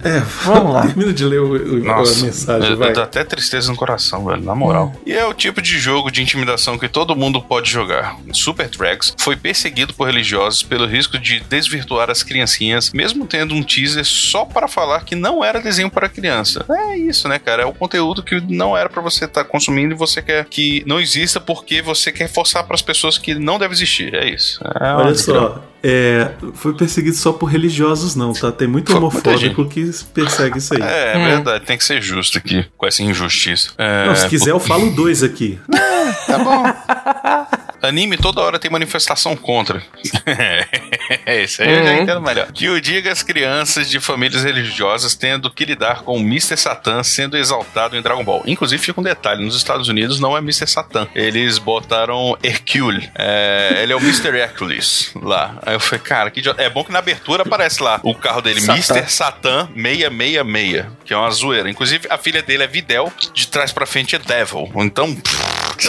É, 0.07 0.19
Vamos 0.45 0.73
lá. 0.73 0.81
termina 0.88 1.12
de 1.12 1.25
ler 1.25 1.41
o, 1.41 1.51
o- 1.51 1.84
Nossa, 1.84 2.21
a 2.21 2.23
mensagem, 2.27 2.75
vai. 2.77 2.93
dá 2.93 3.03
até 3.03 3.25
tristeza 3.25 3.69
no 3.69 3.75
coração, 3.75 4.23
velho, 4.25 4.41
na 4.41 4.55
moral. 4.55 4.93
E 5.05 5.12
é 5.12 5.25
o 5.25 5.34
tipo 5.34 5.62
de 5.62 5.77
jogo 5.77 6.10
de 6.10 6.21
intimidação 6.21 6.77
que 6.77 6.88
todo 6.88 7.13
mundo 7.13 7.41
pode 7.41 7.69
jogar. 7.69 8.15
Super 8.31 8.69
Drags 8.69 9.13
foi 9.19 9.36
perseguido 9.36 9.93
por 9.93 10.05
religiosos 10.07 10.63
pelo 10.63 10.86
risco 10.88 11.19
de 11.19 11.41
desvirtuar 11.41 12.10
as 12.10 12.23
criancinhas, 12.23 12.91
mesmo 12.93 13.25
tendo 13.27 13.53
um 13.53 13.62
teaser 13.63 14.05
só 14.05 14.45
para 14.45 14.69
falar 14.69 15.03
que 15.03 15.15
não 15.15 15.43
era 15.43 15.60
desenho 15.60 15.89
para 15.91 16.07
criança. 16.07 16.65
É 16.69 16.97
isso, 16.97 17.27
né, 17.27 17.38
cara? 17.38 17.63
É 17.63 17.65
o 17.65 17.73
conteúdo 17.73 18.23
que 18.23 18.39
não 18.39 18.77
era 18.77 18.88
pra 18.89 19.01
você 19.01 19.25
estar 19.25 19.43
consumindo 19.43 19.93
e 19.93 19.97
você 19.97 20.21
quer 20.21 20.45
que 20.45 20.84
não 20.88 21.01
exista 21.01 21.39
porque 21.39 21.81
você 21.81 22.12
quer 22.13 22.29
forçar 22.29 22.61
pras 22.63 22.82
pessoas 22.82 23.17
que 23.17 23.36
não 23.36 23.58
deve 23.58 23.74
existir. 23.74 24.13
É 24.13 24.30
isso. 24.30 24.60
É 24.80 24.93
Olha 24.93 25.15
só, 25.15 25.63
é, 25.84 26.32
foi 26.54 26.74
perseguido 26.76 27.15
só 27.15 27.34
por 27.34 27.47
religiosos, 27.47 28.15
não, 28.15 28.34
tá? 28.34 28.52
Tem 28.52 28.67
muito 28.67 28.95
homofóbico 28.95 29.67
que 29.67 29.89
persegue 30.13 30.60
isso 30.60 30.74
aí. 30.76 30.82
É, 30.82 31.15
é 31.15 31.26
verdade, 31.36 31.65
tem 31.65 31.78
que 31.78 31.84
ser 31.84 32.02
justo 32.02 32.38
aqui 32.38 32.65
com 32.78 32.86
essa 32.86 33.02
injustiça. 33.02 33.71
É, 33.78 34.08
Não, 34.08 34.15
se 34.15 34.30
quiser, 34.30 34.52
eu 34.52 34.60
falo 34.60 34.91
dois 34.91 35.24
aqui. 35.24 35.60
Tá 36.28 36.38
bom. 36.39 36.63
Anime 37.81 38.17
toda 38.17 38.41
hora 38.41 38.59
tem 38.59 38.69
manifestação 38.69 39.35
contra. 39.35 39.81
é, 41.25 41.43
isso 41.43 41.61
aí 41.61 41.71
eu 41.71 41.83
já 41.83 41.93
entendo 41.95 42.21
melhor. 42.21 42.51
Que 42.51 42.69
o 42.69 42.79
diga 42.79 43.11
as 43.11 43.23
crianças 43.23 43.89
de 43.89 43.99
famílias 43.99 44.43
religiosas 44.43 45.15
tendo 45.15 45.49
que 45.49 45.65
lidar 45.65 46.03
com 46.03 46.17
o 46.17 46.19
Mr. 46.19 46.57
Satan 46.57 47.03
sendo 47.03 47.37
exaltado 47.37 47.97
em 47.97 48.01
Dragon 48.01 48.23
Ball. 48.23 48.43
Inclusive, 48.45 48.81
fica 48.81 48.99
um 48.99 49.03
detalhe: 49.03 49.43
nos 49.43 49.55
Estados 49.55 49.87
Unidos 49.87 50.19
não 50.19 50.35
é 50.35 50.39
Mr. 50.39 50.67
Satan. 50.67 51.07
Eles 51.15 51.57
botaram 51.57 52.37
Hercule. 52.43 53.09
É, 53.15 53.79
ele 53.81 53.93
é 53.93 53.95
o 53.95 53.99
Mr. 53.99 54.35
Hercules 54.37 55.11
lá. 55.21 55.57
Aí 55.65 55.75
eu 55.75 55.79
falei, 55.79 56.03
cara, 56.03 56.31
que 56.31 56.39
idiota. 56.39 56.61
É 56.61 56.69
bom 56.69 56.83
que 56.83 56.91
na 56.91 56.99
abertura 56.99 57.43
aparece 57.43 57.81
lá 57.81 57.99
o 58.03 58.13
carro 58.13 58.41
dele, 58.41 58.61
Satan. 58.61 58.73
Mr. 58.73 59.11
Satan 59.11 59.69
666, 59.75 60.85
que 61.05 61.13
é 61.13 61.17
uma 61.17 61.31
zoeira. 61.31 61.69
Inclusive, 61.69 62.07
a 62.09 62.17
filha 62.17 62.41
dele 62.41 62.63
é 62.63 62.67
Videl, 62.67 63.11
de 63.33 63.47
trás 63.47 63.71
pra 63.71 63.85
frente 63.85 64.15
é 64.15 64.19
Devil. 64.19 64.71
Então. 64.75 65.17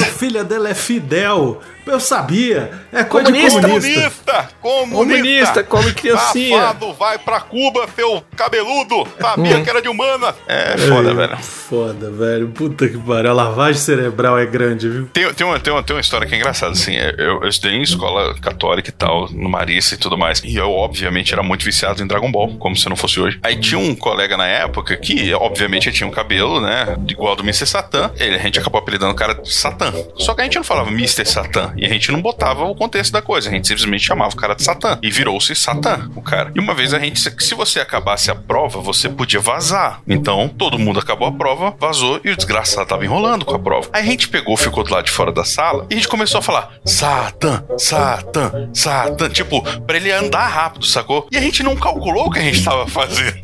A 0.00 0.04
filha 0.04 0.42
dela 0.42 0.70
é 0.70 0.74
Fidel. 0.74 1.60
Eu 1.86 1.98
sabia. 2.00 2.70
É 2.92 3.02
Comunista. 3.04 3.60
comunista. 3.60 4.48
Comunista! 4.60 4.60
Comunista! 4.60 5.64
Come 5.64 5.92
criancinha. 5.92 6.60
Safado, 6.60 6.92
vai 6.94 7.18
pra 7.18 7.40
Cuba, 7.40 7.86
seu 7.96 8.22
cabeludo! 8.36 9.06
Sabia 9.20 9.56
Hum. 9.58 9.64
que 9.64 9.70
era 9.70 9.82
de 9.82 9.88
humana! 9.88 10.34
É 10.46 10.76
foda, 10.78 11.10
É, 11.10 11.14
velho. 11.14 11.36
Foda, 11.38 12.10
velho. 12.10 12.48
Puta 12.48 12.88
que 12.88 12.96
pariu. 12.98 13.30
A 13.30 13.34
lavagem 13.34 13.80
cerebral 13.80 14.38
é 14.38 14.46
grande, 14.46 14.88
viu? 14.88 15.08
Tem, 15.12 15.32
tem, 15.34 15.46
uma, 15.46 15.58
tem, 15.58 15.72
uma, 15.72 15.82
tem 15.82 15.96
uma 15.96 16.00
história 16.00 16.26
que 16.26 16.34
é 16.34 16.38
engraçada, 16.38 16.72
assim. 16.72 16.94
é, 16.96 17.14
Eu, 17.18 17.42
eu 17.42 17.48
estudei 17.48 17.76
em 17.76 17.82
escola 17.82 18.34
católica 18.40 18.88
e 18.88 18.92
tal, 18.92 19.28
no 19.32 19.48
Marista 19.48 19.94
e 19.94 19.98
tudo 19.98 20.16
mais. 20.16 20.40
E 20.44 20.56
eu, 20.56 20.70
obviamente, 20.70 21.32
era 21.32 21.42
muito 21.42 21.64
viciado 21.64 22.02
em 22.02 22.06
Dragon 22.06 22.30
Ball, 22.30 22.56
como 22.58 22.76
se 22.76 22.88
não 22.88 22.96
fosse 22.96 23.18
hoje. 23.20 23.38
Aí 23.42 23.56
tinha 23.56 23.78
um 23.78 23.94
colega 23.94 24.36
na 24.36 24.46
época 24.46 24.96
que, 24.96 25.32
obviamente, 25.34 25.90
tinha 25.92 26.06
um 26.06 26.10
cabelo, 26.12 26.60
né? 26.60 26.96
Igual 27.08 27.30
ao 27.30 27.36
do 27.36 27.42
Mr. 27.42 27.66
Satan. 27.66 28.10
Ele, 28.18 28.36
a 28.36 28.38
gente 28.38 28.58
acabou 28.58 28.78
apelidando 28.80 29.12
o 29.12 29.16
cara 29.16 29.34
de 29.34 29.52
Satan. 29.52 29.92
Só 30.16 30.34
que 30.34 30.40
a 30.42 30.44
gente 30.44 30.56
não 30.56 30.64
falava 30.64 30.90
Mr. 30.90 31.24
Satan. 31.26 31.71
E 31.76 31.86
a 31.86 31.88
gente 31.88 32.10
não 32.10 32.20
botava 32.20 32.64
o 32.64 32.74
contexto 32.74 33.12
da 33.12 33.22
coisa. 33.22 33.48
A 33.48 33.52
gente 33.52 33.68
simplesmente 33.68 34.04
chamava 34.04 34.32
o 34.32 34.36
cara 34.36 34.54
de 34.54 34.62
Satan. 34.62 34.98
E 35.02 35.10
virou-se 35.10 35.54
Satan, 35.54 36.10
o 36.14 36.22
cara. 36.22 36.52
E 36.54 36.60
uma 36.60 36.74
vez 36.74 36.92
a 36.94 36.98
gente, 36.98 37.20
se 37.20 37.32
se 37.38 37.54
você 37.54 37.80
acabasse 37.80 38.30
a 38.30 38.34
prova, 38.34 38.80
você 38.80 39.08
podia 39.08 39.38
vazar. 39.40 40.00
Então, 40.08 40.48
todo 40.48 40.78
mundo 40.78 40.98
acabou 40.98 41.28
a 41.28 41.32
prova, 41.32 41.74
vazou 41.78 42.20
e 42.24 42.30
o 42.30 42.36
desgraçado 42.36 42.86
tava 42.88 43.04
enrolando 43.04 43.44
com 43.44 43.54
a 43.54 43.58
prova. 43.58 43.88
Aí 43.92 44.02
a 44.02 44.06
gente 44.06 44.28
pegou, 44.28 44.56
ficou 44.56 44.82
do 44.82 44.90
lado 44.92 45.04
de 45.04 45.10
fora 45.10 45.30
da 45.30 45.44
sala 45.44 45.86
e 45.90 45.94
a 45.94 45.96
gente 45.96 46.08
começou 46.08 46.38
a 46.38 46.42
falar: 46.42 46.72
Satan, 46.84 47.64
Satan, 47.76 48.70
Satan. 48.72 49.28
Tipo, 49.28 49.62
pra 49.82 49.96
ele 49.96 50.10
andar 50.10 50.46
rápido, 50.48 50.86
sacou? 50.86 51.28
E 51.30 51.36
a 51.36 51.40
gente 51.40 51.62
não 51.62 51.76
calculou 51.76 52.26
o 52.26 52.30
que 52.30 52.38
a 52.38 52.42
gente 52.42 52.64
tava 52.64 52.86
fazendo. 52.86 53.40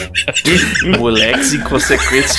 Moleques 0.98 1.52
inconsequentes 1.52 2.34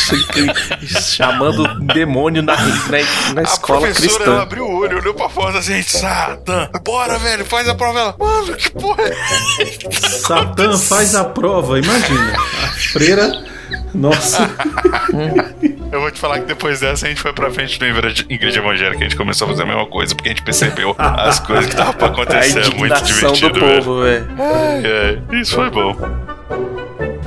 chamando 1.14 1.68
demônio 1.94 2.42
na, 2.42 2.56
na, 2.56 3.34
na 3.36 3.42
a 3.42 3.44
escola 3.44 3.82
professora 3.82 4.24
ela 4.24 4.24
cristã. 4.24 4.42
abriu 4.42 4.68
olhou 5.02 5.14
pra 5.14 5.30
fora 5.30 5.54
da 5.54 5.62
gente, 5.62 5.92
Satan, 5.92 6.70
bora, 6.84 7.18
velho, 7.18 7.44
faz 7.46 7.68
a 7.68 7.76
prova. 7.76 8.00
Ela, 8.00 8.16
mano, 8.18 8.56
que 8.56 8.72
porra 8.72 9.04
é 9.04 9.92
Satã 9.92 10.78
faz 10.78 11.16
a 11.16 11.26
prova, 11.26 11.80
imagina. 11.80 12.34
A 12.64 12.68
freira. 12.92 13.52
Nossa. 13.94 14.50
Eu 15.92 16.00
vou 16.00 16.10
te 16.12 16.20
falar 16.20 16.40
que 16.40 16.46
depois 16.46 16.80
dessa 16.80 17.06
a 17.06 17.10
gente 17.10 17.20
foi 17.22 17.34
pra 17.34 17.52
frente 17.52 17.78
da 17.78 17.86
igreja 17.88 18.60
evangélica, 18.60 19.00
a 19.00 19.04
gente 19.04 19.16
começou 19.18 19.46
a 19.46 19.50
fazer 19.52 19.64
a 19.64 19.66
mesma 19.66 19.86
coisa, 19.88 20.16
porque 20.16 20.30
a 20.30 20.32
gente 20.32 20.44
percebeu 20.44 20.96
as 20.98 21.40
coisas 21.40 21.66
que 21.66 21.72
estavam 21.72 21.94
pra 21.94 22.08
A 22.08 22.12
acontecer. 22.12 22.66
É 22.66 22.70
muito 22.76 23.04
divertido, 23.04 23.50
do 23.52 23.60
velho. 23.60 23.84
povo, 23.84 24.02
velho. 24.04 24.28
É, 24.40 25.20
isso 25.42 25.56
foi 25.56 25.70
bom. 25.70 25.96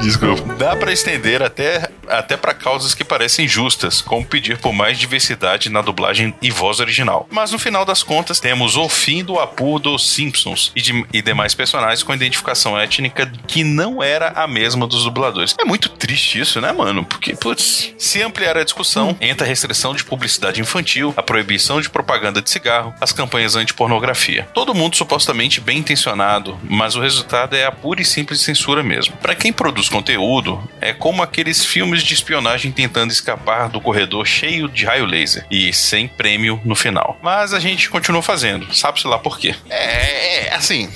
Desculpa. 0.05 0.55
Dá 0.55 0.77
pra 0.77 0.93
estender 0.93 1.43
até, 1.43 1.89
até 2.09 2.37
para 2.37 2.53
causas 2.55 2.95
que 2.95 3.03
parecem 3.05 3.49
justas, 3.49 4.01
como 4.03 4.25
pedir 4.25 4.59
por 4.59 4.73
mais 4.73 4.99
diversidade 4.99 5.71
na 5.71 5.81
dublagem 5.81 6.35
e 6.43 6.51
voz 6.51 6.79
original. 6.81 7.27
Mas 7.31 7.51
no 7.53 7.59
final 7.59 7.85
das 7.85 8.03
contas, 8.03 8.39
temos 8.39 8.77
o 8.77 8.89
fim 8.89 9.25
do 9.25 9.39
Apu 9.41 9.79
dos 9.79 10.11
Simpsons 10.11 10.73
e, 10.77 10.83
de- 10.83 11.07
e 11.13 11.23
demais 11.23 11.55
personagens 11.55 12.03
com 12.03 12.13
identificação 12.15 12.79
étnica 12.79 13.31
que 13.47 13.65
não 13.65 14.03
era 14.03 14.29
a 14.31 14.47
mesma 14.47 14.87
dos 14.87 15.05
dubladores. 15.05 15.55
É 15.59 15.65
muito 15.65 15.89
triste 15.89 16.39
isso, 16.41 16.61
né, 16.61 16.71
mano? 16.73 17.05
Porque, 17.05 17.35
putz, 17.35 17.93
se 17.99 18.23
ampliar 18.23 18.57
a 18.59 18.65
discussão, 18.65 19.17
entra 19.21 19.47
a 19.47 19.49
restrição 19.49 19.95
de 19.95 20.05
publicidade 20.05 20.61
infantil, 20.61 21.15
a 21.17 21.23
proibição 21.23 21.81
de 21.81 21.89
propaganda 21.89 22.43
de 22.43 22.51
cigarro, 22.51 22.95
as 23.01 23.13
campanhas 23.13 23.57
anti-pornografia. 23.57 24.47
Todo 24.53 24.75
mundo 24.75 24.97
supostamente 24.97 25.61
bem 25.61 25.79
intencionado, 25.79 26.59
mas 26.69 26.95
o 26.95 27.01
resultado 27.01 27.57
é 27.57 27.65
a 27.65 27.73
pura 27.73 28.03
e 28.03 28.05
simples 28.05 28.41
censura 28.41 28.83
mesmo. 28.83 29.17
Pra 29.17 29.35
quem 29.35 29.53
produz 29.53 29.89
conteúdo, 29.95 30.61
é 30.81 30.93
como 30.93 31.23
aqueles 31.23 31.65
filmes 31.65 32.03
de 32.03 32.15
espionagem 32.15 32.73
tentando 32.73 33.13
escapar 33.13 33.69
do 33.69 33.81
corredor 33.81 34.27
cheio 34.27 34.69
de 34.69 34.85
raio 34.85 35.05
laser 35.07 35.47
e 35.51 35.73
sem 35.73 36.09
prêmio 36.09 36.61
no 36.65 36.75
final. 36.75 37.17
Mas 37.23 37.55
a 37.55 37.61
gente 37.61 37.89
continua 37.89 38.21
fazendo, 38.23 38.75
sabe-se 38.75 39.07
lá 39.07 39.19
por 39.19 39.39
quê. 39.39 39.55
É, 39.71 40.47
é, 40.49 40.55
assim, 40.55 40.89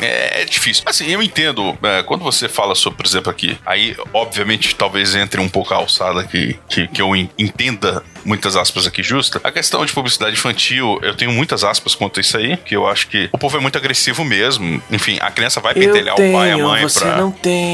é, 0.00 0.40
é 0.42 0.44
difícil. 0.44 0.82
Assim, 0.86 1.06
eu 1.10 1.22
entendo, 1.22 1.76
é, 1.82 2.02
quando 2.02 2.22
você 2.24 2.48
fala 2.48 2.74
sobre, 2.74 2.96
por 2.96 3.06
exemplo, 3.06 3.30
aqui, 3.30 3.58
aí, 3.66 3.94
obviamente, 4.12 4.74
talvez 4.74 5.14
entre 5.14 5.40
um 5.40 5.48
pouco 5.48 5.74
a 5.74 5.76
alçada 5.76 6.24
que, 6.24 6.58
que, 6.68 6.88
que 6.88 7.02
eu 7.02 7.14
en- 7.14 7.28
entenda 7.38 8.02
muitas 8.24 8.56
aspas 8.56 8.86
aqui 8.86 9.02
justa. 9.02 9.40
A 9.44 9.52
questão 9.52 9.84
de 9.84 9.92
publicidade 9.92 10.34
infantil, 10.34 10.98
eu 11.02 11.14
tenho 11.14 11.30
muitas 11.30 11.62
aspas 11.62 11.94
quanto 11.94 12.18
a 12.18 12.20
isso 12.20 12.36
aí, 12.36 12.56
que 12.56 12.74
eu 12.74 12.86
acho 12.88 13.06
que 13.08 13.28
o 13.32 13.38
povo 13.38 13.56
é 13.56 13.60
muito 13.60 13.78
agressivo 13.78 14.24
mesmo. 14.24 14.82
Enfim, 14.90 15.18
a 15.20 15.30
criança 15.30 15.60
vai 15.60 15.74
pentelhar 15.74 16.14
o 16.14 16.32
pai 16.32 16.48
e 16.48 16.52
a 16.52 16.58
mãe 16.58 16.82
você 16.82 17.00
pra. 17.00 17.16
não 17.16 17.30
tem. 17.30 17.65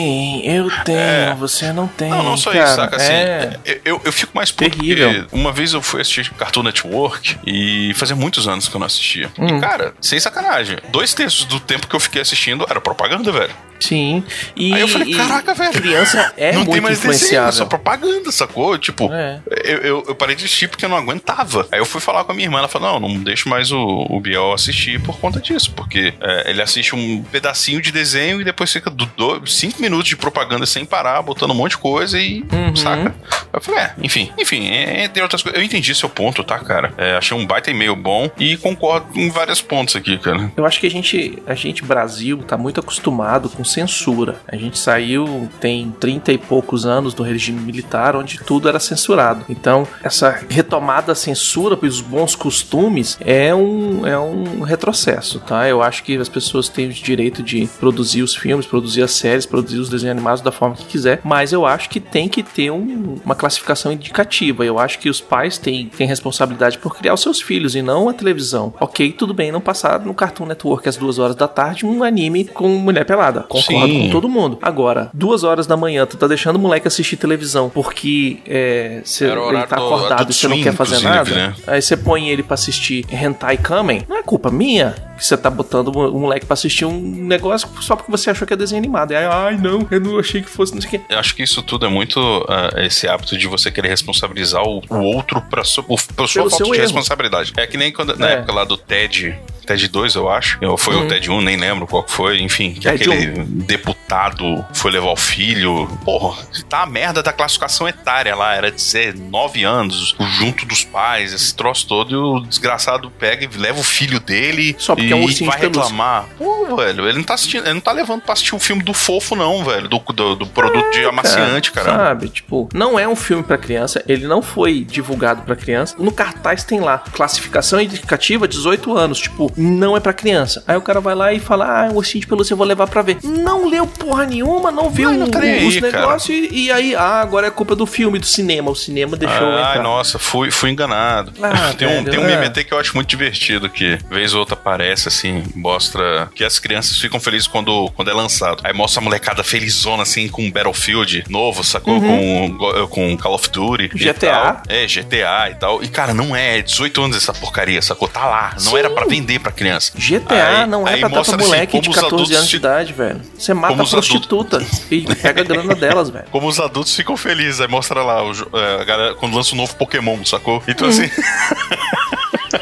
Eu 0.44 0.70
tenho, 0.84 0.98
É. 0.98 1.34
você 1.38 1.72
não 1.72 1.86
tem. 1.86 2.08
Não, 2.10 2.22
não 2.22 2.36
só 2.36 2.50
cara. 2.52 2.64
isso, 2.64 2.74
saca? 2.76 2.96
Assim, 2.96 3.12
É. 3.12 3.58
eu- 3.64 3.80
eu, 3.84 4.00
eu 4.06 4.12
fico 4.12 4.32
mais 4.34 4.50
puto 4.50 4.70
Terrível. 4.76 5.12
porque 5.24 5.36
uma 5.36 5.52
vez 5.52 5.72
eu 5.72 5.82
fui 5.82 6.00
assistir 6.00 6.30
Cartoon 6.34 6.62
Network 6.62 7.38
e 7.46 7.92
fazia 7.94 8.16
muitos 8.16 8.46
anos 8.48 8.68
que 8.68 8.74
eu 8.74 8.78
não 8.78 8.86
assistia. 8.86 9.30
Hum. 9.38 9.58
E, 9.58 9.60
cara, 9.60 9.94
sem 10.00 10.18
sacanagem, 10.18 10.78
dois 10.90 11.14
terços 11.14 11.44
do 11.44 11.58
tempo 11.60 11.86
que 11.86 11.94
eu 11.96 12.00
fiquei 12.00 12.22
assistindo 12.22 12.66
era 12.68 12.80
propaganda, 12.80 13.30
velho. 13.32 13.50
Sim. 13.82 14.22
E, 14.56 14.72
Aí 14.74 14.80
eu 14.80 14.88
falei, 14.88 15.08
e 15.08 15.14
caraca, 15.16 15.54
velho. 15.54 15.72
Criança 15.72 16.32
é 16.36 16.52
não 16.52 16.60
muito 16.60 16.72
tem 16.72 16.80
mais 16.80 16.98
desenho, 16.98 17.14
influenciável. 17.14 17.52
só 17.52 17.64
propaganda, 17.64 18.30
sacou? 18.32 18.78
Tipo, 18.78 19.12
É. 19.12 19.40
eu, 19.64 19.78
eu, 19.78 20.04
eu 20.08 20.14
parei 20.14 20.34
de 20.36 20.44
assistir 20.44 20.68
porque 20.68 20.84
eu 20.84 20.88
não 20.88 20.96
aguentava. 20.96 21.66
Aí 21.72 21.78
eu 21.78 21.84
fui 21.86 22.00
falar 22.00 22.24
com 22.24 22.32
a 22.32 22.34
minha 22.34 22.46
irmã, 22.46 22.58
ela 22.58 22.68
falou, 22.68 23.00
não, 23.00 23.08
não 23.08 23.22
deixo 23.22 23.48
mais 23.48 23.70
o, 23.72 24.06
o 24.08 24.20
Biel 24.20 24.52
assistir 24.52 25.00
por 25.02 25.18
conta 25.18 25.40
disso, 25.40 25.72
porque 25.74 26.14
é, 26.20 26.50
ele 26.50 26.62
assiste 26.62 26.94
um 26.94 27.22
pedacinho 27.24 27.80
de 27.80 27.90
desenho 27.92 28.40
e 28.40 28.44
depois 28.44 28.72
fica 28.72 28.90
do, 28.90 29.06
do- 29.16 29.46
cinco 29.46 29.80
minutos 29.80 30.08
de 30.08 30.16
propaganda 30.16 30.66
sem 30.66 30.84
parar, 30.84 31.20
botando 31.22 31.50
um 31.50 31.54
monte 31.54 31.72
de 31.72 31.78
coisa 31.78 32.18
e 32.20 32.42
Uhum. 32.52 32.76
saca. 32.76 33.14
Eu 33.52 33.60
falei, 33.60 33.80
é, 33.80 33.94
enfim, 34.02 34.30
enfim, 34.38 34.68
é, 34.68 35.04
entre 35.04 35.22
outras 35.22 35.42
coisas, 35.42 35.58
eu 35.60 35.64
entendi 35.64 35.94
seu 35.94 36.08
ponto, 36.08 36.42
tá, 36.44 36.58
cara? 36.58 36.92
É, 36.96 37.16
achei 37.16 37.36
um 37.36 37.46
baita 37.46 37.70
e-mail 37.70 37.94
bom 37.96 38.30
e 38.38 38.56
concordo 38.56 39.06
em 39.18 39.30
vários 39.30 39.60
pontos 39.60 39.96
aqui, 39.96 40.18
cara. 40.18 40.50
Eu 40.56 40.64
acho 40.66 40.80
que 40.80 40.86
a 40.86 40.90
gente, 40.90 41.42
a 41.46 41.54
gente, 41.54 41.82
Brasil, 41.84 42.38
tá 42.38 42.56
muito 42.56 42.80
acostumado 42.80 43.48
com 43.48 43.64
censura. 43.72 44.36
A 44.46 44.56
gente 44.56 44.78
saiu 44.78 45.48
tem 45.60 45.90
30 45.98 46.32
e 46.32 46.38
poucos 46.38 46.84
anos 46.86 47.14
do 47.14 47.22
regime 47.22 47.60
militar, 47.60 48.14
onde 48.16 48.38
tudo 48.44 48.68
era 48.68 48.78
censurado. 48.78 49.44
Então, 49.48 49.86
essa 50.02 50.30
retomada 50.48 51.08
da 51.08 51.14
censura 51.14 51.76
pelos 51.76 52.00
bons 52.00 52.34
costumes 52.36 53.16
é 53.20 53.54
um, 53.54 54.06
é 54.06 54.18
um 54.18 54.60
retrocesso, 54.62 55.40
tá? 55.40 55.68
Eu 55.68 55.82
acho 55.82 56.02
que 56.04 56.16
as 56.16 56.28
pessoas 56.28 56.68
têm 56.68 56.86
o 56.88 56.92
direito 56.92 57.42
de 57.42 57.66
produzir 57.80 58.22
os 58.22 58.34
filmes, 58.34 58.66
produzir 58.66 59.02
as 59.02 59.12
séries, 59.12 59.46
produzir 59.46 59.78
os 59.78 59.88
desenhos 59.88 60.12
animados 60.16 60.40
da 60.42 60.52
forma 60.52 60.74
que 60.76 60.84
quiser, 60.84 61.20
mas 61.24 61.52
eu 61.52 61.64
acho 61.66 61.88
que 61.88 61.98
tem 62.00 62.28
que 62.28 62.42
ter 62.42 62.70
um- 62.70 63.16
uma 63.24 63.34
classificação 63.34 63.90
indicativa. 63.92 64.64
Eu 64.64 64.78
acho 64.78 64.98
que 64.98 65.08
os 65.08 65.20
pais 65.20 65.58
têm, 65.58 65.86
têm 65.88 66.06
responsabilidade 66.06 66.78
por 66.78 66.96
criar 66.96 67.14
os 67.14 67.20
seus 67.22 67.40
filhos 67.40 67.74
e 67.74 67.82
não 67.82 68.08
a 68.08 68.12
televisão. 68.14 68.74
Ok, 68.80 69.12
tudo 69.12 69.32
bem 69.34 69.50
não 69.50 69.60
passar 69.60 70.00
no 70.00 70.14
Cartoon 70.14 70.46
Network 70.46 70.88
às 70.88 70.96
duas 70.96 71.18
horas 71.18 71.34
da 71.36 71.48
tarde 71.48 71.84
um 71.86 72.02
anime 72.04 72.44
com 72.44 72.68
mulher 72.68 73.04
pelada. 73.04 73.42
Concordo 73.66 73.92
Sim. 73.92 74.02
com 74.06 74.10
todo 74.10 74.28
mundo. 74.28 74.58
Agora, 74.62 75.10
duas 75.14 75.44
horas 75.44 75.66
da 75.66 75.76
manhã, 75.76 76.04
tu 76.06 76.16
tá 76.16 76.26
deixando 76.26 76.56
o 76.56 76.58
moleque 76.58 76.86
assistir 76.88 77.16
televisão 77.16 77.70
porque 77.70 78.38
é, 78.46 79.00
cê- 79.04 79.26
o 79.30 79.50
ele 79.52 79.66
tá 79.66 79.76
do 79.76 79.86
acordado 79.86 80.30
e 80.30 80.34
você 80.34 80.48
não 80.48 80.60
quer 80.62 80.72
fazer 80.74 81.00
nada. 81.00 81.30
né? 81.34 81.54
Aí 81.66 81.80
você 81.82 81.96
põe 81.96 82.28
ele 82.28 82.42
pra 82.42 82.54
assistir 82.54 83.04
Hentai 83.12 83.56
Kamen. 83.56 84.04
Não 84.08 84.16
é 84.16 84.22
culpa 84.22 84.50
minha 84.50 84.94
que 85.16 85.24
você 85.24 85.36
tá 85.36 85.48
botando 85.50 85.88
o 85.88 86.18
moleque 86.18 86.44
pra 86.46 86.54
assistir 86.54 86.84
um 86.84 86.98
negócio 87.00 87.68
só 87.80 87.94
porque 87.94 88.10
você 88.10 88.30
achou 88.30 88.46
que 88.46 88.52
é 88.54 88.56
desenho 88.56 88.78
animado. 88.80 89.12
E 89.12 89.16
aí, 89.16 89.24
ai 89.24 89.56
não, 89.56 89.86
eu 89.90 90.00
não 90.00 90.18
achei 90.18 90.42
que 90.42 90.48
fosse 90.48 90.74
não 90.74 90.80
sei 90.80 90.88
o 90.88 90.90
quê. 90.92 91.00
Eu 91.08 91.18
acho 91.18 91.34
que 91.34 91.42
isso 91.42 91.62
tudo 91.62 91.86
é 91.86 91.88
muito 91.88 92.18
ah, 92.48 92.70
esse 92.82 93.06
hábito 93.08 93.36
de 93.36 93.46
você 93.46 93.70
querer 93.70 93.88
responsabilizar 93.88 94.62
o, 94.62 94.82
o 94.90 94.98
outro 95.00 95.40
pra 95.42 95.62
sua, 95.64 95.82
por- 95.84 96.00
pela 96.14 96.26
sua 96.28 96.42
Pelo 96.42 96.50
falta 96.50 96.64
de 96.64 96.70
erro. 96.72 96.80
responsabilidade. 96.82 97.52
É 97.56 97.66
que 97.66 97.76
nem 97.76 97.92
quando, 97.92 98.16
na 98.16 98.28
É. 98.30 98.32
época 98.34 98.52
lá 98.52 98.64
do 98.64 98.76
TED. 98.76 99.36
TED 99.66 99.88
2, 99.88 100.14
eu 100.14 100.28
acho. 100.28 100.58
Ou 100.62 100.76
foi 100.76 100.94
o 100.96 101.08
TED 101.08 101.30
1, 101.30 101.40
nem 101.40 101.56
lembro 101.56 101.86
qual 101.86 102.02
que 102.02 102.12
foi. 102.12 102.40
Enfim, 102.40 102.74
que 102.74 102.80
TED 102.80 102.94
aquele 102.94 103.26
deputado 103.44 104.64
foi 104.72 104.90
levar 104.90 105.10
o 105.10 105.16
filho. 105.16 105.88
Porra, 106.04 106.42
tá 106.68 106.82
a 106.82 106.86
merda 106.86 107.22
da 107.22 107.32
classificação 107.32 107.88
etária 107.88 108.34
lá. 108.34 108.54
Era 108.54 108.70
19 108.70 109.64
anos, 109.64 110.14
o 110.18 110.24
junto 110.24 110.66
dos 110.66 110.84
pais, 110.84 111.32
esse 111.32 111.54
troço 111.54 111.86
todo. 111.86 112.12
E 112.12 112.16
o 112.16 112.40
desgraçado 112.40 113.10
pega 113.10 113.44
e 113.44 113.58
leva 113.58 113.80
o 113.80 113.84
filho 113.84 114.20
dele. 114.20 114.74
Só 114.78 114.94
porque 114.94 115.08
e 115.08 115.12
é 115.12 115.16
um 115.16 115.46
vai 115.46 115.60
reclamar. 115.60 116.26
Pô, 116.38 116.76
velho, 116.76 117.08
ele 117.08 117.18
não 117.18 117.24
tá 117.24 117.34
assistindo, 117.34 117.64
ele 117.64 117.74
não 117.74 117.80
tá 117.80 117.92
levando 117.92 118.22
pra 118.22 118.32
assistir 118.32 118.54
o 118.54 118.58
filme 118.58 118.82
do 118.82 118.94
fofo, 118.94 119.34
não, 119.34 119.64
velho. 119.64 119.88
Do, 119.88 119.98
do, 119.98 120.36
do 120.36 120.46
produto 120.46 120.90
de 120.92 121.04
amaciante, 121.04 121.70
É, 121.70 121.72
caramba. 121.72 121.96
Sabe? 121.98 122.28
Tipo, 122.28 122.68
não 122.74 122.98
é 122.98 123.06
um 123.06 123.16
filme 123.16 123.42
pra 123.42 123.58
criança, 123.58 124.02
ele 124.06 124.26
não 124.26 124.42
foi 124.42 124.84
divulgado 124.84 125.42
pra 125.42 125.56
criança. 125.56 125.94
No 125.98 126.12
cartaz 126.12 126.64
tem 126.64 126.80
lá, 126.80 126.98
classificação 126.98 127.80
indicativa 127.80 128.46
18 128.48 128.96
anos, 128.96 129.18
tipo, 129.18 129.51
não 129.56 129.96
é 129.96 130.00
pra 130.00 130.12
criança. 130.12 130.62
Aí 130.66 130.76
o 130.76 130.82
cara 130.82 131.00
vai 131.00 131.14
lá 131.14 131.32
e 131.32 131.40
fala: 131.40 131.86
"Ah, 131.86 131.90
o 131.90 131.96
ursinho 131.96 132.20
de 132.20 132.26
pelúcia 132.26 132.52
eu 132.52 132.56
vou 132.58 132.66
levar 132.66 132.86
pra 132.86 133.02
ver". 133.02 133.18
Não 133.22 133.68
leu 133.68 133.86
porra 133.86 134.24
nenhuma, 134.24 134.70
não 134.70 134.90
viu 134.90 135.12
não 135.12 135.26
nem 135.26 135.66
os 135.66 135.74
aí, 135.76 135.80
negócios 135.80 136.28
e, 136.28 136.48
e 136.52 136.72
aí, 136.72 136.94
ah, 136.94 137.20
agora 137.20 137.46
é 137.46 137.50
culpa 137.50 137.74
do 137.74 137.86
filme, 137.86 138.18
do 138.18 138.26
cinema. 138.26 138.70
O 138.70 138.74
cinema 138.74 139.16
deixou 139.16 139.46
eu 139.46 139.64
Ai, 139.64 139.80
nossa, 139.80 140.18
fui, 140.18 140.50
fui 140.50 140.70
enganado. 140.70 141.32
Ah, 141.42 141.72
tem, 141.76 141.86
um, 141.88 142.04
velho, 142.04 142.10
tem 142.10 142.20
um 142.20 142.28
é. 142.28 142.34
MMT 142.34 142.64
que 142.64 142.74
eu 142.74 142.78
acho 142.78 142.94
muito 142.94 143.08
divertido, 143.08 143.68
que 143.68 143.98
vez 144.10 144.34
ou 144.34 144.40
outra 144.40 144.54
aparece, 144.54 145.08
assim, 145.08 145.42
mostra 145.54 146.30
que 146.34 146.44
as 146.44 146.58
crianças 146.58 146.96
ficam 146.98 147.20
felizes 147.20 147.46
quando, 147.46 147.90
quando 147.94 148.10
é 148.10 148.14
lançado. 148.14 148.60
Aí 148.64 148.72
mostra 148.72 149.00
a 149.00 149.04
molecada 149.04 149.42
felizona, 149.42 150.02
assim, 150.02 150.28
com 150.28 150.50
Battlefield 150.50 151.24
novo, 151.28 151.62
sacou? 151.64 152.00
Com, 152.00 152.86
com 152.88 153.16
Call 153.16 153.34
of 153.34 153.50
Duty. 153.50 153.88
GTA. 153.88 154.62
É, 154.68 154.86
GTA 154.86 155.50
e 155.50 155.54
tal. 155.54 155.82
E, 155.82 155.88
cara, 155.88 156.14
não 156.14 156.34
é, 156.34 156.58
é 156.58 156.62
18 156.62 157.02
anos 157.02 157.16
essa 157.16 157.32
porcaria, 157.32 157.80
sacou? 157.82 158.08
Tá 158.08 158.26
lá. 158.26 158.50
Não 158.54 158.72
Sim. 158.72 158.78
era 158.78 158.90
pra 158.90 159.06
vender 159.06 159.38
pra 159.42 159.52
criança. 159.52 159.92
GTA 159.96 160.60
Aí- 160.62 160.66
não 160.66 160.86
é 160.86 160.96
pra 160.98 161.08
dar 161.08 161.10
pra 161.10 161.20
assim, 161.20 161.36
moleque 161.36 161.80
de 161.80 161.88
como 161.88 161.90
os 161.90 161.94
14 161.96 162.06
adultos 162.14 162.36
anos 162.36 162.48
de 162.48 162.56
idade, 162.56 162.92
velho. 162.92 163.20
Você 163.36 163.52
mata 163.54 163.74
a 163.74 163.82
os 163.82 163.92
adultos- 163.92 164.08
prostituta 164.08 164.62
e 164.90 165.00
pega 165.16 165.40
a 165.40 165.44
grana 165.44 165.74
delas, 165.74 166.10
velho. 166.10 166.24
Como 166.30 166.46
os 166.48 166.58
adultos 166.60 166.94
ficam 166.94 167.16
felizes. 167.16 167.60
Aí 167.60 167.68
mostra 167.68 168.02
lá 168.02 168.22
o, 168.24 168.32
é, 168.32 168.80
a 168.80 168.84
galera 168.84 169.14
quando 169.14 169.34
lança 169.36 169.54
um 169.54 169.58
novo 169.58 169.74
Pokémon, 169.76 170.24
sacou? 170.24 170.62
Então, 170.68 170.88
assim. 170.88 171.10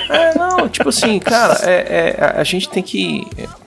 É, 0.09 0.37
não, 0.37 0.68
tipo 0.68 0.89
assim, 0.89 1.18
cara, 1.18 1.59
é, 1.62 2.16
é, 2.18 2.24
a- 2.24 2.41
a 2.41 2.45
gente 2.45 2.68
tem 2.68 2.83
que 2.83 3.26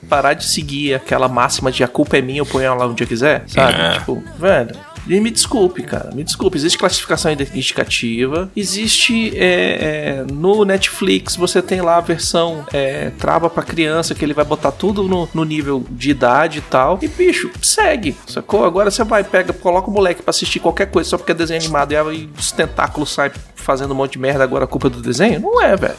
parar 0.09 0.33
de 0.33 0.45
seguir 0.45 0.93
aquela 0.93 1.27
máxima 1.27 1.71
de 1.71 1.83
a 1.83 1.87
culpa 1.87 2.17
é 2.17 2.21
minha, 2.21 2.39
eu 2.39 2.45
ponho 2.45 2.65
ela 2.65 2.75
lá 2.75 2.87
onde 2.87 3.03
eu 3.03 3.07
quiser, 3.07 3.43
sabe? 3.47 3.81
É. 3.81 3.91
Tipo, 3.93 4.23
velho. 4.37 4.75
E 5.07 5.19
me 5.19 5.29
desculpe, 5.31 5.83
cara, 5.83 6.11
me 6.13 6.23
desculpe. 6.23 6.57
Existe 6.57 6.77
classificação 6.77 7.31
indicativa, 7.31 8.49
existe 8.55 9.33
é, 9.37 10.21
é, 10.21 10.25
no 10.31 10.63
Netflix, 10.65 11.35
você 11.35 11.61
tem 11.61 11.81
lá 11.81 11.97
a 11.97 12.01
versão 12.01 12.65
é, 12.71 13.11
trava 13.17 13.49
pra 13.49 13.63
criança, 13.63 14.15
que 14.15 14.23
ele 14.23 14.33
vai 14.33 14.45
botar 14.45 14.71
tudo 14.71 15.03
no, 15.03 15.27
no 15.33 15.43
nível 15.43 15.85
de 15.89 16.11
idade 16.11 16.59
e 16.59 16.61
tal. 16.61 16.99
E 17.01 17.07
bicho, 17.07 17.49
segue, 17.61 18.15
sacou? 18.27 18.65
Agora 18.65 18.89
você 18.91 19.03
vai, 19.03 19.23
pega, 19.23 19.51
coloca 19.53 19.89
o 19.89 19.93
moleque 19.93 20.21
pra 20.21 20.29
assistir 20.29 20.59
qualquer 20.59 20.87
coisa 20.87 21.09
só 21.09 21.17
porque 21.17 21.31
é 21.31 21.35
desenho 21.35 21.59
animado 21.61 21.91
e 21.91 21.97
aí 21.97 22.29
os 22.37 22.51
tentáculos 22.51 23.11
saem 23.11 23.31
fazendo 23.55 23.91
um 23.91 23.95
monte 23.95 24.13
de 24.13 24.19
merda, 24.19 24.43
agora 24.43 24.65
a 24.65 24.67
culpa 24.67 24.87
é 24.87 24.89
do 24.89 25.01
desenho? 25.01 25.39
Não 25.39 25.61
é, 25.61 25.75
velho. 25.77 25.95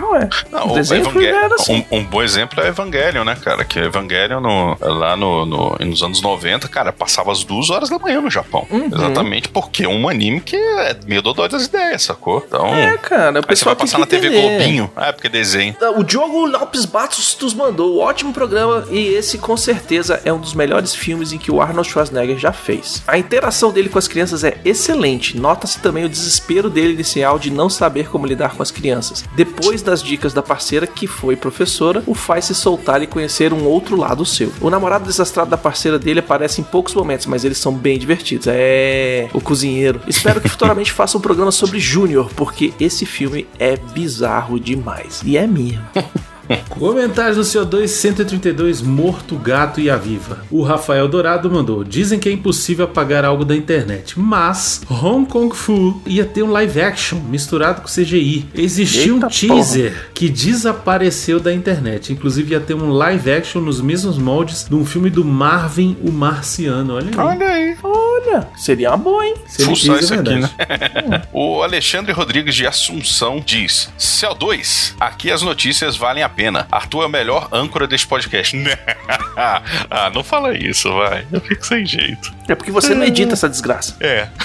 Não 0.00 0.14
é. 0.16 0.28
Não, 0.50 0.68
o 0.68 0.74
desenho 0.74 1.04
foi 1.10 1.24
Evangel- 1.26 1.44
era 1.44 1.54
assim. 1.56 1.84
um, 1.90 1.98
um 1.98 2.04
bom 2.04 2.22
exemplo 2.22 2.60
é 2.62 2.68
Evangelion, 2.68 3.24
né, 3.24 3.34
cara? 3.42 3.64
Que 3.64 3.80
Evangelion 3.80 4.40
no- 4.40 4.76
lá 4.80 5.16
no, 5.16 5.44
no- 5.44 5.76
nos 5.80 6.02
anos 6.04 6.22
90, 6.22 6.68
cara, 6.68 6.92
passava 6.92 7.32
as 7.32 7.42
duas 7.42 7.68
horas 7.68 7.88
da 7.88 7.98
manhã 7.98 8.20
no 8.20 8.30
Japão. 8.30 8.39
Uhum. 8.70 8.86
Exatamente 8.86 9.48
porque 9.48 9.84
é 9.84 9.88
um 9.88 10.08
anime 10.08 10.40
que 10.40 10.56
é 10.56 10.96
meio 11.06 11.22
dodói 11.22 11.48
das 11.48 11.66
ideias, 11.66 12.02
sacou? 12.02 12.44
Então. 12.46 12.66
É, 12.74 12.96
cara, 12.98 13.34
o 13.34 13.36
aí 13.36 13.42
você 13.42 13.46
pessoal 13.46 13.74
vai 13.74 13.86
tem 13.86 13.86
passar 13.86 14.06
que 14.06 14.16
na 14.16 14.20
TV. 14.20 14.40
Globinho. 14.40 14.90
Ah, 14.96 15.08
é 15.08 15.12
porque 15.12 15.28
desenho. 15.28 15.76
O 15.96 16.02
Diogo 16.02 16.46
Lopes 16.46 16.84
Batos 16.84 17.36
nos 17.40 17.54
mandou 17.54 17.96
um 17.96 18.00
ótimo 18.00 18.32
programa 18.32 18.86
e 18.90 19.08
esse 19.08 19.38
com 19.38 19.56
certeza 19.56 20.20
é 20.24 20.32
um 20.32 20.38
dos 20.38 20.54
melhores 20.54 20.94
filmes 20.94 21.32
em 21.32 21.38
que 21.38 21.50
o 21.50 21.60
Arnold 21.60 21.88
Schwarzenegger 21.88 22.38
já 22.38 22.52
fez. 22.52 23.02
A 23.06 23.18
interação 23.18 23.72
dele 23.72 23.88
com 23.88 23.98
as 23.98 24.08
crianças 24.08 24.44
é 24.44 24.58
excelente, 24.64 25.36
nota-se 25.36 25.80
também 25.80 26.04
o 26.04 26.08
desespero 26.08 26.70
dele 26.70 26.92
inicial 26.92 27.38
de 27.38 27.50
não 27.50 27.68
saber 27.68 28.08
como 28.08 28.26
lidar 28.26 28.54
com 28.54 28.62
as 28.62 28.70
crianças. 28.70 29.24
Depois 29.34 29.82
das 29.82 30.02
dicas 30.02 30.32
da 30.32 30.42
parceira, 30.42 30.86
que 30.86 31.06
foi 31.06 31.36
professora, 31.36 32.02
o 32.06 32.14
faz 32.14 32.46
se 32.46 32.54
soltar 32.54 33.02
e 33.02 33.06
conhecer 33.06 33.52
um 33.52 33.64
outro 33.64 33.96
lado 33.96 34.24
seu. 34.24 34.52
O 34.60 34.70
namorado 34.70 35.04
desastrado 35.04 35.50
da 35.50 35.56
parceira 35.56 35.98
dele 35.98 36.20
aparece 36.20 36.60
em 36.60 36.64
poucos 36.64 36.94
momentos, 36.94 37.26
mas 37.26 37.44
eles 37.44 37.58
são 37.58 37.72
bem 37.72 37.98
divertidos. 37.98 38.29
É, 38.46 39.28
o 39.32 39.40
cozinheiro. 39.40 40.00
Espero 40.06 40.40
que 40.40 40.48
futuramente 40.48 40.92
faça 40.92 41.16
um 41.16 41.20
programa 41.20 41.50
sobre 41.50 41.78
Júnior, 41.78 42.30
porque 42.36 42.72
esse 42.78 43.04
filme 43.06 43.46
é 43.58 43.76
bizarro 43.76 44.58
demais. 44.58 45.22
E 45.24 45.36
é 45.36 45.46
mesmo. 45.46 45.82
Comentários 46.68 47.36
do 47.36 47.42
CO2 47.42 47.86
132 47.86 48.82
Morto, 48.82 49.36
Gato 49.36 49.80
e 49.80 49.88
a 49.88 49.96
Viva. 49.96 50.44
O 50.50 50.62
Rafael 50.62 51.06
Dourado 51.06 51.50
mandou: 51.50 51.84
Dizem 51.84 52.18
que 52.18 52.28
é 52.28 52.32
impossível 52.32 52.84
apagar 52.84 53.24
algo 53.24 53.44
da 53.44 53.54
internet, 53.54 54.18
mas 54.18 54.82
Hong 54.90 55.26
Kong 55.26 55.54
Fu 55.54 56.00
ia 56.06 56.24
ter 56.24 56.42
um 56.42 56.50
live 56.50 56.80
action 56.80 57.18
misturado 57.18 57.82
com 57.82 57.88
CGI. 57.88 58.48
Existiu 58.54 59.14
Eita 59.16 59.26
um 59.26 59.30
teaser 59.30 60.10
que 60.12 60.28
desapareceu 60.28 61.38
da 61.38 61.52
internet. 61.52 62.12
Inclusive 62.12 62.52
ia 62.52 62.60
ter 62.60 62.74
um 62.74 62.90
live 62.90 63.30
action 63.30 63.60
nos 63.60 63.80
mesmos 63.80 64.18
moldes 64.18 64.66
de 64.68 64.74
um 64.74 64.84
filme 64.84 65.10
do 65.10 65.24
Marvin 65.24 65.96
o 66.02 66.10
Marciano. 66.10 66.94
Olha 66.94 67.08
aí. 67.08 67.16
Olha 67.16 67.48
aí. 67.48 67.76
Olha, 67.82 68.48
seria 68.56 68.90
uma 68.90 68.96
boa, 68.96 69.24
hein? 69.24 69.34
Se 69.46 69.62
ele 69.62 69.70
Fuçar 69.70 69.96
diz, 69.96 70.04
isso 70.04 70.14
é 70.14 70.18
aqui, 70.18 70.28
verdade. 70.30 71.08
né? 71.08 71.22
o 71.32 71.62
Alexandre 71.62 72.12
Rodrigues 72.12 72.54
de 72.54 72.66
Assunção 72.66 73.42
diz: 73.44 73.90
CO2, 73.98 74.94
aqui 74.98 75.30
as 75.30 75.42
notícias 75.42 75.96
valem 75.96 76.22
a 76.22 76.28
pena. 76.28 76.39
Arthur 76.70 77.02
é 77.02 77.06
o 77.06 77.08
melhor 77.08 77.48
âncora 77.52 77.86
deste 77.86 78.06
podcast. 78.06 78.56
ah, 79.36 80.10
não 80.14 80.22
fala 80.24 80.56
isso, 80.56 80.92
vai. 80.92 81.26
Eu 81.32 81.40
fico 81.40 81.64
sem 81.66 81.84
jeito. 81.84 82.32
É 82.48 82.54
porque 82.54 82.70
você 82.70 82.94
não 82.94 83.04
edita 83.04 83.34
essa 83.34 83.48
desgraça. 83.48 83.96
É. 84.00 84.28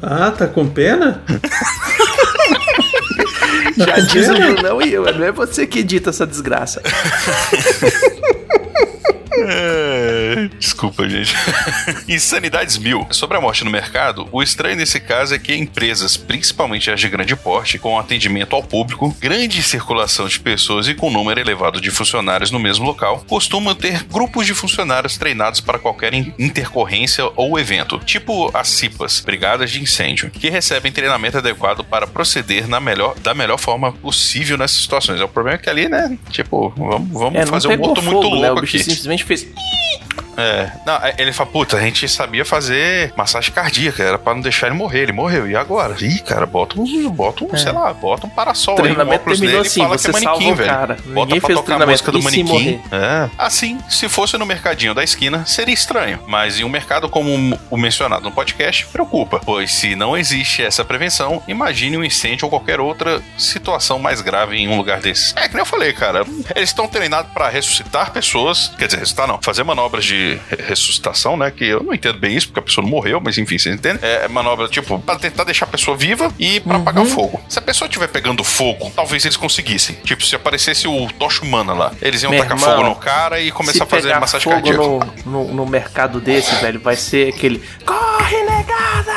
Ah, 0.00 0.30
tá 0.30 0.46
com 0.46 0.68
pena? 0.68 1.20
Já 3.76 3.98
diz 4.00 4.28
o 4.28 4.34
Brunão 4.34 4.80
e 4.80 4.92
eu, 4.92 5.04
não 5.12 5.24
é 5.24 5.32
você 5.32 5.66
que 5.66 5.80
edita 5.80 6.10
essa 6.10 6.26
desgraça. 6.26 6.80
É, 9.44 10.48
Desculpa, 10.58 11.08
gente. 11.08 11.34
Insanidades 12.08 12.78
mil. 12.78 13.06
Sobre 13.10 13.36
a 13.36 13.40
morte 13.40 13.64
no 13.64 13.70
mercado, 13.70 14.28
o 14.32 14.42
estranho 14.42 14.76
nesse 14.76 15.00
caso 15.00 15.34
é 15.34 15.38
que 15.38 15.54
empresas, 15.54 16.16
principalmente 16.16 16.90
as 16.90 17.00
de 17.00 17.08
grande 17.08 17.36
porte, 17.36 17.78
com 17.78 17.98
atendimento 17.98 18.54
ao 18.54 18.62
público, 18.62 19.14
grande 19.20 19.62
circulação 19.62 20.26
de 20.28 20.40
pessoas 20.40 20.88
e 20.88 20.94
com 20.94 21.10
número 21.10 21.40
elevado 21.40 21.80
de 21.80 21.90
funcionários 21.90 22.50
no 22.50 22.58
mesmo 22.58 22.84
local, 22.86 23.24
costumam 23.28 23.74
ter 23.74 24.02
grupos 24.04 24.46
de 24.46 24.54
funcionários 24.54 25.16
treinados 25.16 25.60
para 25.60 25.78
qualquer 25.78 26.14
in- 26.14 26.32
intercorrência 26.38 27.30
ou 27.36 27.58
evento, 27.58 27.98
tipo 27.98 28.50
as 28.54 28.68
CIPAs, 28.68 29.20
Brigadas 29.20 29.70
de 29.70 29.82
Incêndio, 29.82 30.30
que 30.30 30.48
recebem 30.50 30.90
treinamento 30.92 31.38
adequado 31.38 31.84
para 31.84 32.06
proceder 32.06 32.66
na 32.68 32.80
melhor, 32.80 33.14
da 33.20 33.34
melhor 33.34 33.58
forma 33.58 33.92
possível 33.92 34.56
nessas 34.56 34.78
situações. 34.80 35.20
O 35.20 35.28
problema 35.28 35.56
é 35.56 35.58
que 35.58 35.68
ali, 35.70 35.88
né, 35.88 36.16
tipo, 36.30 36.72
vamos, 36.76 37.10
vamos 37.12 37.38
É, 37.40 37.46
fazer 37.46 37.68
um 37.68 37.80
outro 37.80 38.02
muito 38.02 38.22
fogo, 38.22 38.36
né? 38.40 38.48
O 38.50 38.54
louco 38.54 38.60
bicho 38.62 38.76
aqui. 38.76 38.84
simplesmente 38.84 39.24
fez. 39.26 39.46
É, 40.36 40.70
não, 40.84 40.94
é, 40.96 41.14
ele 41.18 41.32
fala, 41.32 41.50
puta, 41.50 41.76
a 41.76 41.80
gente 41.80 42.08
sabia 42.08 42.44
fazer 42.44 43.12
massagem 43.16 43.52
cardíaca, 43.52 44.02
era 44.02 44.18
pra 44.18 44.34
não 44.34 44.40
deixar 44.40 44.66
ele 44.66 44.76
morrer, 44.76 45.02
ele 45.02 45.12
morreu, 45.12 45.48
e 45.48 45.56
agora? 45.56 45.96
Ih, 46.00 46.18
cara, 46.20 46.46
bota 46.46 46.78
um, 46.80 47.10
bota 47.10 47.44
um, 47.44 47.56
sei 47.56 47.72
lá, 47.72 47.92
bota 47.92 48.26
um 48.26 48.30
parasol 48.30 48.74
O 48.74 48.78
aí, 48.78 48.90
um 48.90 48.94
treinamento 48.94 49.20
óculos 49.22 49.40
nele 49.40 49.56
assim, 49.58 49.80
e 49.80 49.84
fala 49.84 49.98
você 49.98 50.10
que 50.12 50.16
é 50.16 50.20
manequim, 50.20 50.52
o 50.52 50.54
velho. 50.54 50.70
cara. 50.70 50.94
Bota 50.94 51.26
Ninguém 51.26 51.40
pra 51.40 51.48
tocar 51.48 51.60
a 51.60 51.62
treinamento, 51.64 51.90
música 51.90 52.12
do 52.12 52.22
manequim. 52.22 52.80
É. 52.92 53.30
Assim, 53.38 53.78
se 53.88 54.08
fosse 54.08 54.36
no 54.36 54.46
mercadinho 54.46 54.94
da 54.94 55.02
esquina, 55.02 55.44
seria 55.46 55.74
estranho, 55.74 56.18
mas 56.26 56.60
em 56.60 56.64
um 56.64 56.68
mercado 56.68 57.08
como 57.08 57.58
o 57.70 57.76
mencionado 57.76 58.24
no 58.24 58.32
podcast, 58.32 58.86
preocupa, 58.86 59.40
pois 59.44 59.72
se 59.72 59.96
não 59.96 60.16
existe 60.16 60.62
essa 60.62 60.84
prevenção, 60.84 61.42
imagine 61.48 61.96
um 61.96 62.04
incêndio 62.04 62.44
ou 62.44 62.50
qualquer 62.50 62.80
outra 62.80 63.22
situação 63.38 63.98
mais 63.98 64.20
grave 64.20 64.56
em 64.56 64.68
um 64.68 64.76
lugar 64.76 65.00
desse. 65.00 65.32
É, 65.36 65.48
que 65.48 65.54
nem 65.54 65.62
eu 65.62 65.66
falei, 65.66 65.92
cara, 65.92 66.24
eles 66.54 66.70
estão 66.70 66.86
treinados 66.88 67.30
pra 67.32 67.48
ressuscitar 67.48 68.12
pessoas, 68.12 68.72
quer 68.78 68.86
dizer, 68.86 68.98
ressuscitar 68.98 69.26
não, 69.26 69.38
fazer 69.40 69.62
manobras 69.64 70.04
de 70.04 70.25
re- 70.34 70.58
ressuscitação, 70.68 71.36
né, 71.36 71.50
que 71.50 71.64
eu 71.64 71.82
não 71.82 71.94
entendo 71.94 72.18
bem 72.18 72.36
isso, 72.36 72.48
porque 72.48 72.60
a 72.60 72.62
pessoa 72.62 72.82
não 72.84 72.90
morreu, 72.90 73.20
mas 73.22 73.38
enfim, 73.38 73.58
vocês 73.58 73.74
entendem? 73.74 73.98
É 74.02 74.28
manobra, 74.28 74.68
tipo, 74.68 74.98
pra 74.98 75.16
tentar 75.16 75.44
deixar 75.44 75.64
a 75.66 75.68
pessoa 75.68 75.96
viva 75.96 76.32
e 76.38 76.60
pra 76.60 76.76
apagar 76.76 77.02
o 77.04 77.06
fogo. 77.06 77.40
Se 77.48 77.58
a 77.58 77.62
pessoa 77.62 77.86
estiver 77.88 78.08
pegando 78.08 78.42
fogo, 78.44 78.90
talvez 78.94 79.24
eles 79.24 79.36
conseguissem. 79.36 79.96
Tipo, 80.04 80.24
se 80.24 80.34
aparecesse 80.36 80.86
o 80.88 81.08
tocha 81.18 81.42
humana 81.44 81.72
lá, 81.72 81.92
eles 82.02 82.22
iam 82.22 82.30
Meu 82.30 82.42
tacar 82.42 82.56
irmão, 82.58 82.70
fogo 82.76 82.88
no 82.88 82.96
cara 82.96 83.40
e 83.40 83.50
começar 83.50 83.84
a 83.84 83.86
fazer 83.86 84.14
massagem 84.18 84.50
cardíaca. 84.50 84.78
no, 84.78 85.00
no, 85.24 85.54
no 85.54 85.66
mercado 85.66 86.20
desse, 86.20 86.54
velho, 86.56 86.80
vai 86.80 86.96
ser 86.96 87.32
aquele. 87.34 87.62
Corre, 87.84 88.42
negada! 88.42 89.15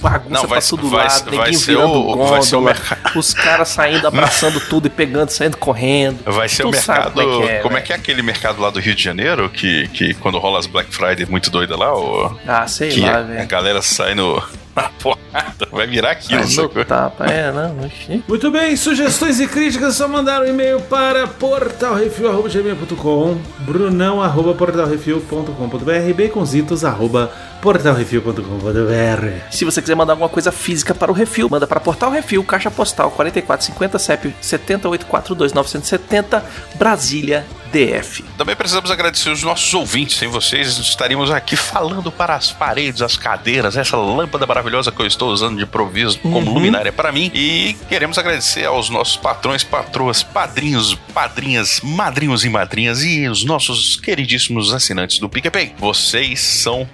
Bagunça 0.00 0.30
Não, 0.30 0.46
vai- 0.46 0.60
pra 0.60 0.68
todo 0.68 0.88
vai- 0.90 1.08
lado, 1.08 1.36
vai 1.36 1.52
ser 1.54 1.72
virando 1.72 1.92
o- 1.92 2.28
vai 2.28 2.42
ser 2.42 2.54
o 2.56 2.60
gôndola, 2.60 2.76
mercado. 2.78 3.18
os 3.18 3.34
caras 3.34 3.68
saindo, 3.68 4.06
abraçando 4.06 4.60
tudo 4.60 4.86
e 4.86 4.90
pegando, 4.90 5.30
saindo 5.30 5.56
correndo. 5.56 6.18
Vai 6.24 6.48
ser 6.48 6.62
Tu 6.62 6.68
o 6.68 6.70
mercado. 6.70 7.12
como 7.12 7.20
é 7.20 7.26
que 7.26 7.42
é, 7.52 7.58
como 7.58 7.72
é 7.72 7.76
velho. 7.76 7.86
que 7.86 7.92
é 7.92 7.96
aquele 7.96 8.22
mercado 8.22 8.60
lá 8.62 8.70
do 8.70 8.78
Rio 8.80 8.94
de 8.94 9.02
Janeiro? 9.02 9.48
Que, 9.50 9.88
que 9.88 10.14
quando 10.14 10.38
rola 10.38 10.58
as 10.58 10.66
Black 10.66 10.94
Friday 10.94 11.26
muito 11.28 11.50
doida 11.50 11.76
lá, 11.76 11.92
o, 11.92 12.36
Ah, 12.46 12.66
sei 12.68 12.90
que 12.90 13.00
lá, 13.00 13.12
a, 13.12 13.18
a 13.18 13.22
velho. 13.22 13.48
galera 13.48 13.82
sai 13.82 14.14
no. 14.14 14.40
na 14.76 14.88
porrada. 15.00 15.66
Vai 15.72 15.86
virar 15.88 16.12
aquilo, 16.12 16.44
Sai 16.46 16.62
no 16.64 16.68
sacou? 16.68 16.84
tapa, 16.84 17.26
é, 17.26 17.50
não, 17.50 17.80
oxi. 17.84 18.22
Muito 18.28 18.50
bem, 18.52 18.76
sugestões 18.76 19.40
e 19.40 19.48
críticas 19.48 19.96
só 19.96 20.06
mandar 20.06 20.42
um 20.42 20.46
e-mail 20.46 20.80
para 20.82 21.26
portalrefil.gmail.com 21.26 23.36
brunão 23.60 24.22
arroba 24.22 24.54
portalrefil.com.br 27.60 29.50
Se 29.50 29.64
você 29.64 29.80
quiser 29.80 29.94
mandar 29.94 30.14
alguma 30.14 30.28
coisa 30.28 30.52
física 30.52 30.94
para 30.94 31.10
o 31.10 31.14
Refil, 31.14 31.48
manda 31.50 31.66
para 31.66 31.80
Portal 31.80 32.10
Refil, 32.10 32.44
Caixa 32.44 32.70
Postal 32.70 33.10
4450 33.10 33.98
CEP 33.98 34.34
7842970, 34.42 36.42
Brasília, 36.76 37.46
DF. 37.72 38.24
Também 38.36 38.56
precisamos 38.56 38.90
agradecer 38.90 39.30
os 39.30 39.42
nossos 39.42 39.72
ouvintes. 39.74 40.16
Sem 40.16 40.28
vocês, 40.28 40.78
estaríamos 40.78 41.30
aqui 41.30 41.56
falando 41.56 42.10
para 42.10 42.34
as 42.34 42.50
paredes, 42.50 43.02
as 43.02 43.16
cadeiras, 43.16 43.76
essa 43.76 43.96
lâmpada 43.96 44.46
maravilhosa 44.46 44.90
que 44.90 45.00
eu 45.00 45.06
estou 45.06 45.30
usando 45.30 45.56
de 45.56 45.64
improviso 45.64 46.18
como 46.20 46.52
luminária 46.52 46.92
para 46.92 47.12
mim. 47.12 47.30
E 47.34 47.76
queremos 47.88 48.18
agradecer 48.18 48.64
aos 48.64 48.88
nossos 48.88 49.16
patrões, 49.16 49.62
patroas, 49.62 50.22
padrinhos, 50.22 50.94
padrinhas, 51.12 51.80
madrinhos 51.82 52.44
e 52.44 52.48
madrinhas 52.48 53.02
e 53.02 53.28
os 53.28 53.44
nossos 53.44 53.96
queridíssimos 53.96 54.72
assinantes 54.72 55.18
do 55.18 55.28
PicPay. 55.28 55.74
Vocês 55.78 56.40
são 56.40 56.88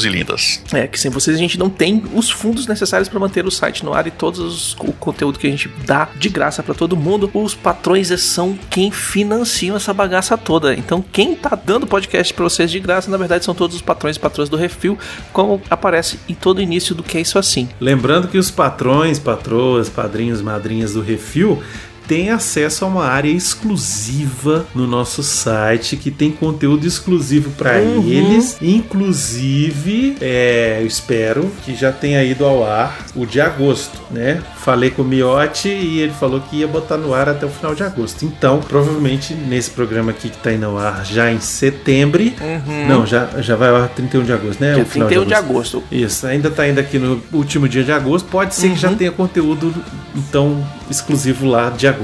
maravilhindos 0.00 0.04
e 0.04 0.08
lindas. 0.08 0.62
É, 0.72 0.86
que 0.86 0.98
sem 0.98 1.10
vocês 1.10 1.36
a 1.36 1.40
gente 1.40 1.58
não 1.58 1.68
tem 1.70 2.02
os 2.14 2.30
fundos 2.30 2.66
necessários 2.66 3.08
para 3.08 3.18
manter 3.18 3.44
o 3.46 3.50
site 3.50 3.84
no 3.84 3.92
ar 3.92 4.06
e 4.06 4.10
todos 4.10 4.38
os- 4.40 4.72
o 4.80 4.92
conteúdo 4.92 5.38
que 5.38 5.46
a 5.46 5.50
gente 5.50 5.70
dá 5.86 6.08
de 6.18 6.28
graça 6.28 6.62
para 6.62 6.74
todo 6.74 6.96
mundo. 6.96 7.30
Os 7.34 7.54
patrões 7.54 8.08
são 8.20 8.58
quem 8.68 8.90
financiam 8.90 9.76
essa 9.76 9.92
bagaça 9.94 10.36
toda. 10.36 10.74
Então, 10.74 11.02
quem 11.12 11.34
tá 11.34 11.58
dando 11.62 11.86
podcast 11.86 12.32
para 12.34 12.44
vocês 12.44 12.70
de 12.70 12.78
graça, 12.80 13.10
na 13.10 13.16
verdade, 13.16 13.44
são 13.44 13.54
todos 13.54 13.76
os 13.76 13.82
patrões 13.82 14.16
e 14.16 14.20
patroas 14.20 14.48
do 14.48 14.56
Refil, 14.56 14.98
como 15.32 15.60
aparece 15.70 16.18
em 16.28 16.34
todo 16.34 16.58
o 16.58 16.60
início 16.60 16.94
do 16.94 17.02
que 17.02 17.18
é 17.18 17.20
isso 17.20 17.38
assim. 17.38 17.68
Lembrando 17.80 18.28
que 18.28 18.38
os 18.38 18.50
patrões, 18.50 19.18
patroas, 19.18 19.88
padrinhos, 19.88 20.40
madrinhas 20.40 20.92
do 20.94 21.00
Refil 21.00 21.62
têm 22.10 22.30
acesso 22.30 22.84
a 22.84 22.88
uma 22.88 23.04
área 23.04 23.30
exclusiva 23.30 24.66
no 24.74 24.84
nosso 24.84 25.22
site 25.22 25.96
que 25.96 26.10
tem 26.10 26.32
conteúdo 26.32 26.84
exclusivo 26.84 27.50
para 27.52 27.78
eles. 27.80 28.56
Inclusive, 28.60 30.16
é, 30.20 30.78
eu 30.80 30.86
espero 30.88 31.48
que 31.64 31.72
já 31.72 31.92
tenha 31.92 32.20
ido 32.24 32.44
ao 32.44 32.68
ar 32.68 33.06
o 33.14 33.24
de 33.24 33.40
agosto, 33.40 33.96
né? 34.10 34.42
Falei 34.56 34.90
com 34.90 35.02
o 35.02 35.04
Miotti 35.04 35.68
e 35.68 36.00
ele 36.00 36.12
falou 36.12 36.40
que 36.40 36.56
ia 36.56 36.66
botar 36.66 36.96
no 36.96 37.14
ar 37.14 37.28
até 37.28 37.46
o 37.46 37.48
final 37.48 37.76
de 37.76 37.84
agosto. 37.84 38.24
Então, 38.24 38.58
provavelmente 38.58 39.32
nesse 39.32 39.70
programa 39.70 40.10
aqui 40.10 40.30
que 40.30 40.38
tá 40.38 40.52
indo 40.52 40.66
ao 40.66 40.76
ar 40.76 41.04
já 41.06 41.30
em 41.30 41.38
setembro. 41.38 42.20
Não, 42.88 43.06
já, 43.06 43.28
já 43.38 43.54
vai 43.54 43.68
ao 43.68 43.76
ar 43.76 43.88
31 43.88 44.24
de 44.24 44.32
agosto, 44.32 44.60
né? 44.60 44.74
Dia 44.74 44.82
O 44.82 44.86
final 44.86 45.06
31 45.06 45.28
de 45.28 45.34
agosto. 45.34 45.84
isso, 45.92 46.26
ainda 46.26 46.50
tá 46.50 46.66
indo 46.66 46.80
aqui 46.80 46.98
no 46.98 47.22
último 47.32 47.68
dia 47.68 47.84
de 47.84 47.92
agosto. 47.92 48.28
Pode 48.28 48.52
ser 48.56 48.70
que 48.70 48.76
já 48.80 48.92
tenha 48.92 49.12
conteúdo, 49.12 49.72
então, 50.16 50.66
exclusivo 50.90 51.46
lá 51.46 51.70
de 51.70 51.86
agosto. 51.86 51.99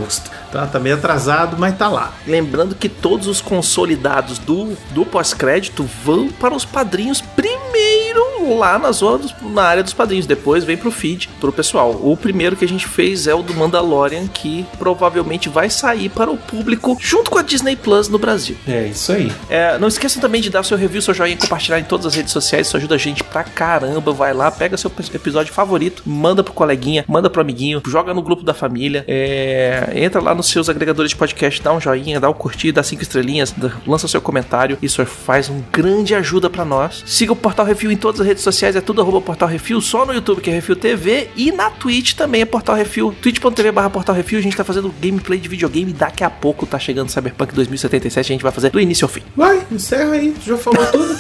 Tá, 0.51 0.67
tá 0.67 0.79
meio 0.79 0.97
atrasado, 0.97 1.57
mas 1.59 1.77
tá 1.77 1.89
lá. 1.89 2.13
Lembrando 2.27 2.75
que 2.75 2.89
todos 2.89 3.27
os 3.27 3.41
consolidados 3.41 4.39
do, 4.39 4.77
do 4.91 5.05
pós-crédito 5.05 5.89
vão 6.05 6.29
para 6.29 6.55
os 6.55 6.65
padrinhos 6.65 7.21
primeiro 7.21 8.26
lá 8.55 8.79
na 8.79 8.93
zona 8.93 9.19
dos- 9.19 9.35
na 9.53 9.63
área 9.63 9.83
dos 9.83 9.93
padrinhos. 9.93 10.27
Depois 10.27 10.65
vem 10.65 10.77
pro 10.77 10.91
feed, 10.91 11.29
pro 11.41 11.53
pessoal. 11.53 11.91
O 12.03 12.17
primeiro 12.17 12.57
que 12.57 12.65
a 12.65 12.69
gente 12.69 12.87
fez 12.87 13.27
é 13.27 13.35
o 13.35 13.43
do 13.43 13.55
Mandalorian, 13.55 14.27
que 14.27 14.65
provavelmente 14.79 15.49
vai 15.49 15.69
sair 15.71 16.09
para 16.09 16.31
o 16.31 16.37
público 16.37 16.97
junto 17.01 17.31
com 17.31 17.39
a 17.39 17.43
Disney 17.43 17.77
Plus 17.77 18.09
no 18.09 18.19
Brasil. 18.19 18.57
É 18.67 18.87
isso 18.87 19.13
aí. 19.13 19.33
É, 19.49 19.79
não 19.79 19.89
esqueçam 19.89 20.21
também 20.21 20.41
de 20.41 20.51
dar 20.51 20.63
seu 20.63 20.77
review, 20.77 21.01
seu 21.03 21.15
joinha, 21.15 21.37
compartilhar 21.37 21.79
em 21.79 21.85
todas 21.85 22.07
as 22.07 22.15
redes 22.15 22.33
sociais. 22.33 22.67
Isso 22.67 22.77
ajuda 22.77 22.95
a 22.95 22.99
gente 22.99 23.23
pra 23.25 23.45
caramba. 23.45 24.13
Vai 24.13 24.33
lá, 24.33 24.51
pega 24.51 24.77
seu 24.77 24.91
episódio 25.15 25.53
favorito, 25.53 26.03
manda 26.07 26.43
pro 26.43 26.53
coleguinha, 26.53 27.05
manda 27.09 27.29
pro 27.31 27.41
amiguinho, 27.41 27.83
joga 27.87 28.13
no 28.15 28.23
grupo 28.23 28.43
da 28.43 28.55
família. 28.55 29.05
é, 29.09 29.93
entra 29.95 30.21
lá 30.21 30.35
nos 30.35 30.49
seus 30.49 30.69
agregadores 30.69 31.11
de 31.11 31.17
podcast, 31.17 31.63
dá 31.63 31.73
um 31.73 31.81
joinha, 31.81 32.21
dá 32.21 32.29
um 32.29 32.33
curtir, 32.33 32.73
dá 32.73 32.83
cinco 32.83 33.03
estrelinhas, 33.03 33.55
lança 33.87 34.07
seu 34.09 34.21
comentário. 34.21 34.79
Isso 34.83 35.05
faz 35.07 35.49
um 35.49 35.63
grande 35.73 36.15
ajuda 36.15 36.49
pra 36.51 36.65
nós. 36.65 37.03
Siga 37.07 37.33
o 37.33 37.37
Portal 37.37 37.67
Refil 37.67 37.91
em 37.91 37.97
todas 37.97 38.21
as 38.21 38.27
redes 38.27 38.36
sociais, 38.43 38.77
é 38.77 38.81
tudo 38.81 39.01
arroba 39.01 39.21
Portal 39.21 39.49
Refil, 39.49 39.81
só 39.81 40.05
no 40.07 40.13
YouTube 40.13 40.41
que 40.41 40.51
é 40.51 40.53
Refil 40.55 40.77
TV 40.77 41.29
e 41.37 41.53
na 41.53 41.71
Twitch 41.71 42.15
também 42.15 42.43
é 42.43 42.45
Portal 42.45 42.75
Refil, 42.77 43.15
twitch.tv 43.21 43.73
barra 43.73 43.91
Portal 43.91 44.15
Refil. 44.15 44.39
A 44.39 44.43
gente 44.43 44.57
tá 44.57 44.65
fazendo 44.65 44.93
gameplay 45.01 45.39
de 45.39 45.49
videogame. 45.49 45.93
Daqui 45.93 46.23
a 46.25 46.31
pouco 46.31 46.67
tá 46.67 46.79
chegando 46.79 47.11
Cyberpunk 47.11 47.55
2077. 47.55 48.19
A 48.33 48.35
gente 48.35 48.43
vai 48.43 48.53
fazer 48.53 48.71
do 48.71 48.81
início 48.81 49.05
ao 49.05 49.09
fim. 49.09 49.23
Vai, 49.37 49.63
encerra 49.71 50.13
aí. 50.13 50.35
Já 50.45 50.57
falou 50.57 50.85
tudo. 50.93 51.19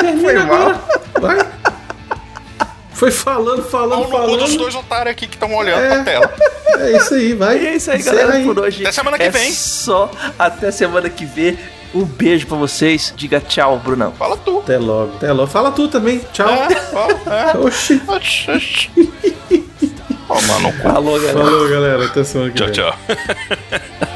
Termina 0.00 0.22
Foi 0.22 0.34
mal. 0.44 0.68
agora. 1.14 1.36
Vai. 1.36 1.54
Foi 2.92 3.10
falando, 3.10 3.62
falando, 3.64 3.98
no 4.04 4.04
cu 4.04 4.10
dos 4.10 4.40
falando. 4.40 4.56
dois 4.58 4.74
otários 4.74 5.10
aqui 5.12 5.26
que 5.26 5.34
estão 5.34 5.52
olhando 5.54 5.82
É. 5.82 5.88
pra 5.88 6.04
tela. 6.04 6.34
É 6.78 6.96
isso 6.96 7.14
aí, 7.14 7.32
vai. 7.34 7.58
E 7.58 7.66
é 7.66 7.76
isso 7.76 7.90
aí, 7.90 7.98
Encerra 7.98 8.16
galera, 8.16 8.34
aí. 8.38 8.44
por 8.44 8.58
hoje. 8.58 8.82
Até 8.82 8.92
semana 8.92 9.16
que 9.16 9.22
é 9.24 9.30
vem. 9.30 9.52
Só 9.52 10.10
até 10.38 10.70
semana 10.70 11.10
que 11.10 11.24
vem. 11.24 11.58
Um 11.94 12.04
beijo 12.04 12.46
pra 12.46 12.56
vocês. 12.56 13.12
Diga 13.16 13.40
tchau, 13.40 13.78
Brunão. 13.78 14.12
Fala 14.12 14.36
tu. 14.36 14.58
Até 14.58 14.78
logo, 14.78 15.14
até 15.16 15.32
logo. 15.32 15.46
Fala 15.46 15.70
tu 15.70 15.86
também. 15.88 16.20
Tchau. 16.32 16.48
É, 16.48 16.68
ó, 16.92 17.30
é. 17.30 17.56
Oxi. 17.64 18.02
Oxi, 18.06 18.50
oxi. 18.50 18.90
Ó, 20.28 20.40
mano. 20.40 20.72
Falou, 20.82 21.20
galera. 21.20 21.38
Falou, 21.38 21.68
galera. 21.68 22.04
Até 22.06 22.24
semana 22.24 22.50
que 22.50 22.56
Tchau, 22.56 22.66
vem. 22.66 22.74
tchau. 22.74 24.08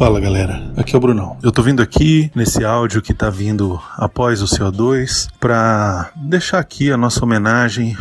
Fala 0.00 0.18
galera, 0.18 0.72
aqui 0.78 0.94
é 0.94 0.96
o 0.96 1.00
Brunão. 1.00 1.36
Eu 1.42 1.52
tô 1.52 1.62
vindo 1.62 1.82
aqui 1.82 2.30
nesse 2.34 2.64
áudio 2.64 3.02
que 3.02 3.12
tá 3.12 3.28
vindo 3.28 3.78
após 3.98 4.40
o 4.40 4.46
CO2 4.46 5.28
pra 5.38 6.10
deixar 6.16 6.58
aqui 6.58 6.90
a 6.90 6.96
nossa 6.96 7.22
homenagem 7.22 7.94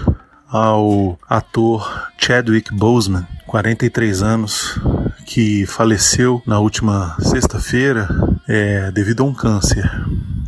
ao 0.48 1.20
ator 1.30 2.10
Chadwick 2.18 2.74
Boseman, 2.74 3.28
43 3.46 4.24
anos, 4.24 4.80
que 5.26 5.66
faleceu 5.66 6.42
na 6.48 6.58
última 6.58 7.18
sexta-feira 7.20 8.08
é, 8.48 8.90
devido 8.92 9.24
a 9.24 9.26
um 9.26 9.34
câncer. 9.34 9.92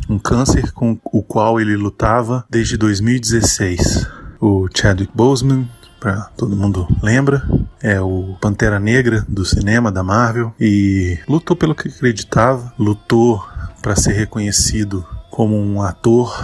Um 0.08 0.18
câncer 0.18 0.72
com 0.72 0.98
o 1.04 1.22
qual 1.22 1.60
ele 1.60 1.76
lutava 1.76 2.46
desde 2.48 2.78
2016. 2.78 4.08
O 4.40 4.68
Chadwick 4.74 5.12
Boseman 5.14 5.68
para 6.02 6.22
todo 6.36 6.56
mundo 6.56 6.88
lembra, 7.00 7.48
é 7.80 8.00
o 8.00 8.36
Pantera 8.40 8.80
Negra 8.80 9.24
do 9.28 9.44
cinema 9.44 9.92
da 9.92 10.02
Marvel 10.02 10.52
e 10.58 11.16
lutou 11.28 11.54
pelo 11.54 11.76
que 11.76 11.86
acreditava, 11.86 12.74
lutou 12.76 13.40
para 13.80 13.94
ser 13.94 14.10
reconhecido 14.10 15.06
como 15.30 15.56
um 15.56 15.80
ator 15.80 16.34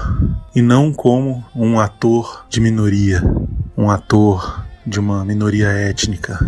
e 0.54 0.62
não 0.62 0.92
como 0.92 1.44
um 1.56 1.80
ator 1.80 2.46
de 2.48 2.60
minoria, 2.60 3.20
um 3.76 3.90
ator 3.90 4.64
de 4.86 5.00
uma 5.00 5.24
minoria 5.24 5.66
étnica. 5.70 6.38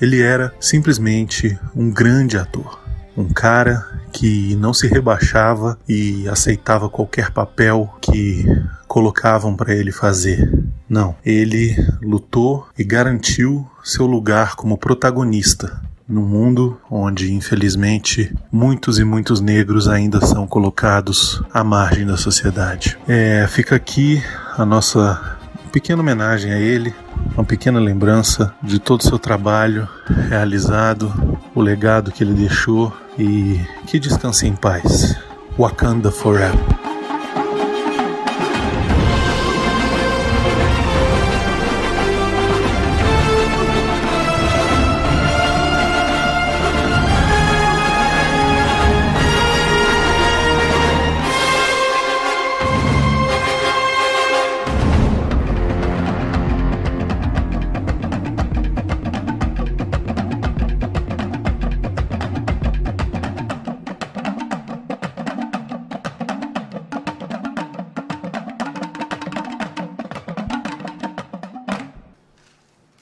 Ele 0.00 0.22
era 0.22 0.54
simplesmente 0.60 1.58
um 1.74 1.90
grande 1.90 2.38
ator, 2.38 2.83
um 3.16 3.28
cara 3.28 3.84
que 4.12 4.56
não 4.56 4.74
se 4.74 4.86
rebaixava 4.86 5.78
e 5.88 6.28
aceitava 6.28 6.88
qualquer 6.88 7.30
papel 7.30 7.94
que 8.00 8.44
colocavam 8.86 9.56
para 9.56 9.74
ele 9.74 9.92
fazer. 9.92 10.52
Não, 10.88 11.14
ele 11.24 11.74
lutou 12.02 12.66
e 12.78 12.84
garantiu 12.84 13.66
seu 13.82 14.06
lugar 14.06 14.54
como 14.54 14.78
protagonista 14.78 15.82
num 16.08 16.24
mundo 16.24 16.78
onde, 16.90 17.32
infelizmente, 17.32 18.32
muitos 18.52 18.98
e 18.98 19.04
muitos 19.04 19.40
negros 19.40 19.88
ainda 19.88 20.20
são 20.20 20.46
colocados 20.46 21.42
à 21.52 21.64
margem 21.64 22.06
da 22.06 22.16
sociedade. 22.16 22.98
É, 23.08 23.46
fica 23.48 23.74
aqui 23.74 24.22
a 24.56 24.64
nossa 24.64 25.38
pequena 25.72 26.02
homenagem 26.02 26.52
a 26.52 26.60
ele, 26.60 26.94
uma 27.34 27.44
pequena 27.44 27.80
lembrança 27.80 28.54
de 28.62 28.78
todo 28.78 29.00
o 29.00 29.04
seu 29.04 29.18
trabalho 29.18 29.88
realizado, 30.28 31.12
o 31.54 31.60
legado 31.60 32.12
que 32.12 32.22
ele 32.22 32.34
deixou 32.34 32.92
e 33.18 33.60
que 33.86 33.98
descanse 33.98 34.46
em 34.46 34.54
paz. 34.54 35.16
Wakanda 35.58 36.10
Forever. 36.10 36.93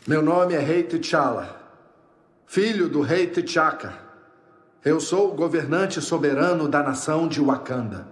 Meu 0.04 0.20
nome 0.20 0.52
é 0.52 0.58
Rei 0.58 0.82
T'Challa, 0.82 1.60
filho 2.44 2.88
do 2.88 3.02
Rei 3.02 3.28
T'Chaka. 3.28 3.92
Eu 4.84 4.98
sou 4.98 5.30
o 5.30 5.36
governante 5.36 6.00
soberano 6.00 6.66
da 6.66 6.82
nação 6.82 7.28
de 7.28 7.40
Wakanda. 7.40 8.08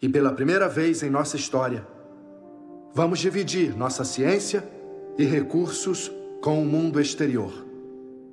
E 0.00 0.08
pela 0.08 0.32
primeira 0.32 0.66
vez 0.66 1.02
em 1.02 1.10
nossa 1.10 1.36
história, 1.36 1.86
vamos 2.94 3.18
dividir 3.18 3.76
nossa 3.76 4.02
ciência 4.02 4.66
e 5.18 5.24
recursos 5.24 6.10
com 6.40 6.62
o 6.62 6.64
mundo 6.64 6.98
exterior. 6.98 7.52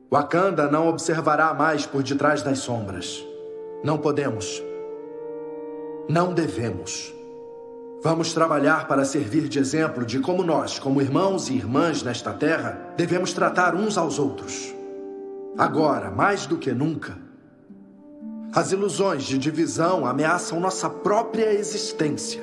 Wakanda 0.10 0.72
não 0.72 0.88
observará 0.88 1.54
mais 1.54 1.86
por 1.86 2.04
detrás 2.04 2.42
das 2.42 2.60
sombras. 2.60 3.22
Não 3.84 3.98
podemos. 3.98 4.64
Não 6.08 6.34
devemos. 6.34 7.15
Vamos 8.04 8.34
trabalhar 8.34 8.88
para 8.88 9.04
servir 9.04 9.48
de 9.48 9.58
exemplo 9.58 10.06
de 10.06 10.20
como 10.20 10.44
nós, 10.44 10.78
como 10.78 11.02
irmãos 11.02 11.50
e 11.50 11.54
irmãs 11.54 12.04
nesta 12.04 12.32
terra, 12.34 12.94
devemos 12.96 13.34
tratar 13.34 13.74
uns 13.76 13.98
aos 13.98 14.20
outros. 14.20 14.74
Agora, 15.58 16.12
mais 16.12 16.46
do 16.46 16.58
que 16.58 16.72
nunca, 16.72 17.18
as 18.54 18.72
ilusões 18.72 19.24
de 19.24 19.38
divisão 19.38 20.06
ameaçam 20.06 20.60
nossa 20.60 20.90
própria 20.90 21.54
existência. 21.54 22.42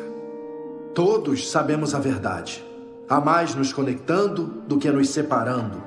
Todos 0.95 1.51
sabemos 1.51 1.95
a 1.95 1.99
verdade. 1.99 2.63
Há 3.09 3.21
mais 3.21 3.55
nos 3.55 3.73
conectando 3.73 4.45
do 4.67 4.79
que 4.79 4.91
nos 4.91 5.09
separando. 5.09 5.83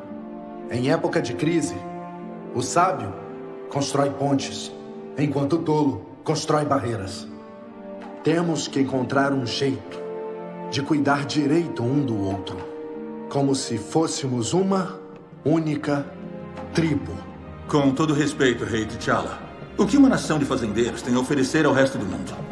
Em 0.72 0.90
época 0.90 1.22
de 1.22 1.36
crise, 1.36 1.76
o 2.56 2.62
sábio 2.62 3.14
constrói 3.70 4.10
pontes, 4.10 4.72
enquanto 5.18 5.58
o 5.58 5.64
tolo 5.64 6.06
constrói 6.24 6.66
barreiras. 6.66 7.28
Temos 8.26 8.68
que 8.68 8.80
encontrar 8.80 9.32
um 9.32 9.46
jeito 9.46 10.00
de 10.72 10.82
cuidar 10.82 11.28
direito 11.28 11.84
um 11.84 12.04
do 12.04 12.20
outro, 12.20 12.58
como 13.30 13.54
se 13.54 13.78
fôssemos 13.78 14.52
uma 14.52 15.00
única 15.46 16.04
tribo. 16.74 17.16
Com 17.68 17.92
todo 17.92 18.16
respeito, 18.16 18.66
Rei 18.66 18.88
T'Challa, 18.88 19.38
o 19.78 19.86
que 19.86 19.96
uma 19.96 20.10
nação 20.10 20.40
de 20.40 20.46
fazendeiros 20.46 21.04
tem 21.04 21.14
a 21.14 21.20
oferecer 21.20 21.68
ao 21.68 21.74
resto 21.74 22.00
do 22.00 22.06
mundo? 22.08 22.45